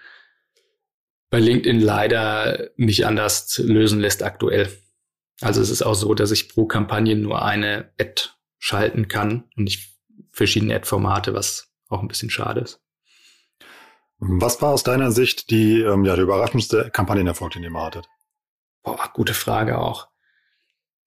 bei 1.29 1.39
LinkedIn 1.39 1.79
leider 1.79 2.69
nicht 2.75 3.05
anders 3.05 3.57
lösen 3.57 3.99
lässt 3.99 4.21
aktuell. 4.21 4.69
Also 5.41 5.61
es 5.61 5.69
ist 5.69 5.81
auch 5.81 5.95
so, 5.95 6.13
dass 6.13 6.31
ich 6.31 6.49
pro 6.49 6.65
Kampagne 6.65 7.15
nur 7.15 7.43
eine 7.43 7.91
Ad 7.99 8.29
schalten 8.59 9.07
kann 9.07 9.45
und 9.55 9.63
nicht 9.63 9.95
verschiedene 10.31 10.75
Ad-Formate, 10.75 11.33
was 11.33 11.73
auch 11.89 12.01
ein 12.01 12.07
bisschen 12.07 12.29
schade 12.29 12.61
ist. 12.61 12.82
Was 14.25 14.61
war 14.61 14.71
aus 14.71 14.83
deiner 14.83 15.11
Sicht 15.11 15.49
die, 15.49 15.81
ähm, 15.81 16.05
ja, 16.05 16.15
der 16.15 16.23
überraschendste 16.23 16.89
Kampagnenerfolg, 16.91 17.51
den 17.51 17.63
ihr 17.63 17.69
mal 17.69 17.87
hattet? 17.87 18.07
Boah, 18.81 19.11
gute 19.13 19.33
Frage 19.33 19.77
auch. 19.77 20.07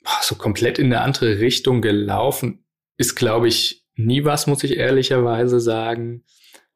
Boah, 0.03 0.19
so 0.21 0.35
komplett 0.35 0.79
in 0.79 0.87
eine 0.87 1.01
andere 1.01 1.39
Richtung 1.39 1.81
gelaufen 1.81 2.67
ist, 2.99 3.15
glaube 3.15 3.49
ich, 3.49 3.87
nie 3.95 4.25
was, 4.25 4.47
muss 4.47 4.65
ich 4.65 4.77
ehrlicherweise 4.77 5.61
sagen. 5.61 6.25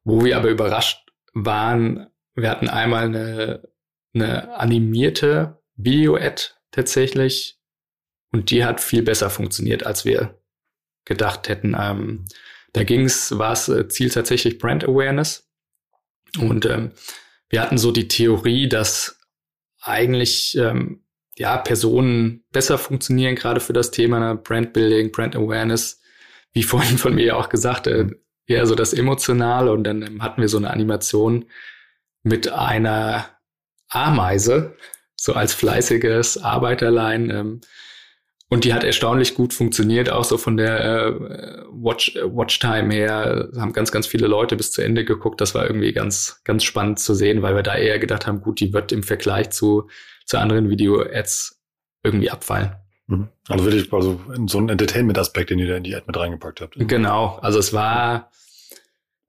Wo 0.03 0.25
wir 0.25 0.35
aber 0.35 0.49
überrascht 0.49 1.11
waren, 1.33 2.07
wir 2.33 2.49
hatten 2.49 2.69
einmal 2.69 3.05
eine, 3.05 3.69
eine 4.15 4.55
animierte 4.55 5.61
Video-Ad 5.75 6.55
tatsächlich 6.71 7.59
Und 8.31 8.49
die 8.49 8.65
hat 8.65 8.81
viel 8.81 9.03
besser 9.03 9.29
funktioniert, 9.29 9.85
als 9.85 10.05
wir 10.05 10.41
gedacht 11.05 11.49
hätten. 11.49 11.75
Ähm, 11.79 12.25
da 12.73 12.83
ging 12.83 13.05
es, 13.05 13.37
war 13.37 13.51
es 13.51 13.69
äh, 13.69 13.87
Ziel 13.89 14.09
tatsächlich 14.09 14.57
Brand 14.57 14.85
Awareness. 14.85 15.50
Und 16.39 16.65
ähm, 16.65 16.91
wir 17.49 17.61
hatten 17.61 17.77
so 17.77 17.91
die 17.91 18.07
Theorie, 18.07 18.69
dass 18.69 19.19
eigentlich 19.81 20.57
ähm, 20.57 21.03
ja 21.37 21.57
Personen 21.57 22.43
besser 22.51 22.77
funktionieren, 22.77 23.35
gerade 23.35 23.59
für 23.59 23.73
das 23.73 23.91
Thema 23.91 24.19
ne? 24.19 24.35
Brand 24.35 24.73
Building, 24.73 25.11
Brand 25.11 25.35
Awareness, 25.35 26.01
wie 26.53 26.63
vorhin 26.63 26.97
von 26.97 27.15
mir 27.15 27.37
auch 27.37 27.49
gesagt, 27.49 27.87
äh, 27.87 28.07
eher 28.45 28.65
so 28.65 28.75
das 28.75 28.93
Emotionale. 28.93 29.71
Und 29.71 29.83
dann 29.83 30.01
ähm, 30.01 30.23
hatten 30.23 30.41
wir 30.41 30.49
so 30.49 30.57
eine 30.57 30.71
Animation 30.71 31.45
mit 32.23 32.49
einer 32.49 33.25
Ameise, 33.89 34.75
so 35.15 35.33
als 35.33 35.53
fleißiges 35.53 36.37
Arbeiterlein. 36.37 37.29
Ähm, 37.29 37.61
und 38.51 38.65
die 38.65 38.73
hat 38.73 38.83
erstaunlich 38.83 39.33
gut 39.33 39.53
funktioniert, 39.53 40.11
auch 40.11 40.25
so 40.25 40.37
von 40.37 40.57
der 40.57 40.83
äh, 40.83 41.13
Watch, 41.71 42.17
äh, 42.17 42.23
Watchtime 42.23 42.93
her. 42.93 43.47
Haben 43.55 43.71
ganz, 43.71 43.93
ganz 43.93 44.07
viele 44.07 44.27
Leute 44.27 44.57
bis 44.57 44.73
zu 44.73 44.81
Ende 44.81 45.05
geguckt. 45.05 45.39
Das 45.39 45.55
war 45.55 45.65
irgendwie 45.65 45.93
ganz, 45.93 46.41
ganz 46.43 46.65
spannend 46.65 46.99
zu 46.99 47.13
sehen, 47.15 47.43
weil 47.43 47.55
wir 47.55 47.63
da 47.63 47.77
eher 47.77 47.97
gedacht 47.97 48.27
haben, 48.27 48.41
gut, 48.41 48.59
die 48.59 48.73
wird 48.73 48.91
im 48.91 49.03
Vergleich 49.03 49.51
zu, 49.51 49.87
zu 50.25 50.37
anderen 50.37 50.69
Video-Ads 50.69 51.61
irgendwie 52.03 52.29
abfallen. 52.29 52.75
Mhm. 53.07 53.29
Also 53.47 53.63
wirklich 53.63 53.93
also 53.93 54.19
so 54.47 54.57
ein 54.57 54.67
Entertainment-Aspekt, 54.67 55.49
den 55.49 55.59
ihr 55.59 55.69
da 55.69 55.77
in 55.77 55.83
die 55.83 55.95
Ad 55.95 56.03
mit 56.05 56.17
reingepackt 56.17 56.59
habt. 56.59 56.75
Genau. 56.77 57.39
Also 57.41 57.57
es 57.57 57.71
war, 57.71 58.31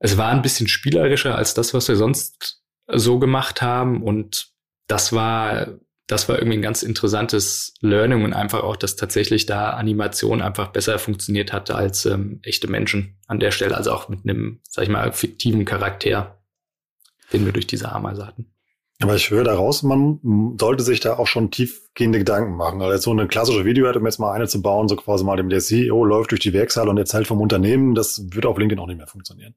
es 0.01 0.19
war 0.19 0.33
ein 0.33 0.43
bisschen 0.43 0.67
spielerischer 0.67 1.37
als 1.37 1.55
das, 1.55 1.75
was 1.75 1.87
wir 1.87 1.95
sonst 1.95 2.61
so 2.89 3.21
gemacht 3.21 3.63
haben. 3.63 4.03
Und 4.03 4.49
das 4.89 5.13
war 5.13 5.69
das 6.07 6.29
war 6.29 6.39
irgendwie 6.39 6.59
ein 6.59 6.63
ganz 6.63 6.83
interessantes 6.83 7.75
Learning 7.81 8.25
und 8.25 8.33
einfach 8.33 8.63
auch, 8.63 8.77
dass 8.77 8.97
tatsächlich 8.97 9.47
da 9.47 9.71
Animation 9.71 10.43
einfach 10.43 10.69
besser 10.69 10.99
funktioniert 10.99 11.53
hatte 11.53 11.75
als 11.75 12.07
ähm, 12.07 12.41
echte 12.43 12.69
Menschen 12.69 13.19
an 13.27 13.41
der 13.41 13.51
Stelle, 13.51 13.77
also 13.77 13.93
auch 13.93 14.09
mit 14.09 14.21
einem, 14.25 14.61
sag 14.69 14.85
ich 14.85 14.91
mal, 14.91 15.13
fiktiven 15.13 15.65
Charakter, 15.65 16.43
den 17.33 17.45
wir 17.45 17.53
durch 17.53 17.67
diese 17.67 17.91
Ameise 17.93 18.27
hatten. 18.27 18.53
Aber 19.01 19.17
ich 19.17 19.31
höre 19.31 19.43
daraus, 19.43 19.83
man 19.83 20.21
sollte 20.61 20.85
sich 20.85 21.01
da 21.01 21.17
auch 21.17 21.27
schon 21.27 21.51
tiefgehende 21.51 22.19
Gedanken 22.19 22.57
machen. 22.57 22.81
Also 22.83 22.99
so 22.99 23.11
eine 23.11 23.27
klassische 23.27 23.65
Video 23.65 23.91
um 23.91 24.07
jetzt 24.07 24.19
mal 24.19 24.33
eine 24.33 24.47
zu 24.47 24.63
bauen, 24.63 24.89
so 24.89 24.95
quasi 24.97 25.25
mal 25.25 25.37
dem 25.37 25.49
der 25.49 25.61
CEO 25.61 26.05
läuft 26.05 26.31
durch 26.31 26.41
die 26.41 26.53
Werkshalle 26.53 26.91
und 26.91 26.99
erzählt 26.99 27.27
vom 27.27 27.41
Unternehmen, 27.41 27.95
das 27.95 28.23
wird 28.33 28.47
auf 28.47 28.59
LinkedIn 28.59 28.81
auch 28.81 28.87
nicht 28.87 28.99
mehr 28.99 29.09
funktionieren. 29.09 29.55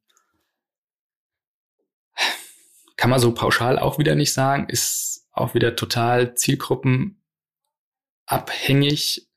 Kann 2.97 3.09
man 3.09 3.19
so 3.19 3.33
pauschal 3.33 3.77
auch 3.77 3.99
wieder 3.99 4.15
nicht 4.15 4.33
sagen, 4.33 4.67
ist 4.67 5.24
auch 5.35 5.53
wieder 5.53 5.75
total 5.75 6.35
zielgruppenabhängig. 6.35 9.29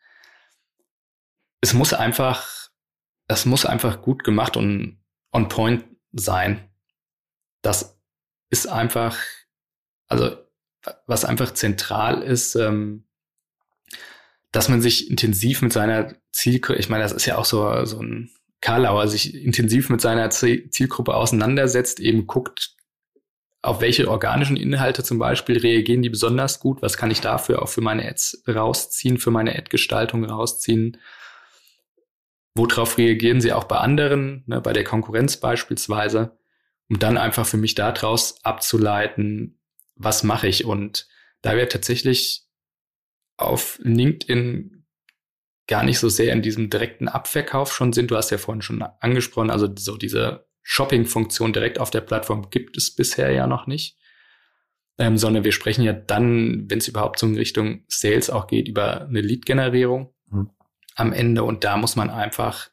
Es 1.61 1.74
muss 1.74 1.92
einfach, 1.92 2.70
es 3.26 3.44
muss 3.44 3.66
einfach 3.66 4.01
gut 4.01 4.24
gemacht 4.24 4.57
und 4.57 5.05
on 5.32 5.49
point 5.49 5.84
sein. 6.12 6.70
Das 7.62 7.99
ist 8.51 8.68
einfach, 8.68 9.18
also 10.07 10.36
was 11.07 11.24
einfach 11.24 11.53
zentral 11.53 12.22
ist, 12.22 12.55
ähm, 12.55 13.09
dass 14.53 14.68
man 14.68 14.80
sich 14.80 15.11
intensiv 15.11 15.61
mit 15.61 15.72
seiner 15.72 16.14
Zielgruppe, 16.32 16.78
ich 16.78 16.88
meine, 16.88 17.03
das 17.03 17.12
ist 17.12 17.26
ja 17.26 17.36
auch 17.36 17.44
so, 17.44 17.84
so 17.84 18.01
ein 18.01 18.30
Karlauer, 18.61 19.09
sich 19.09 19.34
intensiv 19.34 19.90
mit 19.90 20.01
seiner 20.01 20.30
Zielgruppe 20.30 21.14
auseinandersetzt, 21.14 22.01
eben 22.01 22.26
guckt, 22.26 22.77
auf 23.68 23.82
welche 23.82 24.08
organischen 24.08 24.56
Inhalte 24.56 25.04
zum 25.04 25.18
Beispiel 25.18 25.58
reagieren 25.58 26.02
die 26.02 26.08
besonders 26.08 26.58
gut? 26.58 26.80
Was 26.80 26.96
kann 26.96 27.10
ich 27.10 27.20
dafür 27.20 27.62
auch 27.62 27.68
für 27.68 27.82
meine 27.82 28.08
Ads 28.08 28.44
rausziehen, 28.48 29.18
für 29.18 29.30
meine 29.30 29.54
Ad-Gestaltung 29.54 30.24
rausziehen? 30.24 30.96
Worauf 32.54 32.96
reagieren 32.96 33.40
sie 33.42 33.52
auch 33.52 33.64
bei 33.64 33.76
anderen, 33.76 34.42
ne, 34.46 34.60
bei 34.62 34.72
der 34.72 34.84
Konkurrenz 34.84 35.36
beispielsweise, 35.36 36.38
um 36.88 36.98
dann 36.98 37.18
einfach 37.18 37.46
für 37.46 37.58
mich 37.58 37.74
daraus 37.74 38.42
abzuleiten, 38.42 39.60
was 39.94 40.22
mache 40.22 40.48
ich? 40.48 40.64
Und 40.64 41.06
da 41.42 41.54
wir 41.54 41.68
tatsächlich 41.68 42.46
auf 43.36 43.78
LinkedIn 43.82 44.86
gar 45.66 45.84
nicht 45.84 45.98
so 45.98 46.08
sehr 46.08 46.32
in 46.32 46.40
diesem 46.40 46.70
direkten 46.70 47.06
Abverkauf 47.06 47.74
schon 47.74 47.92
sind, 47.92 48.10
du 48.10 48.16
hast 48.16 48.30
ja 48.30 48.38
vorhin 48.38 48.62
schon 48.62 48.82
angesprochen, 48.82 49.50
also 49.50 49.68
so 49.76 49.98
diese 49.98 50.47
Shopping-Funktion 50.70 51.54
direkt 51.54 51.80
auf 51.80 51.88
der 51.88 52.02
Plattform 52.02 52.50
gibt 52.50 52.76
es 52.76 52.94
bisher 52.94 53.30
ja 53.32 53.46
noch 53.46 53.66
nicht. 53.66 53.96
Ähm, 54.98 55.16
sondern 55.16 55.42
wir 55.42 55.52
sprechen 55.52 55.82
ja 55.82 55.94
dann, 55.94 56.68
wenn 56.68 56.78
es 56.78 56.88
überhaupt 56.88 57.18
so 57.18 57.26
in 57.26 57.36
Richtung 57.36 57.84
Sales 57.88 58.28
auch 58.28 58.48
geht, 58.48 58.68
über 58.68 59.06
eine 59.06 59.22
Lead-Generierung 59.22 60.12
mhm. 60.26 60.50
am 60.94 61.14
Ende. 61.14 61.42
Und 61.44 61.64
da 61.64 61.78
muss 61.78 61.96
man 61.96 62.10
einfach 62.10 62.68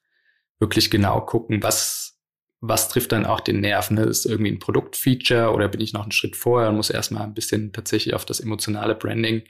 wirklich 0.60 0.92
genau 0.92 1.22
gucken, 1.22 1.64
was, 1.64 2.20
was 2.60 2.90
trifft 2.90 3.14
dann 3.14 3.26
auch 3.26 3.40
den 3.40 3.62
Nerv. 3.62 3.92
Ne? 3.92 4.02
Ist 4.02 4.26
irgendwie 4.26 4.52
ein 4.52 4.60
Produktfeature 4.60 5.54
oder 5.54 5.70
bin 5.70 5.80
ich 5.80 5.94
noch 5.94 6.04
einen 6.04 6.12
Schritt 6.12 6.36
vorher 6.36 6.72
und 6.72 6.76
muss 6.76 6.90
erstmal 6.90 7.24
ein 7.24 7.34
bisschen 7.34 7.72
tatsächlich 7.72 8.14
auf 8.14 8.26
das 8.26 8.42
emotionale 8.42 8.96
Branding 8.96 9.44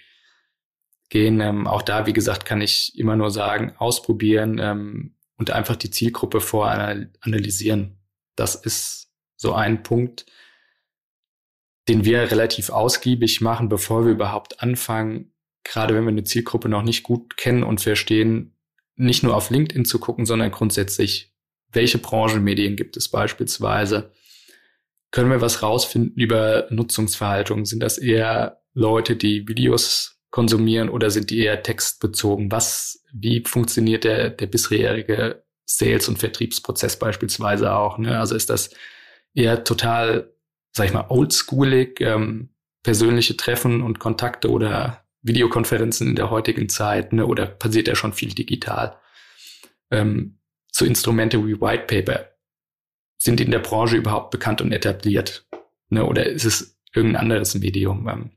gehen. 1.10 1.42
Ähm, 1.42 1.66
auch 1.66 1.82
da, 1.82 2.06
wie 2.06 2.14
gesagt, 2.14 2.46
kann 2.46 2.62
ich 2.62 2.96
immer 2.96 3.16
nur 3.16 3.32
sagen, 3.32 3.74
ausprobieren 3.78 4.60
ähm, 4.62 5.16
und 5.36 5.50
einfach 5.50 5.78
die 5.78 5.90
Zielgruppe 5.90 6.42
voranalysieren. 6.42 7.98
Das 8.36 8.56
ist 8.56 9.12
so 9.36 9.54
ein 9.54 9.84
Punkt, 9.84 10.26
den 11.88 12.04
wir 12.06 12.32
relativ 12.32 12.70
ausgiebig 12.70 13.42
machen, 13.42 13.70
bevor 13.70 14.06
wir 14.06 14.12
überhaupt 14.12 14.62
anfangen, 14.62 15.34
gerade 15.64 15.94
wenn 15.94 16.04
wir 16.04 16.12
eine 16.12 16.24
Zielgruppe 16.24 16.70
noch 16.70 16.84
nicht 16.84 17.04
gut 17.04 17.38
kennen 17.38 17.64
und 17.64 17.82
verstehen, 17.82 18.56
nicht 18.96 19.24
nur 19.24 19.36
auf 19.36 19.50
LinkedIn 19.50 19.86
zu 19.86 20.00
gucken, 20.00 20.26
sondern 20.26 20.52
grundsätzlich, 20.52 21.34
welche 21.72 21.98
Branchenmedien 21.98 22.76
gibt 22.76 22.96
es 22.98 23.10
beispielsweise? 23.10 24.12
Können 25.12 25.30
wir 25.30 25.42
was 25.42 25.62
rausfinden 25.62 26.14
über 26.16 26.68
Nutzungsverhaltung? 26.70 27.66
Sind 27.66 27.82
das 27.82 27.98
eher 27.98 28.62
Leute, 28.74 29.16
die 29.16 29.48
Videos 29.48 30.20
konsumieren 30.30 30.90
oder 30.90 31.10
sind 31.10 31.30
die 31.30 31.40
eher 31.40 31.62
textbezogen? 31.62 32.52
Was, 32.52 33.04
wie 33.14 33.44
funktioniert 33.46 34.04
der, 34.04 34.30
der 34.30 34.48
bisherige 34.48 35.45
Sales- 35.66 36.08
und 36.08 36.20
Vertriebsprozess 36.20 36.98
beispielsweise 36.98 37.74
auch. 37.74 37.98
Ne? 37.98 38.18
Also 38.20 38.36
ist 38.36 38.50
das 38.50 38.70
eher 39.34 39.64
total, 39.64 40.32
sag 40.72 40.88
ich 40.88 40.94
mal, 40.94 41.08
oldschoolig, 41.10 42.00
ähm, 42.02 42.50
persönliche 42.84 43.36
Treffen 43.36 43.82
und 43.82 44.00
Kontakte 44.00 44.52
oder 44.52 45.04
Videokonferenzen 45.24 46.10
in 46.10 46.16
der 46.16 46.30
heutigen 46.30 46.70
Zeit, 46.70 47.14
ne? 47.14 47.26
oder 47.26 47.48
passiert 47.48 47.88
ja 47.88 47.96
schon 47.96 48.14
viel 48.14 48.34
digital? 48.34 48.98
Ähm, 49.90 50.38
so 50.72 50.86
Instrumente 50.86 51.44
wie 51.46 51.60
White 51.60 51.86
Paper 51.88 52.30
sind 53.18 53.42
in 53.42 53.50
der 53.50 53.60
Branche 53.60 53.98
überhaupt 53.98 54.30
bekannt 54.30 54.62
und 54.62 54.72
etabliert? 54.72 55.48
Ne? 55.90 56.06
Oder 56.06 56.28
ist 56.28 56.46
es 56.46 56.78
irgendein 56.94 57.24
anderes 57.24 57.56
Medium? 57.56 58.08
Ähm, 58.08 58.32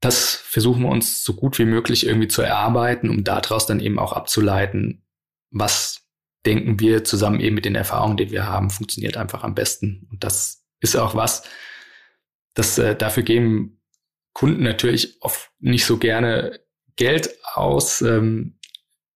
das 0.00 0.34
versuchen 0.34 0.82
wir 0.82 0.90
uns 0.90 1.24
so 1.24 1.34
gut 1.34 1.58
wie 1.58 1.64
möglich 1.64 2.06
irgendwie 2.06 2.28
zu 2.28 2.42
erarbeiten, 2.42 3.10
um 3.10 3.24
daraus 3.24 3.66
dann 3.66 3.80
eben 3.80 3.98
auch 3.98 4.12
abzuleiten, 4.12 5.02
was 5.50 6.02
denken 6.46 6.80
wir 6.80 7.04
zusammen 7.04 7.40
eben 7.40 7.54
mit 7.54 7.64
den 7.64 7.74
Erfahrungen, 7.74 8.16
die 8.16 8.30
wir 8.30 8.46
haben, 8.46 8.70
funktioniert 8.70 9.16
einfach 9.16 9.44
am 9.44 9.54
besten. 9.54 10.06
Und 10.10 10.24
das 10.24 10.64
ist 10.80 10.96
auch 10.96 11.14
was, 11.14 11.42
das 12.54 12.78
äh, 12.78 12.96
dafür 12.96 13.22
geben 13.22 13.78
Kunden 14.32 14.62
natürlich 14.62 15.20
oft 15.20 15.50
nicht 15.58 15.84
so 15.84 15.98
gerne 15.98 16.60
Geld 16.94 17.30
aus, 17.54 18.02
ähm, 18.02 18.58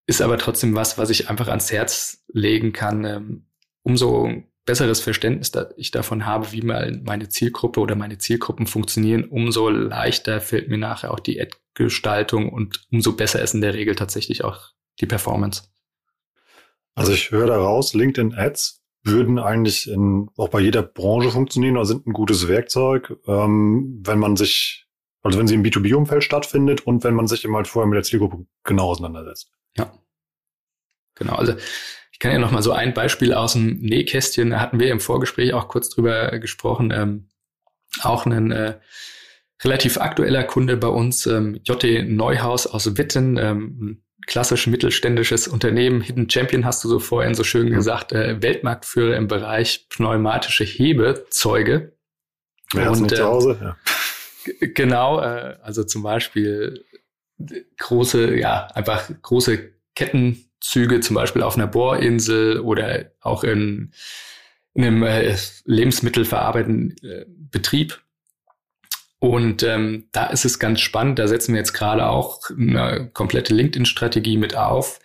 ist 0.07 0.21
aber 0.21 0.37
trotzdem 0.37 0.75
was, 0.75 0.99
was 0.99 1.11
ich 1.11 1.31
einfach 1.31 1.49
ans 1.49 1.71
Herz 1.71 2.25
legen 2.33 2.73
kann. 2.73 3.05
Ähm, 3.05 3.47
umso 3.83 4.43
besseres 4.65 5.01
Verständnis 5.01 5.51
da 5.51 5.71
ich 5.77 5.91
davon 5.91 6.27
habe, 6.27 6.53
wie 6.53 6.63
mal 6.63 7.01
meine 7.05 7.29
Zielgruppe 7.29 7.81
oder 7.81 7.95
meine 7.95 8.19
Zielgruppen 8.19 8.67
funktionieren, 8.67 9.25
umso 9.25 9.69
leichter 9.69 10.41
fällt 10.41 10.69
mir 10.69 10.79
nachher 10.79 11.13
auch 11.13 11.21
die 11.21 11.41
Ad-Gestaltung 11.41 12.49
und 12.53 12.85
umso 12.91 13.13
besser 13.13 13.43
ist 13.43 13.55
in 13.55 13.61
der 13.61 13.75
Regel 13.75 13.95
tatsächlich 13.95 14.45
auch 14.45 14.73
die 15.01 15.07
Performance. 15.07 15.72
Also 16.95 17.13
ich 17.13 17.31
höre 17.31 17.47
daraus, 17.47 17.95
LinkedIn 17.95 18.35
Ads 18.35 18.83
würden 19.05 19.39
eigentlich 19.39 19.91
in, 19.91 20.29
auch 20.37 20.49
bei 20.49 20.61
jeder 20.61 20.83
Branche 20.83 21.31
funktionieren 21.31 21.77
oder 21.77 21.87
sind 21.87 22.07
ein 22.07 22.13
gutes 22.13 22.49
Werkzeug, 22.49 23.17
ähm, 23.27 24.01
wenn 24.05 24.19
man 24.19 24.37
sich, 24.37 24.87
also 25.23 25.39
wenn 25.39 25.47
sie 25.47 25.55
im 25.55 25.65
B2B-Umfeld 25.65 26.23
stattfindet 26.23 26.87
und 26.87 27.03
wenn 27.03 27.15
man 27.15 27.27
sich 27.27 27.45
eben 27.45 27.57
halt 27.57 27.67
vorher 27.67 27.89
mit 27.89 27.97
der 27.97 28.05
Zielgruppe 28.05 28.47
genau 28.65 28.91
auseinandersetzt. 28.91 29.51
Ja. 29.77 29.93
Genau, 31.17 31.35
also 31.35 31.55
ich 32.13 32.19
kann 32.19 32.33
ja 32.33 32.39
noch 32.39 32.53
mal 32.53 32.63
so 32.63 32.73
ein 32.73 32.95
Beispiel 32.95 33.35
aus 33.35 33.55
dem 33.55 33.81
Nähkästchen, 33.81 34.51
da 34.51 34.61
hatten 34.61 34.79
wir 34.79 34.91
im 34.91 35.01
Vorgespräch 35.01 35.53
auch 35.55 35.69
kurz 35.69 35.91
drüber 35.91 36.39
gesprochen, 36.39 36.93
ähm, 36.95 37.29
auch 38.03 38.25
ein 38.25 38.53
äh, 38.53 38.79
relativ 39.65 39.99
aktueller 39.99 40.45
Kunde 40.45 40.77
bei 40.77 40.89
uns, 40.89 41.27
ähm, 41.27 41.61
JT 41.65 42.09
Neuhaus 42.09 42.67
aus 42.67 42.97
Witten, 42.97 43.37
ähm, 43.37 44.03
klassisch 44.27 44.67
mittelständisches 44.67 45.49
Unternehmen, 45.49 46.01
Hidden 46.01 46.31
Champion 46.31 46.65
hast 46.65 46.85
du 46.85 46.89
so 46.89 46.99
vorhin 46.99 47.35
so 47.35 47.45
schön 47.45 47.71
gesagt, 47.71 48.13
äh, 48.13 48.41
Weltmarktführer 48.43 49.17
im 49.17 49.29
Bereich 49.29 49.89
pneumatische 49.89 50.65
Hebezeuge. 50.65 51.93
Wer 52.73 52.91
und, 52.91 53.13
äh, 53.13 53.17
zu 53.17 53.25
Hause? 53.25 53.59
Ja. 53.61 53.77
Genau, 54.61 55.21
äh, 55.21 55.57
also 55.63 55.85
zum 55.85 56.03
Beispiel 56.03 56.85
große, 57.79 58.37
ja, 58.37 58.67
einfach 58.75 59.11
große 59.23 59.73
Kettenzüge, 59.95 61.01
zum 61.01 61.15
Beispiel 61.15 61.43
auf 61.43 61.57
einer 61.57 61.67
Bohrinsel 61.67 62.61
oder 62.61 63.13
auch 63.21 63.45
in, 63.45 63.93
in 64.75 64.85
einem 64.85 65.03
äh, 65.03 65.37
lebensmittelverarbeitenden 65.65 66.97
äh, 67.03 67.25
Betrieb. 67.29 68.01
Und 69.23 69.63
ähm, 69.63 70.09
da 70.11 70.27
ist 70.27 70.45
es 70.45 70.59
ganz 70.59 70.81
spannend, 70.81 71.21
da 71.21 71.29
setzen 71.29 71.55
wir 71.55 71.61
jetzt 71.61 71.75
gerade 71.75 72.09
auch 72.09 72.41
eine 72.51 73.09
komplette 73.13 73.55
LinkedIn-Strategie 73.55 74.37
mit 74.37 74.57
auf. 74.57 74.99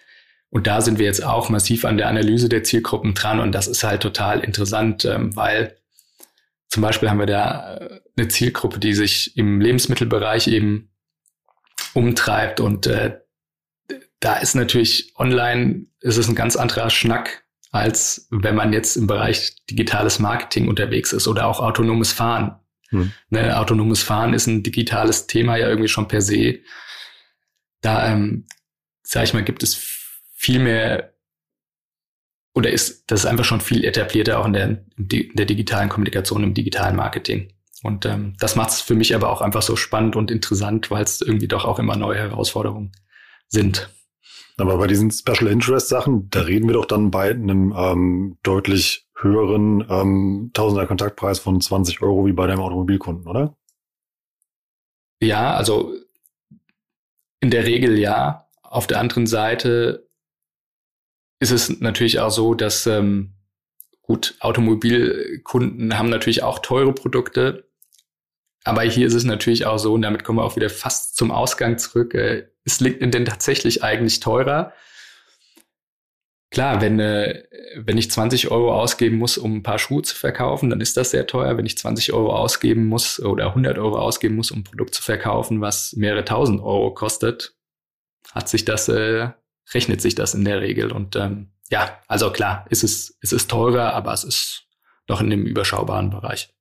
Und 0.49 0.65
da 0.65 0.82
sind 0.82 0.97
wir 0.97 1.05
jetzt 1.05 1.24
auch 1.24 1.49
massiv 1.49 1.86
an 1.86 1.97
der 1.97 2.07
Analyse 2.07 2.49
der 2.49 2.63
Zielgruppen 2.63 3.13
dran. 3.13 3.39
Und 3.39 3.51
das 3.51 3.68
ist 3.68 3.84
halt 3.84 4.01
total 4.01 4.39
interessant, 4.39 5.05
ähm, 5.05 5.36
weil 5.36 5.78
zum 6.68 6.82
Beispiel 6.82 7.11
haben 7.11 7.20
wir 7.20 7.28
da 7.28 7.76
äh, 7.76 7.99
eine 8.18 8.28
Zielgruppe, 8.28 8.80
die 8.80 8.95
sich 8.95 9.38
im 9.38 9.61
Lebensmittelbereich 9.61 10.47
eben 10.47 10.89
umtreibt. 11.93 12.59
Und 12.59 12.88
äh, 12.88 13.20
da 14.20 14.38
ist 14.38 14.55
natürlich 14.55 15.13
online, 15.15 15.86
ist 16.01 16.18
es 16.18 16.28
ein 16.28 16.34
ganz 16.34 16.55
anderer 16.55 16.89
Schnack, 16.89 17.45
als 17.70 18.28
wenn 18.32 18.55
man 18.55 18.74
jetzt 18.74 18.95
im 18.95 19.05
Bereich 19.05 19.57
digitales 19.70 20.18
Marketing 20.18 20.70
unterwegs 20.70 21.13
ist 21.13 21.28
oder 21.28 21.45
auch 21.45 21.59
autonomes 21.59 22.13
Fahren. 22.13 22.59
Hm. 22.89 23.11
Ne, 23.29 23.57
autonomes 23.57 24.03
Fahren 24.03 24.33
ist 24.33 24.47
ein 24.47 24.63
digitales 24.63 25.27
Thema 25.27 25.57
ja 25.57 25.67
irgendwie 25.67 25.89
schon 25.89 26.07
per 26.07 26.21
se. 26.21 26.59
Da, 27.81 28.11
ähm, 28.11 28.45
sag 29.03 29.23
ich 29.23 29.33
mal, 29.33 29.43
gibt 29.43 29.63
es 29.63 29.75
viel 30.35 30.59
mehr 30.59 31.13
oder 32.53 32.71
ist 32.71 33.11
das 33.11 33.21
ist 33.21 33.25
einfach 33.25 33.45
schon 33.45 33.61
viel 33.61 33.83
etablierter 33.85 34.39
auch 34.39 34.45
in 34.45 34.53
der, 34.53 34.67
in 34.97 35.35
der 35.35 35.45
digitalen 35.45 35.89
Kommunikation, 35.89 36.43
im 36.43 36.53
digitalen 36.53 36.95
Marketing. 36.95 37.53
Und 37.83 38.05
ähm, 38.05 38.35
das 38.39 38.55
macht 38.55 38.71
es 38.71 38.81
für 38.81 38.95
mich 38.95 39.13
aber 39.13 39.29
auch 39.29 39.41
einfach 39.41 39.61
so 39.61 39.75
spannend 39.75 40.15
und 40.15 40.31
interessant, 40.31 40.89
weil 40.89 41.03
es 41.03 41.21
irgendwie 41.21 41.47
doch 41.47 41.65
auch 41.65 41.77
immer 41.77 41.95
neue 41.95 42.17
Herausforderungen 42.17 42.91
sind. 43.47 43.89
Aber 44.60 44.78
bei 44.78 44.88
diesen 44.88 45.12
Special 45.12 45.47
Interest 45.47 45.88
Sachen, 45.88 46.30
da 46.32 46.41
reden 46.41 46.68
wir 46.68 46.74
doch 46.74 46.86
dann 46.86 47.12
bei 47.12 47.30
einem 47.30 47.74
ähm, 47.78 48.38
deutlich 48.41 49.08
höheren 49.16 49.86
ähm, 49.89 50.51
Tausender 50.53 50.88
Kontaktpreis 50.88 51.39
von 51.39 51.62
20 51.62 52.01
Euro 52.01 52.26
wie 52.26 52.34
bei 52.34 52.47
deinem 52.47 52.62
Automobilkunden, 52.62 53.28
oder? 53.28 53.55
Ja, 55.22 55.55
also 55.55 55.93
in 57.39 57.51
der 57.51 57.66
Regel 57.66 57.97
ja. 57.97 58.47
Auf 58.64 58.88
der 58.88 58.99
anderen 58.99 59.28
Seite 59.28 60.10
ist 61.39 61.51
es 61.51 61.80
natürlich 61.80 62.20
auch 62.20 62.32
so, 62.32 62.53
dass 62.53 62.86
ähm, 62.88 63.34
gut, 64.01 64.36
Automobilkunden 64.39 65.97
haben 65.97 66.10
natürlich 66.10 66.43
auch 66.43 66.60
teure 66.60 66.93
Produkte, 66.93 67.70
aber 68.64 68.82
hier 68.82 69.08
ist 69.08 69.14
es 69.14 69.24
natürlich 69.24 69.66
auch 69.66 69.78
so, 69.78 69.93
und 69.93 70.01
damit 70.01 70.24
kommen 70.26 70.39
wir 70.39 70.43
auch 70.43 70.58
wieder 70.58 70.70
fast 70.70 71.16
zum 71.16 71.32
Ausgang 71.32 71.78
zurück, 71.78 72.14
äh, 72.16 72.49
ist 72.68 72.82
LinkedIn 72.82 73.11
denn 73.11 73.26
tatsächlich 73.26 73.82
eigentlich 73.84 74.20
teurer? 74.20 74.74
Klar, 76.51 76.82
wenn, 76.82 76.99
äh, 76.99 77.43
wenn 77.76 77.97
ich 77.97 78.11
20 78.11 78.51
Euro 78.51 78.74
ausgeben 78.74 79.18
muss, 79.18 79.38
um 79.38 79.57
ein 79.57 79.63
paar 79.63 79.80
Schuhe 79.80 80.01
zu 80.01 80.15
verkaufen, 80.15 80.70
dann 80.70 80.82
ist 80.82 80.97
das 80.97 81.11
sehr 81.11 81.28
teuer. 81.28 81.57
Wenn 81.57 81.65
ich 81.65 81.78
20 81.78 82.13
Euro 82.13 82.36
ausgeben 82.36 82.86
muss 82.88 83.20
oder 83.20 83.47
100 83.47 83.78
Euro 83.78 83.97
ausgeben 83.97 84.36
muss, 84.36 84.51
um 84.51 84.59
ein 84.59 84.63
Produkt 84.63 84.95
zu 84.95 85.01
verkaufen, 85.01 85.61
was 85.61 85.93
mehrere 85.93 86.26
tausend 86.26 86.61
Euro 86.61 86.93
kostet, 86.93 87.55
hat 88.34 88.49
sich 88.49 88.65
das, 88.65 88.89
äh, 88.89 89.30
rechnet 89.74 90.01
sich 90.01 90.15
das 90.15 90.34
in 90.34 90.45
der 90.45 90.61
Regel. 90.61 90.91
Und 90.91 91.15
ähm, 91.15 91.51
ja, 91.70 92.01
also 92.07 92.32
klar, 92.32 92.65
es 92.70 92.84
ist, 92.84 93.18
es 93.22 93.32
ist 93.32 93.49
teurer, 93.49 93.93
aber 93.93 94.13
es 94.13 94.24
ist 94.24 94.68
noch 95.07 95.22
in 95.22 95.30
dem 95.30 95.45
überschaubaren 95.45 96.09
Bereich. 96.09 96.53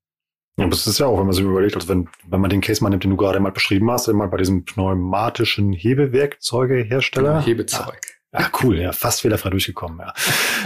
Ja, 0.57 0.65
aber 0.65 0.73
es 0.73 0.87
ist 0.87 0.99
ja 0.99 1.07
auch, 1.07 1.19
wenn 1.19 1.27
man 1.27 1.35
sich 1.35 1.45
überlegt, 1.45 1.75
also 1.75 1.89
wenn, 1.89 2.09
wenn 2.29 2.41
man 2.41 2.49
den 2.49 2.63
Case 2.63 2.83
mal 2.83 2.89
nimmt, 2.89 3.05
den 3.05 3.11
du 3.11 3.17
gerade 3.17 3.41
mal 3.41 3.53
beschrieben 3.53 3.91
hast, 3.91 4.09
immer 4.09 4.27
bei 4.29 4.39
diesem 4.39 4.65
pneumatischen 4.65 5.73
Hebewerkzeugehersteller. 5.73 7.33
Genau, 7.35 7.45
Hebezeug. 7.45 8.01
Ah, 8.33 8.49
cool, 8.63 8.79
ja, 8.79 8.93
fast 8.93 9.21
fehlerfrei 9.21 9.51
durchgekommen, 9.51 10.01
ja. 10.01 10.15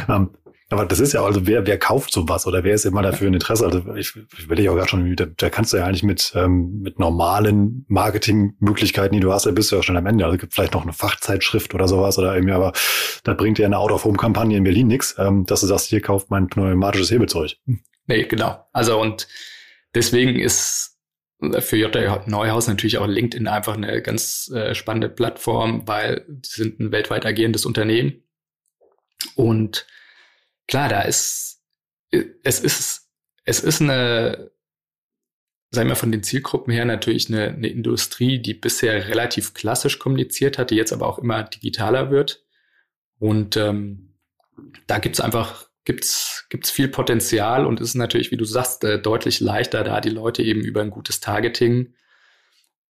ähm, 0.09 0.31
aber 0.73 0.87
das 0.87 1.01
ist 1.01 1.13
ja, 1.13 1.25
also 1.25 1.49
wer, 1.49 1.67
wer 1.67 1.79
kauft 1.79 2.13
sowas 2.13 2.47
oder 2.47 2.63
wer 2.63 2.75
ist 2.75 2.85
immer 2.85 3.03
dafür 3.03 3.27
ein 3.27 3.35
Interesse? 3.35 3.67
Also 3.67 3.83
ich, 3.97 4.15
ich 4.39 4.49
will 4.49 4.57
dich 4.57 4.69
auch 4.69 4.77
gerade 4.77 4.89
schon, 4.89 5.17
da, 5.17 5.27
da 5.27 5.51
kannst 5.51 5.73
du 5.73 5.79
ja 5.79 5.85
eigentlich 5.85 6.05
mit, 6.05 6.33
ähm, 6.37 6.81
mit 6.83 7.01
normalen 7.01 7.85
Marketingmöglichkeiten, 7.89 9.13
die 9.13 9.21
du 9.21 9.33
hast, 9.33 9.47
da 9.47 9.51
bist 9.51 9.73
du 9.73 9.77
ja 9.77 9.83
schon 9.83 9.97
am 9.97 10.07
Ende. 10.07 10.25
Also 10.25 10.37
es 10.37 10.41
gibt 10.41 10.55
vielleicht 10.55 10.75
noch 10.75 10.83
eine 10.83 10.93
Fachzeitschrift 10.93 11.75
oder 11.75 11.89
sowas 11.89 12.19
oder 12.19 12.35
irgendwie, 12.35 12.55
aber 12.55 12.73
da 13.25 13.35
bringt 13.35 13.59
dir 13.59 13.67
eine 13.67 13.79
Out-of-Home-Kampagne 13.79 14.57
in 14.57 14.63
Berlin 14.63 14.87
nichts, 14.87 15.17
ähm, 15.19 15.45
dass 15.45 15.61
du 15.63 15.67
sagst, 15.67 15.89
hier 15.89 16.01
kauft 16.01 16.31
mein 16.31 16.47
pneumatisches 16.47 17.11
Hebezeug. 17.11 17.57
Nee, 18.07 18.25
genau. 18.25 18.65
Also 18.73 19.01
und 19.01 19.27
deswegen 19.95 20.39
ist 20.39 20.99
für 21.61 21.77
J. 21.77 22.29
Neuhaus 22.29 22.69
natürlich 22.69 22.99
auch 22.99 23.07
LinkedIn 23.07 23.49
einfach 23.49 23.75
eine 23.75 24.03
ganz 24.03 24.51
äh, 24.55 24.75
spannende 24.75 25.09
Plattform, 25.09 25.89
weil 25.89 26.27
sie 26.43 26.63
sind 26.63 26.81
ein 26.81 26.93
weltweit 26.93 27.25
agierendes 27.25 27.65
Unternehmen. 27.65 28.23
Und 29.37 29.87
klar, 30.67 30.89
da 30.89 31.03
ist, 31.03 31.63
es 32.11 32.61
ist, 32.61 33.11
es 33.45 33.61
ist 33.61 33.81
eine, 33.81 34.51
sagen 35.71 35.89
wir 35.89 35.97
von 35.97 36.13
den 36.13 36.23
Zielgruppen 36.23 36.73
her 36.73 36.85
natürlich 36.85 37.29
eine, 37.29 37.49
eine 37.49 37.69
Industrie, 37.69 38.39
die 38.39 38.55
bisher 38.55 39.09
relativ 39.09 39.55
klassisch 39.55 39.99
kommuniziert 39.99 40.59
hat, 40.59 40.71
die 40.71 40.77
jetzt 40.77 40.93
aber 40.93 41.07
auch 41.07 41.19
immer 41.19 41.43
digitaler 41.43 42.11
wird. 42.11 42.45
Und 43.19 43.57
ähm, 43.57 44.19
da 44.87 44.99
gibt's 44.99 45.21
einfach 45.21 45.70
gibt's 45.91 46.47
gibt's 46.51 46.71
viel 46.71 46.87
Potenzial 46.87 47.67
und 47.67 47.81
ist 47.81 47.97
natürlich, 47.97 48.31
wie 48.31 48.37
du 48.37 48.45
sagst, 48.45 48.85
äh, 48.85 49.03
deutlich 49.03 49.41
leichter, 49.41 49.83
da 49.83 50.01
die 50.01 50.11
Leute 50.11 50.41
eben 50.41 50.61
über 50.61 50.83
ein 50.83 50.91
gutes 50.91 51.19
Targeting 51.19 51.95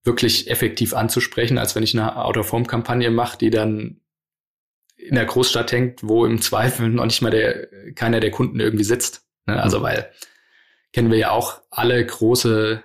wirklich 0.05 0.51
effektiv 0.51 0.93
anzusprechen, 0.93 1.57
als 1.57 1.75
wenn 1.75 1.83
ich 1.83 1.95
eine 1.95 2.15
Out-of-Home-Kampagne 2.17 3.11
mache, 3.11 3.39
die 3.39 3.49
dann 3.49 4.03
in 4.97 5.15
der 5.15 5.25
Großstadt 5.25 5.73
hängt, 5.73 6.03
wo 6.03 6.27
im 6.27 6.43
Zweifel 6.43 6.91
noch 6.91 7.07
nicht 7.07 7.23
mal 7.23 7.31
der, 7.31 7.69
keiner 7.95 8.21
der 8.21 8.31
Kunden 8.31 8.61
irgendwie 8.61 8.85
sitzt. 8.85 9.27
Ne? 9.47 9.63
Also, 9.63 9.79
mhm. 9.79 9.85
weil 9.85 10.11
kennen 10.93 11.11
wir 11.11 11.19
ja 11.19 11.31
auch 11.31 11.63
alle 11.71 12.05
große, 12.05 12.85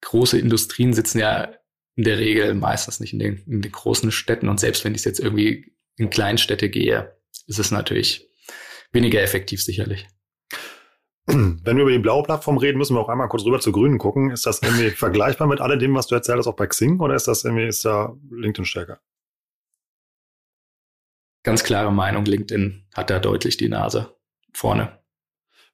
große 0.00 0.40
Industrien 0.40 0.92
sitzen 0.92 1.20
ja 1.20 1.52
in 1.94 2.02
der 2.02 2.18
Regel 2.18 2.52
meistens 2.54 2.98
nicht 2.98 3.12
in 3.12 3.20
den, 3.20 3.44
in 3.46 3.62
den 3.62 3.72
großen 3.72 4.10
Städten. 4.10 4.48
Und 4.48 4.58
selbst 4.58 4.84
wenn 4.84 4.96
ich 4.96 5.04
jetzt 5.04 5.20
irgendwie 5.20 5.72
in 5.96 6.10
Kleinstädte 6.10 6.68
gehe, 6.68 7.16
ist 7.46 7.60
es 7.60 7.70
natürlich 7.70 8.28
weniger 8.96 9.22
effektiv 9.22 9.62
sicherlich. 9.62 10.08
Wenn 11.26 11.64
wir 11.64 11.82
über 11.82 11.90
die 11.90 11.98
blaue 11.98 12.22
Plattform 12.22 12.56
reden, 12.56 12.78
müssen 12.78 12.94
wir 12.94 13.00
auch 13.00 13.08
einmal 13.08 13.28
kurz 13.28 13.44
rüber 13.44 13.60
zur 13.60 13.72
grünen 13.72 13.98
gucken. 13.98 14.30
Ist 14.30 14.46
das 14.46 14.62
irgendwie 14.62 14.90
vergleichbar 15.04 15.46
mit 15.46 15.60
all 15.60 15.76
dem, 15.76 15.94
was 15.94 16.06
du 16.06 16.14
erzählt 16.14 16.38
hast, 16.38 16.46
auch 16.46 16.56
bei 16.56 16.66
Xing, 16.66 17.00
oder 17.00 17.14
ist 17.14 17.28
das 17.28 17.44
irgendwie, 17.44 17.66
ist 17.66 17.84
da 17.84 18.16
LinkedIn 18.30 18.64
stärker? 18.64 19.00
Ganz 21.42 21.62
klare 21.62 21.92
Meinung, 21.92 22.24
LinkedIn 22.24 22.86
hat 22.94 23.10
da 23.10 23.18
deutlich 23.18 23.56
die 23.56 23.68
Nase 23.68 24.16
vorne. 24.52 24.98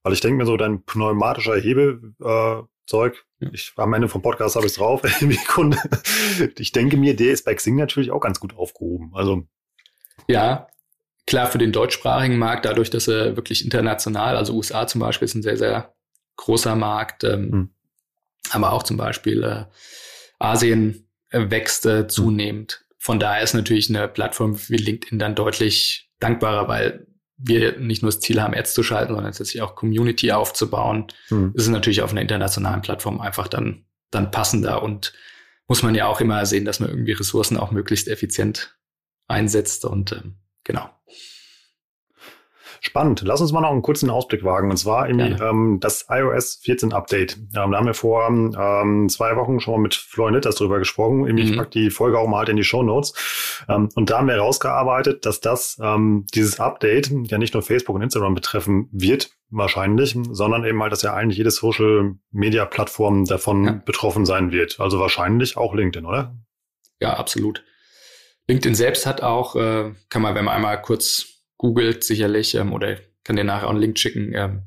Weil 0.02 0.14
ich 0.14 0.20
denke 0.20 0.38
mir 0.38 0.46
so, 0.46 0.56
dein 0.56 0.84
pneumatischer 0.84 1.56
Hebezeug, 1.56 3.24
äh, 3.40 3.48
ich 3.52 3.72
am 3.76 3.92
Ende 3.92 4.08
vom 4.08 4.22
Podcast 4.22 4.56
habe 4.56 4.66
ich 4.66 4.72
es 4.72 4.78
drauf, 4.78 5.02
ich 6.58 6.72
denke 6.72 6.96
mir, 6.96 7.14
der 7.14 7.32
ist 7.32 7.44
bei 7.44 7.54
Xing 7.54 7.76
natürlich 7.76 8.10
auch 8.10 8.20
ganz 8.20 8.40
gut 8.40 8.56
aufgehoben. 8.56 9.12
Also 9.14 9.46
ja, 10.28 10.66
Klar, 11.26 11.46
für 11.46 11.58
den 11.58 11.72
deutschsprachigen 11.72 12.38
Markt, 12.38 12.64
dadurch, 12.64 12.90
dass 12.90 13.08
er 13.08 13.36
wirklich 13.36 13.64
international, 13.64 14.36
also 14.36 14.54
USA 14.54 14.86
zum 14.86 15.00
Beispiel 15.00 15.26
ist 15.26 15.34
ein 15.34 15.42
sehr, 15.42 15.56
sehr 15.56 15.94
großer 16.36 16.74
Markt, 16.74 17.24
ähm, 17.24 17.50
mhm. 17.50 17.70
aber 18.50 18.72
auch 18.72 18.82
zum 18.82 18.96
Beispiel 18.96 19.42
äh, 19.44 19.64
Asien 20.38 21.08
äh, 21.30 21.50
wächst 21.50 21.86
äh, 21.86 22.08
zunehmend. 22.08 22.84
Von 22.98 23.20
daher 23.20 23.42
ist 23.42 23.54
natürlich 23.54 23.88
eine 23.88 24.08
Plattform 24.08 24.58
wie 24.68 24.76
LinkedIn 24.76 25.18
dann 25.18 25.34
deutlich 25.34 26.10
dankbarer, 26.18 26.68
weil 26.68 27.06
wir 27.36 27.78
nicht 27.78 28.02
nur 28.02 28.10
das 28.10 28.20
Ziel 28.20 28.40
haben, 28.40 28.54
Ads 28.54 28.74
zu 28.74 28.82
schalten, 28.82 29.14
sondern 29.14 29.32
tatsächlich 29.32 29.62
auch 29.62 29.74
Community 29.74 30.30
aufzubauen. 30.32 31.06
Mhm. 31.30 31.52
ist 31.54 31.68
natürlich 31.68 32.02
auf 32.02 32.12
einer 32.12 32.20
internationalen 32.20 32.82
Plattform 32.82 33.20
einfach 33.20 33.48
dann, 33.48 33.84
dann 34.10 34.30
passender 34.30 34.82
und 34.82 35.12
muss 35.66 35.82
man 35.82 35.94
ja 35.94 36.06
auch 36.06 36.20
immer 36.20 36.44
sehen, 36.46 36.64
dass 36.64 36.80
man 36.80 36.90
irgendwie 36.90 37.12
Ressourcen 37.12 37.56
auch 37.56 37.70
möglichst 37.70 38.08
effizient 38.08 38.76
einsetzt 39.26 39.84
und 39.84 40.12
ähm, 40.12 40.36
genau. 40.64 40.88
Spannend. 42.84 43.22
Lass 43.24 43.40
uns 43.40 43.52
mal 43.52 43.60
noch 43.60 43.70
einen 43.70 43.80
kurzen 43.80 44.10
Ausblick 44.10 44.42
wagen. 44.42 44.68
Und 44.68 44.76
zwar 44.76 45.08
irgendwie 45.08 45.40
ähm, 45.40 45.78
das 45.80 46.06
iOS 46.10 46.56
14 46.64 46.92
Update. 46.92 47.36
Ähm, 47.36 47.70
da 47.70 47.78
haben 47.78 47.86
wir 47.86 47.94
vor 47.94 48.26
ähm, 48.26 49.08
zwei 49.08 49.36
Wochen 49.36 49.60
schon 49.60 49.74
mal 49.74 49.80
mit 49.80 49.94
Florian 49.94 50.34
Nitters 50.34 50.56
drüber 50.56 50.80
gesprochen. 50.80 51.20
Mhm. 51.20 51.38
Ich 51.38 51.56
pack 51.56 51.70
die 51.70 51.90
Folge 51.90 52.18
auch 52.18 52.26
mal 52.26 52.38
halt 52.38 52.48
in 52.48 52.56
die 52.56 52.64
Show 52.64 52.82
Notes. 52.82 53.14
Ähm, 53.68 53.88
und 53.94 54.10
da 54.10 54.18
haben 54.18 54.26
wir 54.26 54.34
herausgearbeitet, 54.34 55.24
dass 55.26 55.38
das 55.38 55.78
ähm, 55.80 56.26
dieses 56.34 56.58
Update 56.58 57.12
ja 57.28 57.38
nicht 57.38 57.54
nur 57.54 57.62
Facebook 57.62 57.94
und 57.94 58.02
Instagram 58.02 58.34
betreffen 58.34 58.88
wird, 58.90 59.30
wahrscheinlich, 59.50 60.18
sondern 60.32 60.64
eben 60.64 60.82
halt, 60.82 60.90
dass 60.90 61.02
ja 61.02 61.14
eigentlich 61.14 61.38
jede 61.38 61.52
Social 61.52 62.16
Media 62.32 62.64
Plattform 62.64 63.26
davon 63.26 63.64
ja. 63.64 63.72
betroffen 63.84 64.26
sein 64.26 64.50
wird. 64.50 64.80
Also 64.80 64.98
wahrscheinlich 64.98 65.56
auch 65.56 65.72
LinkedIn, 65.72 66.04
oder? 66.04 66.34
Ja, 66.98 67.14
absolut. 67.14 67.62
LinkedIn 68.48 68.74
selbst 68.74 69.06
hat 69.06 69.22
auch, 69.22 69.56
äh, 69.56 69.92
kann 70.08 70.22
man, 70.22 70.34
wenn 70.34 70.44
man 70.44 70.54
einmal 70.54 70.80
kurz 70.82 71.42
googelt, 71.58 72.04
sicherlich, 72.04 72.54
ähm, 72.54 72.72
oder 72.72 72.96
kann 73.24 73.36
dir 73.36 73.44
nachher 73.44 73.66
auch 73.66 73.70
einen 73.70 73.80
Link 73.80 73.98
schicken, 73.98 74.32
ähm, 74.34 74.62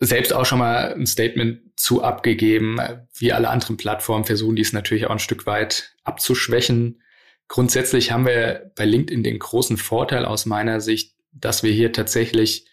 selbst 0.00 0.32
auch 0.32 0.46
schon 0.46 0.60
mal 0.60 0.94
ein 0.94 1.06
Statement 1.06 1.60
zu 1.76 2.02
abgegeben. 2.02 2.78
Wie 3.14 3.32
alle 3.32 3.50
anderen 3.50 3.76
Plattformen 3.76 4.24
versuchen 4.24 4.56
die 4.56 4.62
es 4.62 4.72
natürlich 4.72 5.06
auch 5.06 5.12
ein 5.12 5.18
Stück 5.18 5.46
weit 5.46 5.96
abzuschwächen. 6.04 7.02
Grundsätzlich 7.48 8.12
haben 8.12 8.26
wir 8.26 8.70
bei 8.76 8.84
LinkedIn 8.84 9.22
den 9.22 9.38
großen 9.38 9.76
Vorteil 9.76 10.24
aus 10.24 10.46
meiner 10.46 10.80
Sicht, 10.80 11.16
dass 11.32 11.62
wir 11.62 11.72
hier 11.72 11.92
tatsächlich 11.92 12.66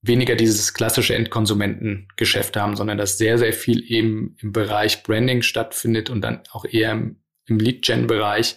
weniger 0.00 0.36
dieses 0.36 0.72
klassische 0.72 1.14
Endkonsumentengeschäft 1.14 2.56
haben, 2.56 2.76
sondern 2.76 2.98
dass 2.98 3.18
sehr, 3.18 3.38
sehr 3.38 3.52
viel 3.52 3.82
eben 3.90 4.36
im 4.40 4.52
Bereich 4.52 5.02
Branding 5.02 5.42
stattfindet 5.42 6.08
und 6.10 6.20
dann 6.20 6.42
auch 6.52 6.64
eher 6.64 6.92
im, 6.92 7.20
im 7.46 7.58
Lead-Gen-Bereich. 7.58 8.56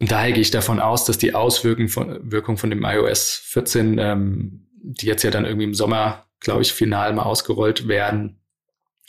Und 0.00 0.10
daher 0.10 0.32
gehe 0.32 0.42
ich 0.42 0.50
davon 0.50 0.80
aus, 0.80 1.04
dass 1.04 1.18
die 1.18 1.34
Auswirkung 1.34 1.88
von, 1.88 2.30
Wirkung 2.30 2.56
von 2.56 2.70
dem 2.70 2.84
iOS 2.84 3.42
14, 3.44 3.98
ähm, 3.98 4.68
die 4.82 5.06
jetzt 5.06 5.22
ja 5.22 5.30
dann 5.30 5.44
irgendwie 5.44 5.66
im 5.66 5.74
Sommer, 5.74 6.26
glaube 6.40 6.62
ich, 6.62 6.72
final 6.72 7.12
mal 7.12 7.22
ausgerollt 7.22 7.86
werden, 7.86 8.40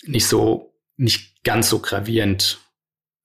nicht 0.04 0.28
so, 0.28 0.76
nicht 0.98 1.44
ganz 1.44 1.70
so 1.70 1.80
gravierend 1.80 2.60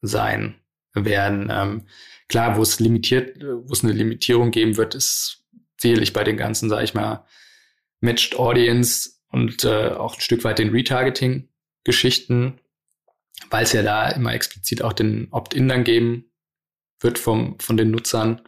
sein 0.01 0.55
werden. 0.95 1.51
Ähm, 1.53 1.83
klar, 2.29 2.57
wo 2.57 2.63
es 2.63 2.81
limitiert, 2.81 3.43
wo 3.43 3.73
es 3.73 3.85
eine 3.85 3.93
Limitierung 3.93 4.51
geben 4.51 4.77
wird, 4.77 4.95
ist 4.95 5.45
sicherlich 5.77 6.13
bei 6.13 6.25
den 6.25 6.37
ganzen, 6.37 6.69
sage 6.69 6.85
ich 6.85 6.95
mal, 6.95 7.27
Matched 8.01 8.39
Audience 8.39 9.11
und 9.31 9.65
äh, 9.65 9.89
auch 9.91 10.15
ein 10.15 10.21
Stück 10.21 10.45
weit 10.45 10.59
den 10.59 10.71
Retargeting-Geschichten, 10.71 12.61
weil 13.51 13.65
es 13.65 13.73
ja 13.73 13.83
da 13.83 14.09
immer 14.11 14.35
explizit 14.35 14.83
auch 14.83 14.93
den 14.93 15.29
Opt-in 15.31 15.69
dann 15.69 15.85
geben 15.85 16.31
wird 17.01 17.19
vom, 17.19 17.59
von 17.61 17.77
den 17.77 17.91
Nutzern. 17.91 18.43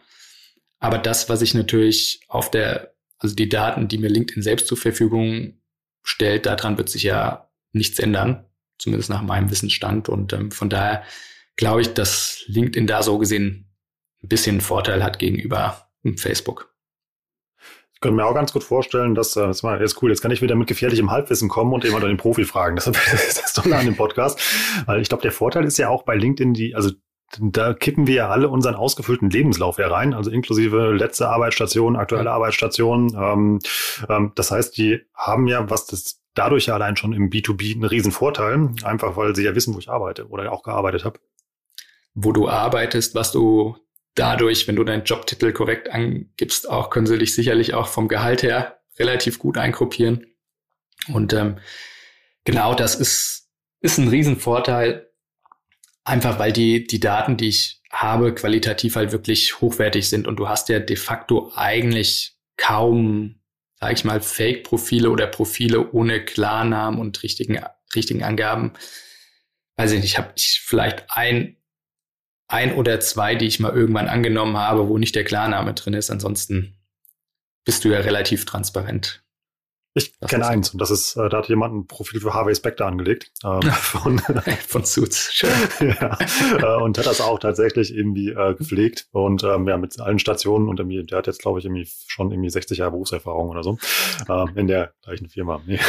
Aber 0.79 0.97
das, 0.97 1.29
was 1.29 1.41
ich 1.41 1.53
natürlich 1.53 2.21
auf 2.27 2.51
der, 2.51 2.95
also 3.17 3.35
die 3.35 3.49
Daten, 3.49 3.87
die 3.87 3.97
mir 3.97 4.09
LinkedIn 4.09 4.43
selbst 4.43 4.67
zur 4.67 4.77
Verfügung 4.77 5.61
stellt, 6.03 6.45
daran 6.45 6.77
wird 6.77 6.89
sich 6.89 7.03
ja 7.03 7.49
nichts 7.71 7.99
ändern, 7.99 8.45
zumindest 8.77 9.09
nach 9.09 9.21
meinem 9.21 9.49
Wissensstand. 9.51 10.09
Und 10.09 10.33
ähm, 10.33 10.51
von 10.51 10.69
daher 10.69 11.03
glaube 11.55 11.81
ich, 11.81 11.93
dass 11.93 12.43
LinkedIn 12.47 12.87
da 12.87 13.03
so 13.03 13.17
gesehen 13.17 13.71
ein 14.23 14.27
bisschen 14.27 14.61
Vorteil 14.61 15.03
hat 15.03 15.19
gegenüber 15.19 15.89
Facebook. 16.15 16.70
Ich 18.01 18.03
könnte 18.03 18.15
mir 18.15 18.25
auch 18.25 18.33
ganz 18.33 18.51
gut 18.51 18.63
vorstellen, 18.63 19.13
dass, 19.13 19.35
äh, 19.35 19.41
das 19.41 19.61
war 19.61 19.79
jetzt 19.79 20.01
cool, 20.01 20.09
jetzt 20.09 20.21
kann 20.21 20.31
ich 20.31 20.41
wieder 20.41 20.55
mit 20.55 20.67
gefährlichem 20.67 21.11
Halbwissen 21.11 21.49
kommen 21.49 21.71
und 21.71 21.83
jemand 21.83 22.03
den 22.03 22.17
Profi 22.17 22.45
fragen. 22.45 22.75
Das 22.75 22.87
ist 22.87 23.43
das 23.43 23.53
Tolle 23.53 23.77
an 23.77 23.85
dem 23.85 23.95
Podcast. 23.95 24.41
Weil 24.87 25.01
ich 25.01 25.09
glaube, 25.09 25.21
der 25.21 25.31
Vorteil 25.31 25.65
ist 25.65 25.77
ja 25.77 25.89
auch 25.89 26.01
bei 26.01 26.15
LinkedIn, 26.15 26.55
die, 26.55 26.73
also 26.73 26.89
da 27.39 27.75
kippen 27.75 28.07
wir 28.07 28.15
ja 28.15 28.29
alle 28.29 28.49
unseren 28.49 28.73
ausgefüllten 28.73 29.29
Lebenslauf 29.29 29.77
herein, 29.77 30.15
also 30.15 30.31
inklusive 30.31 30.93
letzte 30.93 31.29
Arbeitsstation, 31.29 31.95
aktuelle 31.95 32.31
Arbeitsstation. 32.31 33.15
Ähm, 33.15 33.59
ähm, 34.09 34.31
das 34.33 34.49
heißt, 34.49 34.75
die 34.79 35.01
haben 35.13 35.45
ja, 35.45 35.69
was 35.69 35.85
das 35.85 36.23
dadurch 36.33 36.65
ja 36.65 36.73
allein 36.73 36.97
schon 36.97 37.13
im 37.13 37.29
B2B 37.29 37.75
einen 37.75 37.83
riesen 37.83 38.11
Vorteil, 38.11 38.71
einfach 38.81 39.15
weil 39.15 39.35
sie 39.35 39.43
ja 39.43 39.53
wissen, 39.53 39.75
wo 39.75 39.77
ich 39.77 39.91
arbeite 39.91 40.27
oder 40.27 40.51
auch 40.51 40.63
gearbeitet 40.63 41.05
habe. 41.05 41.19
Wo 42.15 42.31
du 42.31 42.49
arbeitest, 42.49 43.13
was 43.13 43.31
du 43.31 43.75
dadurch, 44.15 44.67
wenn 44.67 44.75
du 44.75 44.83
deinen 44.83 45.03
Jobtitel 45.03 45.51
korrekt 45.53 45.89
angibst, 45.89 46.69
auch 46.69 46.89
können 46.89 47.07
sie 47.07 47.17
dich 47.17 47.33
sicherlich 47.33 47.73
auch 47.73 47.87
vom 47.87 48.07
Gehalt 48.07 48.43
her 48.43 48.81
relativ 48.99 49.39
gut 49.39 49.57
eingruppieren. 49.57 50.27
Und 51.07 51.33
ähm, 51.33 51.57
genau 52.43 52.75
das 52.75 52.95
ist, 52.95 53.49
ist 53.79 53.97
ein 53.97 54.09
Riesenvorteil, 54.09 55.09
einfach 56.03 56.39
weil 56.39 56.51
die, 56.51 56.85
die 56.85 56.99
Daten, 56.99 57.37
die 57.37 57.49
ich 57.49 57.81
habe, 57.91 58.33
qualitativ 58.33 58.95
halt 58.95 59.11
wirklich 59.11 59.59
hochwertig 59.61 60.09
sind. 60.09 60.27
Und 60.27 60.37
du 60.37 60.47
hast 60.47 60.69
ja 60.69 60.79
de 60.79 60.95
facto 60.95 61.51
eigentlich 61.55 62.35
kaum, 62.57 63.41
sag 63.79 63.93
ich 63.93 64.03
mal, 64.03 64.21
Fake-Profile 64.21 65.09
oder 65.09 65.27
Profile 65.27 65.91
ohne 65.91 66.23
Klarnamen 66.23 66.99
und 66.99 67.21
richtigen, 67.23 67.59
richtigen 67.95 68.23
Angaben. 68.23 68.73
Also 69.75 69.95
ich 69.95 70.17
habe 70.17 70.31
ich 70.35 70.61
vielleicht 70.63 71.05
ein 71.09 71.57
ein 72.51 72.73
oder 72.73 72.99
zwei, 72.99 73.35
die 73.35 73.47
ich 73.47 73.59
mal 73.59 73.73
irgendwann 73.73 74.07
angenommen 74.07 74.57
habe, 74.57 74.89
wo 74.89 74.97
nicht 74.97 75.15
der 75.15 75.23
Klarname 75.23 75.73
drin 75.73 75.93
ist. 75.93 76.09
Ansonsten 76.11 76.77
bist 77.65 77.85
du 77.85 77.89
ja 77.89 77.99
relativ 77.99 78.45
transparent. 78.45 79.23
Ich 79.93 80.13
kenne 80.21 80.47
eins 80.47 80.69
und 80.69 80.79
das 80.79 80.89
ist, 80.89 81.17
äh, 81.17 81.27
da 81.27 81.39
hat 81.39 81.49
jemand 81.49 81.75
ein 81.75 81.85
Profil 81.85 82.21
für 82.21 82.33
Harvey 82.33 82.55
Specter 82.55 82.85
angelegt. 82.85 83.31
Ähm, 83.43 83.61
von, 83.71 84.19
von 84.67 84.85
Suits. 84.85 85.33
Schön. 85.33 85.49
ja, 85.81 86.17
äh, 86.59 86.81
und 86.81 86.97
hat 86.97 87.05
das 87.05 87.19
auch 87.19 87.39
tatsächlich 87.39 87.93
irgendwie 87.93 88.29
äh, 88.29 88.55
gepflegt 88.55 89.07
und 89.11 89.43
ähm, 89.43 89.67
ja, 89.67 89.77
mit 89.77 89.99
allen 89.99 90.19
Stationen 90.19 90.69
und 90.69 90.79
irgendwie, 90.79 91.03
der 91.03 91.17
hat 91.17 91.27
jetzt, 91.27 91.41
glaube 91.41 91.59
ich, 91.59 91.65
irgendwie 91.65 91.89
schon 92.07 92.31
irgendwie 92.31 92.49
60 92.49 92.77
Jahre 92.77 92.91
Berufserfahrung 92.91 93.49
oder 93.49 93.63
so 93.63 93.77
äh, 94.29 94.45
in 94.55 94.67
der 94.67 94.93
gleichen 95.03 95.27
Firma. 95.27 95.61
Nee. 95.65 95.79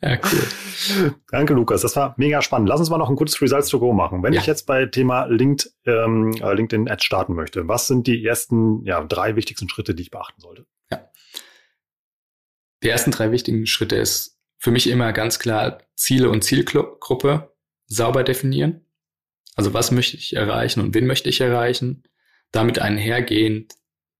Ja, 0.00 0.18
cool. 0.32 1.14
Danke, 1.30 1.54
Lukas. 1.54 1.82
Das 1.82 1.96
war 1.96 2.14
mega 2.16 2.40
spannend. 2.40 2.68
Lass 2.68 2.78
uns 2.78 2.90
mal 2.90 2.98
noch 2.98 3.10
ein 3.10 3.16
kurzes 3.16 3.40
Results 3.42 3.68
to 3.68 3.80
go 3.80 3.92
machen. 3.92 4.22
Wenn 4.22 4.32
ja. 4.32 4.40
ich 4.40 4.46
jetzt 4.46 4.66
bei 4.66 4.86
Thema 4.86 5.24
Linked, 5.24 5.72
ähm, 5.86 6.34
äh, 6.40 6.54
LinkedIn 6.54 6.88
Ads 6.88 7.04
starten 7.04 7.34
möchte, 7.34 7.66
was 7.66 7.88
sind 7.88 8.06
die 8.06 8.24
ersten 8.24 8.84
ja, 8.84 9.02
drei 9.02 9.34
wichtigsten 9.34 9.68
Schritte, 9.68 9.94
die 9.94 10.02
ich 10.02 10.10
beachten 10.10 10.40
sollte? 10.40 10.66
Die 12.84 12.90
ersten 12.90 13.10
drei 13.10 13.32
wichtigen 13.32 13.66
Schritte 13.66 13.96
ist 13.96 14.38
für 14.58 14.70
mich 14.70 14.88
immer 14.88 15.12
ganz 15.12 15.38
klar 15.38 15.82
Ziele 15.96 16.28
und 16.28 16.44
Zielgruppe 16.44 17.56
sauber 17.86 18.24
definieren. 18.24 18.86
Also 19.56 19.72
was 19.72 19.90
möchte 19.90 20.18
ich 20.18 20.36
erreichen 20.36 20.80
und 20.80 20.94
wen 20.94 21.06
möchte 21.06 21.30
ich 21.30 21.40
erreichen? 21.40 22.02
Damit 22.52 22.78
einhergehend 22.78 23.74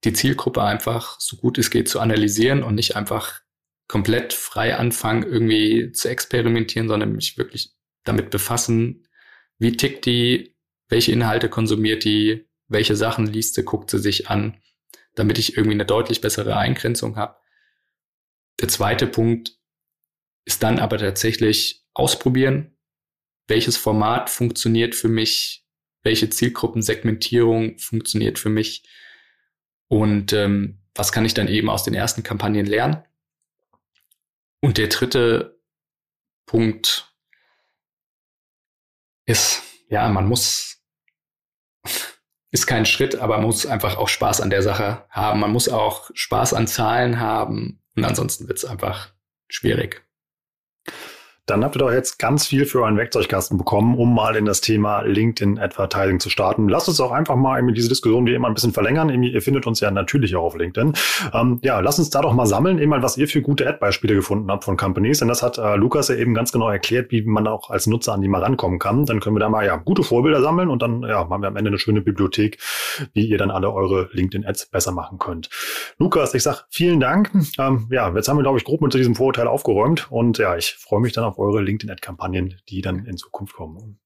die 0.04 0.14
Zielgruppe 0.14 0.62
einfach 0.62 1.20
so 1.20 1.36
gut 1.36 1.58
es 1.58 1.70
geht 1.70 1.88
zu 1.88 2.00
analysieren 2.00 2.62
und 2.62 2.74
nicht 2.74 2.96
einfach 2.96 3.42
komplett 3.86 4.32
frei 4.32 4.76
anfangen, 4.76 5.24
irgendwie 5.24 5.92
zu 5.92 6.08
experimentieren, 6.08 6.88
sondern 6.88 7.12
mich 7.12 7.36
wirklich 7.36 7.74
damit 8.02 8.30
befassen, 8.30 9.06
wie 9.58 9.76
tickt 9.76 10.06
die, 10.06 10.56
welche 10.88 11.12
Inhalte 11.12 11.50
konsumiert 11.50 12.04
die, 12.04 12.48
welche 12.68 12.96
Sachen 12.96 13.26
liest 13.26 13.54
sie, 13.54 13.62
guckt 13.62 13.90
sie 13.90 13.98
sich 13.98 14.30
an, 14.30 14.56
damit 15.14 15.38
ich 15.38 15.56
irgendwie 15.56 15.74
eine 15.74 15.86
deutlich 15.86 16.22
bessere 16.22 16.56
Eingrenzung 16.56 17.16
habe. 17.16 17.36
Der 18.60 18.68
zweite 18.68 19.06
Punkt 19.06 19.58
ist 20.44 20.62
dann 20.62 20.78
aber 20.78 20.98
tatsächlich 20.98 21.84
ausprobieren, 21.94 22.76
welches 23.46 23.76
Format 23.76 24.30
funktioniert 24.30 24.94
für 24.94 25.08
mich, 25.08 25.66
welche 26.02 26.30
Zielgruppensegmentierung 26.30 27.78
funktioniert 27.78 28.38
für 28.38 28.50
mich 28.50 28.88
und 29.88 30.32
ähm, 30.32 30.80
was 30.94 31.12
kann 31.12 31.24
ich 31.24 31.34
dann 31.34 31.48
eben 31.48 31.68
aus 31.68 31.84
den 31.84 31.94
ersten 31.94 32.22
Kampagnen 32.22 32.66
lernen. 32.66 33.02
Und 34.60 34.78
der 34.78 34.88
dritte 34.88 35.60
Punkt 36.46 37.12
ist, 39.26 39.62
ja, 39.88 40.08
man 40.08 40.28
muss, 40.28 40.82
ist 42.54 42.68
kein 42.68 42.86
Schritt, 42.86 43.16
aber 43.16 43.36
man 43.36 43.46
muss 43.46 43.66
einfach 43.66 43.98
auch 43.98 44.06
Spaß 44.08 44.40
an 44.40 44.48
der 44.48 44.62
Sache 44.62 45.04
haben. 45.10 45.40
Man 45.40 45.50
muss 45.50 45.68
auch 45.68 46.08
Spaß 46.14 46.54
an 46.54 46.68
Zahlen 46.68 47.18
haben 47.18 47.82
und 47.96 48.04
ansonsten 48.04 48.46
wird 48.46 48.58
es 48.58 48.64
einfach 48.64 49.08
schwierig. 49.48 50.03
Dann 51.46 51.62
habt 51.62 51.76
ihr 51.76 51.80
doch 51.80 51.92
jetzt 51.92 52.18
ganz 52.18 52.46
viel 52.46 52.64
für 52.64 52.80
euren 52.80 52.96
Werkzeugkasten 52.96 53.58
bekommen, 53.58 53.98
um 53.98 54.14
mal 54.14 54.34
in 54.34 54.46
das 54.46 54.62
Thema 54.62 55.02
LinkedIn 55.02 55.58
Advertising 55.58 56.18
zu 56.18 56.30
starten. 56.30 56.70
Lasst 56.70 56.88
uns 56.88 56.98
auch 57.02 57.12
einfach 57.12 57.36
mal 57.36 57.58
in 57.58 57.74
diese 57.74 57.90
Diskussion 57.90 58.24
wie 58.26 58.32
immer 58.32 58.48
ein 58.48 58.54
bisschen 58.54 58.72
verlängern. 58.72 59.10
Ihr 59.22 59.42
findet 59.42 59.66
uns 59.66 59.80
ja 59.80 59.90
natürlich 59.90 60.36
auch 60.36 60.44
auf 60.44 60.56
LinkedIn. 60.56 60.94
Ähm, 61.34 61.60
ja, 61.62 61.80
lasst 61.80 61.98
uns 61.98 62.08
da 62.08 62.22
doch 62.22 62.32
mal 62.32 62.46
sammeln, 62.46 62.78
eben 62.78 62.88
mal, 62.88 63.02
was 63.02 63.18
ihr 63.18 63.28
für 63.28 63.42
gute 63.42 63.68
Ad-Beispiele 63.68 64.14
gefunden 64.14 64.50
habt 64.50 64.64
von 64.64 64.78
Companies. 64.78 65.18
Denn 65.18 65.28
das 65.28 65.42
hat 65.42 65.58
äh, 65.58 65.76
Lukas 65.76 66.08
ja 66.08 66.14
eben 66.14 66.32
ganz 66.32 66.50
genau 66.50 66.70
erklärt, 66.70 67.10
wie 67.10 67.20
man 67.20 67.46
auch 67.46 67.68
als 67.68 67.86
Nutzer 67.86 68.14
an 68.14 68.22
die 68.22 68.28
mal 68.28 68.42
rankommen 68.42 68.78
kann. 68.78 69.04
Dann 69.04 69.20
können 69.20 69.36
wir 69.36 69.40
da 69.40 69.50
mal 69.50 69.66
ja 69.66 69.76
gute 69.76 70.02
Vorbilder 70.02 70.40
sammeln 70.40 70.70
und 70.70 70.80
dann 70.80 71.02
ja, 71.02 71.28
haben 71.28 71.42
wir 71.42 71.48
am 71.48 71.56
Ende 71.56 71.68
eine 71.68 71.78
schöne 71.78 72.00
Bibliothek, 72.00 72.56
wie 73.12 73.26
ihr 73.26 73.36
dann 73.36 73.50
alle 73.50 73.70
eure 73.70 74.08
LinkedIn-Ads 74.12 74.70
besser 74.70 74.92
machen 74.92 75.18
könnt. 75.18 75.50
Lukas, 75.98 76.32
ich 76.32 76.42
sag 76.42 76.64
vielen 76.70 77.00
Dank. 77.00 77.30
Ähm, 77.58 77.86
ja, 77.90 78.10
jetzt 78.14 78.28
haben 78.28 78.38
wir, 78.38 78.42
glaube 78.42 78.56
ich, 78.56 78.64
grob 78.64 78.80
mit 78.80 78.94
diesem 78.94 79.14
Vorurteil 79.14 79.46
aufgeräumt 79.46 80.10
und 80.10 80.38
ja, 80.38 80.56
ich 80.56 80.76
freue 80.78 81.00
mich 81.00 81.12
dann 81.12 81.24
auf 81.24 81.33
eure 81.38 81.62
LinkedIn-Ad-Kampagnen, 81.62 82.60
die 82.68 82.80
dann 82.80 83.06
in 83.06 83.16
Zukunft 83.16 83.54
kommen. 83.54 83.98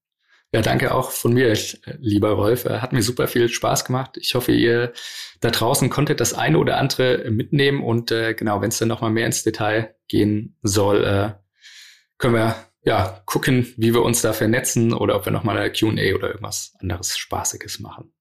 Ja, 0.51 0.61
danke 0.61 0.95
auch 0.95 1.11
von 1.11 1.33
mir, 1.33 1.55
lieber 1.99 2.31
Rolf. 2.31 2.65
Hat 2.65 2.91
mir 2.91 3.03
super 3.03 3.27
viel 3.27 3.49
Spaß 3.49 3.85
gemacht. 3.85 4.17
Ich 4.19 4.33
hoffe, 4.33 4.51
ihr 4.51 4.93
da 5.41 5.51
draußen 5.51 5.91
konntet 5.91 6.19
das 6.19 6.33
eine 6.33 6.57
oder 6.57 6.77
andere 6.77 7.29
mitnehmen 7.29 7.83
und 7.83 8.11
äh, 8.11 8.33
genau, 8.33 8.59
wenn 8.61 8.69
es 8.69 8.79
dann 8.79 8.87
nochmal 8.87 9.11
mehr 9.11 9.27
ins 9.27 9.43
Detail 9.43 9.95
gehen 10.07 10.57
soll, 10.63 11.03
äh, 11.03 11.31
können 12.17 12.33
wir 12.33 12.55
ja 12.83 13.21
gucken, 13.25 13.71
wie 13.77 13.93
wir 13.93 14.01
uns 14.01 14.21
da 14.23 14.33
vernetzen 14.33 14.93
oder 14.93 15.15
ob 15.15 15.25
wir 15.25 15.31
nochmal 15.31 15.57
eine 15.57 15.71
Q&A 15.71 16.15
oder 16.15 16.29
irgendwas 16.29 16.73
anderes 16.79 17.15
Spaßiges 17.15 17.79
machen. 17.79 18.11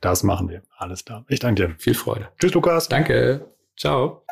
Das 0.00 0.24
machen 0.24 0.48
wir. 0.48 0.62
Alles 0.76 1.04
da. 1.04 1.24
Ich 1.28 1.38
danke 1.38 1.68
dir. 1.68 1.74
Viel 1.78 1.94
Freude. 1.94 2.28
Tschüss, 2.40 2.54
Lukas. 2.54 2.88
Danke. 2.88 3.54
Ciao. 3.76 4.24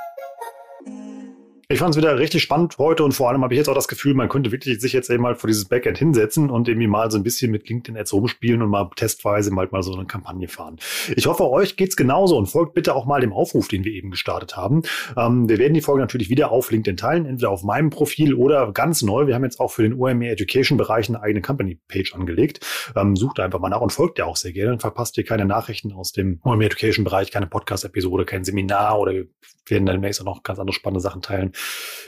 Ich 1.72 1.78
fand 1.78 1.94
es 1.94 1.96
wieder 1.96 2.18
richtig 2.18 2.42
spannend 2.42 2.78
heute 2.78 3.04
und 3.04 3.12
vor 3.12 3.28
allem 3.28 3.44
habe 3.44 3.54
ich 3.54 3.58
jetzt 3.58 3.68
auch 3.68 3.76
das 3.76 3.86
Gefühl, 3.86 4.12
man 4.12 4.28
könnte 4.28 4.50
wirklich 4.50 4.80
sich 4.80 4.92
jetzt 4.92 5.08
eben 5.08 5.22
mal 5.22 5.36
vor 5.36 5.46
dieses 5.46 5.66
Backend 5.66 5.98
hinsetzen 5.98 6.50
und 6.50 6.66
irgendwie 6.66 6.88
mal 6.88 7.12
so 7.12 7.16
ein 7.16 7.22
bisschen 7.22 7.52
mit 7.52 7.68
LinkedIn 7.68 7.96
Ads 7.96 8.12
rumspielen 8.12 8.60
und 8.60 8.70
mal 8.70 8.90
testweise 8.96 9.52
mal, 9.52 9.68
mal 9.70 9.84
so 9.84 9.94
eine 9.94 10.04
Kampagne 10.04 10.48
fahren. 10.48 10.80
Ich 11.14 11.28
hoffe, 11.28 11.48
euch 11.48 11.76
geht's 11.76 11.94
genauso 11.94 12.36
und 12.36 12.46
folgt 12.46 12.74
bitte 12.74 12.96
auch 12.96 13.06
mal 13.06 13.20
dem 13.20 13.32
Aufruf, 13.32 13.68
den 13.68 13.84
wir 13.84 13.92
eben 13.92 14.10
gestartet 14.10 14.56
haben. 14.56 14.82
Ähm, 15.16 15.48
wir 15.48 15.58
werden 15.58 15.74
die 15.74 15.80
Folge 15.80 16.00
natürlich 16.00 16.28
wieder 16.28 16.50
auf 16.50 16.72
LinkedIn 16.72 16.96
teilen, 16.96 17.24
entweder 17.24 17.50
auf 17.50 17.62
meinem 17.62 17.90
Profil 17.90 18.34
oder 18.34 18.72
ganz 18.72 19.02
neu. 19.02 19.28
Wir 19.28 19.36
haben 19.36 19.44
jetzt 19.44 19.60
auch 19.60 19.70
für 19.70 19.84
den 19.84 19.94
OMR 19.94 20.32
Education 20.32 20.76
Bereich 20.76 21.08
eine 21.08 21.22
eigene 21.22 21.40
Company 21.40 21.78
Page 21.86 22.16
angelegt. 22.16 22.66
Ähm, 22.96 23.14
sucht 23.14 23.38
einfach 23.38 23.60
mal 23.60 23.68
nach 23.68 23.80
und 23.80 23.92
folgt 23.92 24.18
ja 24.18 24.24
auch 24.24 24.36
sehr 24.36 24.52
gerne. 24.52 24.70
Dann 24.70 24.80
verpasst 24.80 25.16
ihr 25.18 25.24
keine 25.24 25.44
Nachrichten 25.44 25.92
aus 25.92 26.10
dem 26.10 26.40
OMR 26.42 26.64
Education 26.64 27.04
Bereich, 27.04 27.30
keine 27.30 27.46
Podcast-Episode, 27.46 28.24
kein 28.24 28.42
Seminar 28.42 28.98
oder 28.98 29.12
wir 29.12 29.26
werden 29.66 29.86
dann 29.86 29.96
demnächst 29.96 30.20
auch 30.20 30.24
noch 30.24 30.42
ganz 30.42 30.58
andere 30.58 30.74
spannende 30.74 31.00
Sachen 31.00 31.22
teilen 31.22 31.52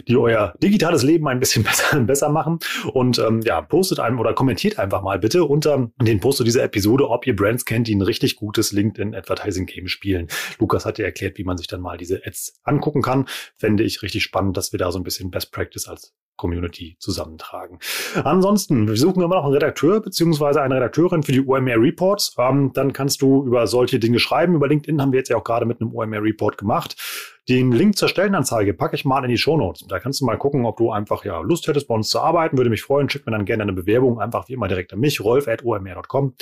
die 0.09 0.16
euer 0.16 0.55
digitales 0.62 1.03
Leben 1.03 1.28
ein 1.28 1.40
bisschen 1.40 1.62
besser, 1.64 2.00
besser 2.00 2.28
machen. 2.28 2.59
Und 2.92 3.18
ähm, 3.18 3.40
ja, 3.42 3.61
postet 3.61 4.00
einem 4.00 4.18
oder 4.18 4.34
kommentiert 4.34 4.78
einfach 4.78 5.03
mal 5.03 5.18
bitte 5.18 5.44
unter 5.44 5.90
den 6.00 6.20
Post 6.20 6.38
zu 6.38 6.44
dieser 6.44 6.62
Episode, 6.64 7.09
ob 7.09 7.26
ihr 7.26 7.36
Brands 7.36 7.64
kennt, 7.64 7.88
die 7.88 7.94
ein 7.94 8.03
richtig 8.03 8.36
gutes 8.36 8.72
LinkedIn 8.72 9.14
Advertising 9.14 9.66
Game 9.66 9.88
spielen. 9.88 10.28
Lukas 10.59 10.84
hat 10.84 10.98
ja 10.98 11.05
erklärt, 11.05 11.38
wie 11.38 11.44
man 11.44 11.57
sich 11.57 11.66
dann 11.66 11.80
mal 11.80 11.96
diese 11.96 12.22
Ads 12.24 12.61
angucken 12.62 13.03
kann. 13.03 13.26
Fände 13.57 13.82
ich 13.84 14.03
richtig 14.03 14.22
spannend, 14.22 14.57
dass 14.57 14.72
wir 14.72 14.78
da 14.78 14.90
so 14.92 14.98
ein 14.98 15.05
bisschen 15.05 15.30
Best 15.30 15.53
Practice 15.53 15.88
als 15.88 16.14
Community 16.37 16.97
zusammentragen. 16.99 17.78
Ansonsten, 18.24 18.89
wir 18.89 18.97
suchen 18.97 19.22
immer 19.22 19.37
noch 19.37 19.45
einen 19.45 19.55
Redakteur 19.55 20.01
beziehungsweise 20.01 20.62
eine 20.62 20.76
Redakteurin 20.76 21.22
für 21.22 21.33
die 21.33 21.47
OMR 21.47 21.80
Reports. 21.80 22.35
Ähm, 22.39 22.72
dann 22.74 22.93
kannst 22.93 23.22
du 23.22 23.45
über 23.47 23.66
solche 23.66 23.99
Dinge 23.99 24.18
schreiben. 24.18 24.55
Über 24.55 24.68
LinkedIn 24.68 25.01
haben 25.01 25.12
wir 25.12 25.18
jetzt 25.18 25.28
ja 25.28 25.37
auch 25.37 25.45
gerade 25.45 25.66
mit 25.66 25.80
einem 25.80 25.95
OMR 25.95 26.22
Report 26.22 26.59
gemacht. 26.59 26.97
Den 27.49 27.72
Link 27.72 27.97
zur 27.97 28.09
Stellenanzeige 28.09 28.72
packe 28.72 28.95
ich 28.95 29.05
mal 29.05 29.24
in 29.24 29.30
die 29.30 29.37
Show 29.37 29.57
Notes. 29.57 29.85
Da 29.89 29.99
kannst 29.99 30.20
du 30.20 30.24
mal 30.24 30.39
gucken, 30.39 30.64
ob 30.64 30.76
du 30.76 30.93
einfach 30.93 31.24
ja 31.24 31.41
Lust 31.41 31.66
hättest, 31.66 31.89
bei 31.89 31.95
uns 31.95 32.09
zu 32.09 32.20
arbeiten. 32.20 32.57
Würde 32.57 32.70
mich 32.70 32.83
freuen. 32.83 33.11
Schick 33.11 33.26
mir 33.26 33.33
dann 33.33 33.45
gerne 33.45 33.64
eine 33.64 33.72
Bewerbung 33.72 34.20
einfach 34.20 34.49
wie 34.49 34.53
immer 34.53 34.68
direkt 34.68 34.93
an 34.93 35.01
mich, 35.01 35.20
rolf.omr.com. 35.20 36.35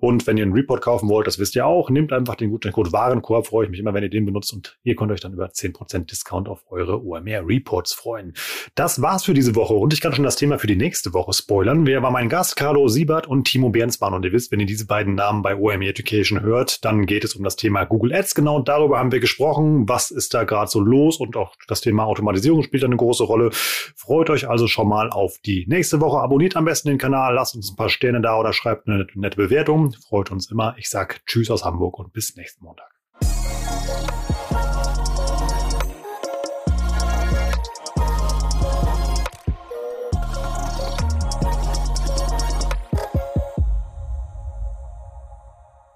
Und 0.00 0.26
wenn 0.26 0.36
ihr 0.36 0.42
einen 0.42 0.52
Report 0.52 0.82
kaufen 0.82 1.08
wollt, 1.08 1.26
das 1.26 1.38
wisst 1.38 1.56
ihr 1.56 1.64
auch, 1.66 1.88
nehmt 1.88 2.12
einfach 2.12 2.34
den 2.34 2.50
Gutscheincode 2.50 2.92
Warenkorb. 2.92 3.46
Freue 3.46 3.64
ich 3.64 3.70
mich 3.70 3.80
immer, 3.80 3.94
wenn 3.94 4.02
ihr 4.02 4.10
den 4.10 4.26
benutzt 4.26 4.52
und 4.52 4.78
ihr 4.82 4.96
könnt 4.96 5.12
euch 5.12 5.20
dann 5.20 5.32
über 5.32 5.46
10% 5.46 6.10
Discount 6.10 6.48
auf 6.50 6.62
eure 6.68 7.02
OMR 7.02 7.48
Reports 7.48 7.94
freuen. 7.94 8.34
Das 8.74 9.00
war's 9.00 9.23
für 9.24 9.34
diese 9.34 9.54
Woche 9.54 9.74
und 9.74 9.92
ich 9.92 10.00
kann 10.00 10.12
schon 10.12 10.24
das 10.24 10.36
Thema 10.36 10.58
für 10.58 10.66
die 10.66 10.76
nächste 10.76 11.12
Woche 11.12 11.32
spoilern. 11.32 11.86
Wer 11.86 12.02
war 12.02 12.10
mein 12.10 12.28
Gast? 12.28 12.56
Carlo 12.56 12.88
Siebert 12.88 13.26
und 13.26 13.44
Timo 13.44 13.70
Bernsmann. 13.70 14.14
Und 14.14 14.24
ihr 14.24 14.32
wisst, 14.32 14.52
wenn 14.52 14.60
ihr 14.60 14.66
diese 14.66 14.86
beiden 14.86 15.14
Namen 15.14 15.42
bei 15.42 15.56
OMR 15.56 15.88
Education 15.88 16.40
hört, 16.42 16.84
dann 16.84 17.06
geht 17.06 17.24
es 17.24 17.34
um 17.34 17.44
das 17.44 17.56
Thema 17.56 17.84
Google 17.84 18.14
Ads. 18.14 18.34
Genau 18.34 18.60
darüber 18.60 18.98
haben 18.98 19.12
wir 19.12 19.20
gesprochen. 19.20 19.88
Was 19.88 20.10
ist 20.10 20.34
da 20.34 20.44
gerade 20.44 20.70
so 20.70 20.80
los 20.80 21.18
und 21.18 21.36
auch 21.36 21.54
das 21.68 21.80
Thema 21.80 22.04
Automatisierung 22.04 22.62
spielt 22.62 22.84
eine 22.84 22.96
große 22.96 23.24
Rolle. 23.24 23.50
Freut 23.52 24.30
euch 24.30 24.48
also 24.48 24.66
schon 24.66 24.88
mal 24.88 25.10
auf 25.10 25.38
die 25.44 25.64
nächste 25.68 26.00
Woche. 26.00 26.18
Abonniert 26.18 26.56
am 26.56 26.64
besten 26.64 26.88
den 26.88 26.98
Kanal, 26.98 27.34
lasst 27.34 27.54
uns 27.54 27.72
ein 27.72 27.76
paar 27.76 27.88
Sterne 27.88 28.20
da 28.20 28.38
oder 28.38 28.52
schreibt 28.52 28.88
eine 28.88 29.06
nette 29.14 29.36
Bewertung. 29.36 29.94
Freut 30.08 30.30
uns 30.30 30.50
immer. 30.50 30.74
Ich 30.78 30.88
sag 30.88 31.24
Tschüss 31.26 31.50
aus 31.50 31.64
Hamburg 31.64 31.98
und 31.98 32.12
bis 32.12 32.36
nächsten 32.36 32.64
Montag. 32.64 32.93